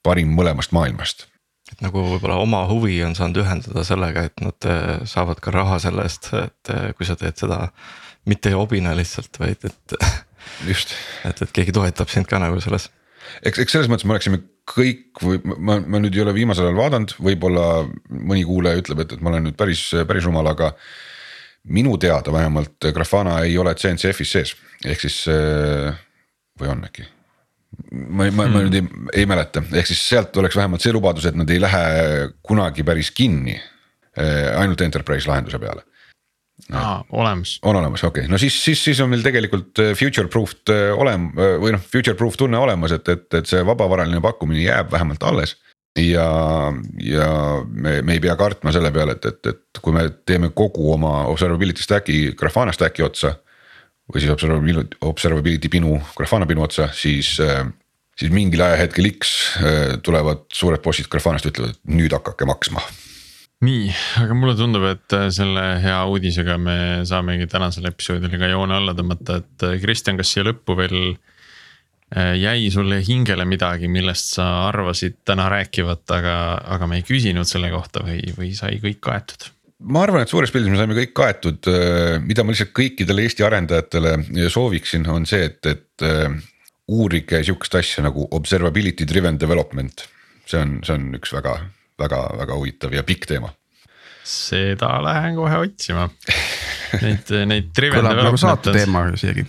parim 0.03 0.31
mõlemast 0.35 0.71
maailmast 0.71 1.27
et 1.69 1.83
nagu 1.85 2.01
võib-olla 2.01 2.39
oma 2.41 2.63
huvi 2.69 2.97
on 3.05 3.15
saanud 3.17 3.43
ühendada 3.43 3.83
sellega, 3.87 4.25
et 4.29 4.43
nad 4.43 4.69
äh, 4.69 5.01
saavad 5.09 5.41
ka 5.43 5.53
raha 5.53 5.79
selle 5.83 6.05
eest, 6.07 6.31
et 6.37 6.73
äh, 6.73 6.89
kui 6.97 7.07
sa 7.07 7.17
teed 7.19 7.37
seda 7.39 7.67
mitte 8.29 8.53
hobina 8.55 8.95
lihtsalt, 8.97 9.39
vaid 9.41 9.69
et. 9.69 9.97
just. 10.67 10.95
et, 11.27 11.41
et 11.45 11.51
keegi 11.53 11.75
toetab 11.75 12.09
sind 12.11 12.29
ka 12.29 12.41
nagu 12.41 12.61
selles 12.63 12.89
eks, 13.45 13.61
eks 13.63 13.75
selles 13.75 13.89
mõttes 13.91 14.07
me 14.07 14.15
oleksime 14.15 14.41
kõik 14.69 15.21
või 15.23 15.39
ma, 15.57 15.79
ma 15.81 16.01
nüüd 16.01 16.15
ei 16.17 16.23
ole 16.23 16.33
viimasel 16.37 16.67
ajal 16.67 16.79
vaadanud, 16.79 17.13
võib-olla 17.25 17.67
mõni 18.09 18.43
kuulaja 18.47 18.81
ütleb, 18.81 19.03
et, 19.03 19.15
et 19.15 19.23
ma 19.23 19.33
olen 19.33 19.49
nüüd 19.49 19.57
päris, 19.59 19.87
päris 20.09 20.27
rumal, 20.27 20.51
aga. 20.51 20.73
minu 21.69 21.97
teada 21.97 22.31
vähemalt 22.31 22.85
Grafana 22.95 23.41
ei 23.45 23.57
ole 23.57 23.75
CNCF-is 23.75 24.31
sees, 24.31 24.53
ehk 24.85 25.01
siis 25.01 25.23
või 26.59 26.69
on 26.71 26.85
äkki? 26.87 27.07
ma, 27.91 28.29
ma, 28.31 28.47
ma 28.47 28.63
nüüd 28.65 28.79
ei, 28.79 28.85
ei 29.21 29.25
mäleta, 29.29 29.63
ehk 29.73 29.87
siis 29.87 30.01
sealt 30.07 30.37
oleks 30.37 30.55
vähemalt 30.57 30.81
see 30.81 30.93
lubadus, 30.93 31.25
et 31.29 31.37
nad 31.37 31.49
ei 31.49 31.59
lähe 31.61 32.29
kunagi 32.41 32.83
päris 32.83 33.11
kinni. 33.11 33.59
ainult 34.57 34.81
enterprise 34.81 35.29
lahenduse 35.29 35.59
peale 35.61 35.85
Aa, 36.73 37.03
olemas. 37.09 37.57
on 37.63 37.75
olemas, 37.75 38.03
okei 38.03 38.25
okay., 38.25 38.31
no 38.31 38.37
siis, 38.37 38.55
siis, 38.63 38.83
siis 38.83 38.99
on 39.01 39.09
meil 39.09 39.23
tegelikult 39.25 39.79
äh, 39.81 39.93
future 39.97 40.29
proof'd 40.31 40.71
äh, 40.73 40.91
olem- 40.93 41.31
või 41.33 41.73
noh, 41.73 41.81
future 41.81 42.17
proof 42.19 42.37
tunne 42.37 42.59
olemas, 42.59 42.93
et, 42.95 43.09
et, 43.09 43.25
et 43.39 43.49
see 43.49 43.63
vabavaraline 43.65 44.21
pakkumine 44.21 44.61
jääb 44.65 44.91
vähemalt 44.91 45.23
alles. 45.23 45.55
ja, 45.97 46.27
ja 47.03 47.29
me, 47.65 47.99
me 48.05 48.17
ei 48.17 48.23
pea 48.23 48.35
kartma 48.39 48.71
selle 48.75 48.91
peale, 48.95 49.17
et, 49.17 49.25
et, 49.25 49.51
et 49.53 49.81
kui 49.81 49.95
me 49.95 50.05
teeme 50.27 50.51
kogu 50.55 50.91
oma 50.93 51.25
observability 51.31 51.83
stack'i 51.83 52.35
Grafana 52.37 52.75
stack'i 52.75 53.03
otsa. 53.03 53.35
või 54.09 54.21
siis 54.23 54.31
observability, 54.33 54.97
observability 55.01 55.69
pinu 55.69 55.99
Grafana 56.17 56.45
pinu 56.49 56.63
otsa, 56.67 56.91
siis 56.93 57.37
äh, 57.43 57.65
siis 58.19 58.31
mingil 58.35 58.61
ajahetkel 58.61 59.09
X 59.15 59.35
tulevad 60.03 60.49
suured 60.53 60.81
bossid 60.83 61.07
Grafanast, 61.09 61.47
ütlevad, 61.49 61.77
et 61.77 61.95
nüüd 61.97 62.13
hakake 62.13 62.45
maksma 62.45 62.83
nii, 63.65 63.89
aga 64.23 64.35
mulle 64.37 64.55
tundub, 64.57 64.85
et 64.87 65.15
äh, 65.15 65.27
selle 65.35 65.63
hea 65.83 65.97
uudisega 66.07 66.55
me 66.61 66.77
saamegi 67.07 67.47
tänasele 67.51 67.91
episoodile 67.91 68.39
ka 68.39 68.51
joone 68.51 68.77
alla 68.77 68.95
tõmmata, 68.95 69.39
et 69.41 69.67
äh, 69.67 69.77
Kristjan, 69.83 70.19
kas 70.19 70.31
siia 70.31 70.45
lõppu 70.47 70.77
veel 70.79 70.99
äh, 71.11 72.35
jäi 72.39 72.69
sulle 72.71 73.01
hingele 73.03 73.47
midagi, 73.49 73.89
millest 73.91 74.35
sa 74.37 74.47
arvasid 74.69 75.19
täna 75.27 75.49
rääkivat, 75.51 76.05
aga, 76.15 76.35
aga 76.77 76.89
me 76.89 77.01
ei 77.01 77.07
küsinud 77.07 77.49
selle 77.49 77.71
kohta 77.73 78.05
või, 78.05 78.21
või 78.37 78.53
sai 78.57 78.79
kõik 78.83 79.01
kaetud? 79.09 79.49
ma 79.79 80.03
arvan, 80.03 80.25
et 80.25 80.31
suures 80.31 80.51
pildis 80.51 80.71
me 80.73 80.79
saime 80.79 80.95
kõik 80.97 81.13
kaetud, 81.15 81.67
mida 82.25 82.43
ma 82.43 82.51
lihtsalt 82.51 82.73
kõikidele 82.75 83.23
Eesti 83.23 83.45
arendajatele 83.47 84.17
sooviksin, 84.51 85.05
on 85.07 85.23
see, 85.27 85.45
et, 85.47 85.69
et 85.71 86.03
uurige 86.91 87.39
sihukest 87.47 87.77
asja 87.79 88.03
nagu 88.03 88.25
observability 88.35 89.07
driven 89.07 89.39
development. 89.39 90.03
see 90.43 90.59
on, 90.59 90.81
see 90.83 90.97
on 90.97 91.13
üks 91.15 91.31
väga 91.31 91.55
väga-väga 91.99 92.57
huvitav 92.57 92.95
ja 92.95 93.03
pikk 93.07 93.27
teema. 93.29 93.51
seda 94.29 94.99
lähen 95.03 95.35
kohe 95.39 95.57
otsima. 95.65 96.09
Neid, 97.01 97.31
neid. 97.49 97.69
kõlab 97.95 98.23
nagu 98.23 98.37
saate 98.41 98.73
teema 98.73 99.05
isegi 99.13 99.45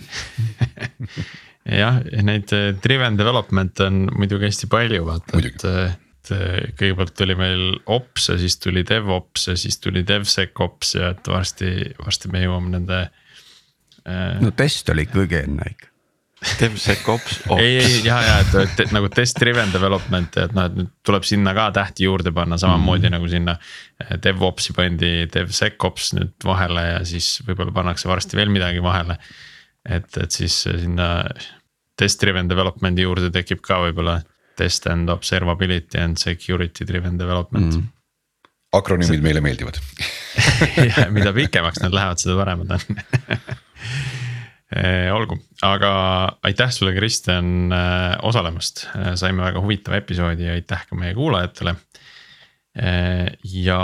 jah, 1.81 1.99
neid 2.25 2.53
eh, 2.55 2.71
driven 2.83 3.17
development'e 3.19 3.89
on 3.89 4.05
muidugi 4.13 4.49
hästi 4.49 4.69
palju, 4.71 5.03
vaata, 5.07 5.41
et, 5.41 5.65
et 5.65 6.33
kõigepealt 6.77 7.15
tuli 7.17 7.37
meil 7.37 7.65
ops 7.91 8.29
ja 8.31 8.37
siis 8.41 8.57
tuli 8.61 8.85
DevOps 8.87 9.49
ja 9.51 9.57
siis 9.59 9.79
tuli 9.81 10.05
DevSecOps 10.07 10.95
ja 10.97 11.13
et 11.15 11.31
varsti, 11.33 11.71
varsti 12.01 12.33
me 12.33 12.43
jõuame 12.45 12.75
nende. 12.77 13.05
Eh, 14.05 14.41
no 14.41 14.53
test 14.57 14.89
oli 14.93 15.07
kõige 15.09 15.43
enne 15.45 15.73
ikka 15.73 15.90
DevSecOps. 16.41 17.41
ei, 17.57 17.77
ei 17.77 18.01
ja, 18.05 18.17
ja 18.25 18.39
et, 18.41 18.55
et, 18.63 18.79
et 18.85 18.93
nagu 18.95 19.09
test 19.13 19.37
driven 19.41 19.69
development, 19.73 20.39
et 20.41 20.55
noh, 20.57 20.65
et 20.65 20.77
nüüd 20.79 20.89
tuleb 21.05 21.25
sinna 21.27 21.53
ka 21.57 21.67
tähti 21.75 22.07
juurde 22.07 22.33
panna 22.33 22.57
samamoodi 22.61 23.07
mm 23.07 23.17
nagu 23.17 23.27
sinna. 23.29 23.57
Eh, 24.01 24.15
DevOps'i 24.23 24.73
pandi 24.73 25.11
DevSecOps 25.33 26.13
nüüd 26.17 26.47
vahele 26.47 26.85
ja 26.87 26.99
siis 27.05 27.41
võib-olla 27.45 27.73
pannakse 27.75 28.09
varsti 28.09 28.39
veel 28.39 28.49
midagi 28.53 28.81
vahele. 28.83 29.17
et, 29.85 30.17
et 30.17 30.31
siis 30.31 30.55
sinna 30.65 31.25
test 31.97 32.21
driven 32.21 32.49
development'i 32.49 33.05
juurde 33.05 33.31
tekib 33.33 33.61
ka 33.65 33.81
võib-olla 33.85 34.19
test 34.57 34.87
and 34.87 35.09
observability 35.09 35.99
and 36.01 36.17
security 36.21 36.85
driven 36.85 37.17
development 37.19 37.75
mm. 37.75 37.89
akronüümid 38.77 39.17
see... 39.17 39.25
meile 39.25 39.43
meeldivad 39.43 39.79
mida 41.15 41.33
pikemaks 41.35 41.81
nad 41.83 41.93
lähevad, 41.95 42.21
seda 42.21 42.37
paremad 42.39 42.75
on 42.77 43.01
olgu, 45.11 45.35
aga 45.67 45.91
aitäh 46.47 46.71
sulle, 46.71 46.93
Kristjan 46.95 47.71
eh, 47.75 48.15
osalemast, 48.23 48.85
eh, 48.95 49.11
saime 49.19 49.43
väga 49.43 49.59
huvitava 49.63 49.99
episoodi 49.99 50.47
ja 50.47 50.55
aitäh 50.55 50.85
ka 50.87 50.95
meie 50.95 51.13
kuulajatele. 51.17 51.75
ja 53.51 53.77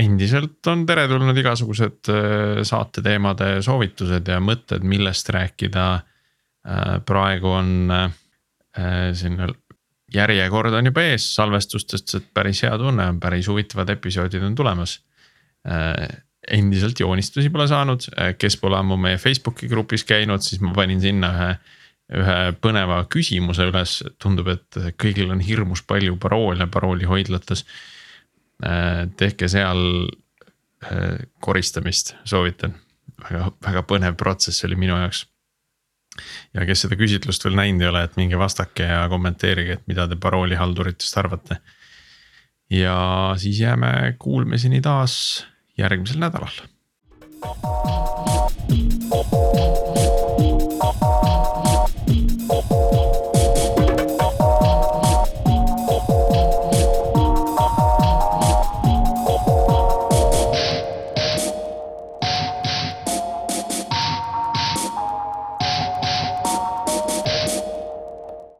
endiselt 0.00 0.66
on 0.66 0.86
teretulnud 0.88 1.36
igasugused 1.36 2.08
saate 2.64 3.02
teemade 3.04 3.58
soovitused 3.62 4.30
ja 4.32 4.38
mõtted, 4.40 4.80
millest 4.80 5.28
rääkida. 5.28 6.00
praegu 7.04 7.50
on 7.52 7.92
siin 9.12 9.36
järjekord 10.14 10.72
on 10.72 10.88
juba 10.88 11.04
ees 11.04 11.26
salvestustest, 11.34 12.14
et 12.14 12.32
päris 12.32 12.62
hea 12.64 12.72
tunne 12.80 13.10
on, 13.12 13.20
päris 13.20 13.48
huvitavad 13.52 13.92
episoodid 13.92 14.42
on 14.42 14.54
tulemas 14.54 15.02
endiselt 16.52 17.00
joonistusi 17.00 17.50
pole 17.52 17.66
saanud, 17.70 18.06
kes 18.38 18.56
pole 18.60 18.78
ammu 18.78 18.98
meie 19.00 19.18
Facebooki 19.20 19.68
grupis 19.70 20.04
käinud, 20.08 20.44
siis 20.44 20.62
ma 20.64 20.74
panin 20.76 21.00
sinna 21.02 21.30
ühe, 21.32 21.50
ühe 22.20 22.38
põneva 22.62 23.02
küsimuse 23.10 23.68
üles, 23.70 23.98
tundub, 24.22 24.50
et 24.52 24.80
kõigil 25.00 25.32
on 25.32 25.42
hirmus 25.44 25.84
palju 25.86 26.18
paroole 26.20 26.66
paroolihoidlates. 26.70 27.64
tehke 29.16 29.48
seal 29.48 29.80
koristamist, 31.40 32.14
soovitan, 32.28 32.74
väga, 33.22 33.52
väga 33.64 33.82
põnev 33.88 34.18
protsess 34.20 34.64
oli 34.64 34.76
minu 34.76 34.98
jaoks. 35.00 35.26
ja 36.54 36.66
kes 36.66 36.84
seda 36.84 36.94
küsitlust 36.94 37.44
veel 37.44 37.56
näinud 37.58 37.82
ei 37.82 37.88
ole, 37.88 38.04
et 38.04 38.16
minge 38.16 38.38
vastake 38.38 38.84
ja 38.86 39.08
kommenteerige, 39.08 39.72
et 39.72 39.88
mida 39.90 40.06
te 40.08 40.16
paroolihalduritest 40.16 41.18
arvate. 41.18 41.56
ja 42.70 43.34
siis 43.38 43.60
jääme 43.60 44.14
kuulmiseni 44.18 44.80
taas 44.80 45.46
järgmisel 45.78 46.18
nädalal. 46.18 46.64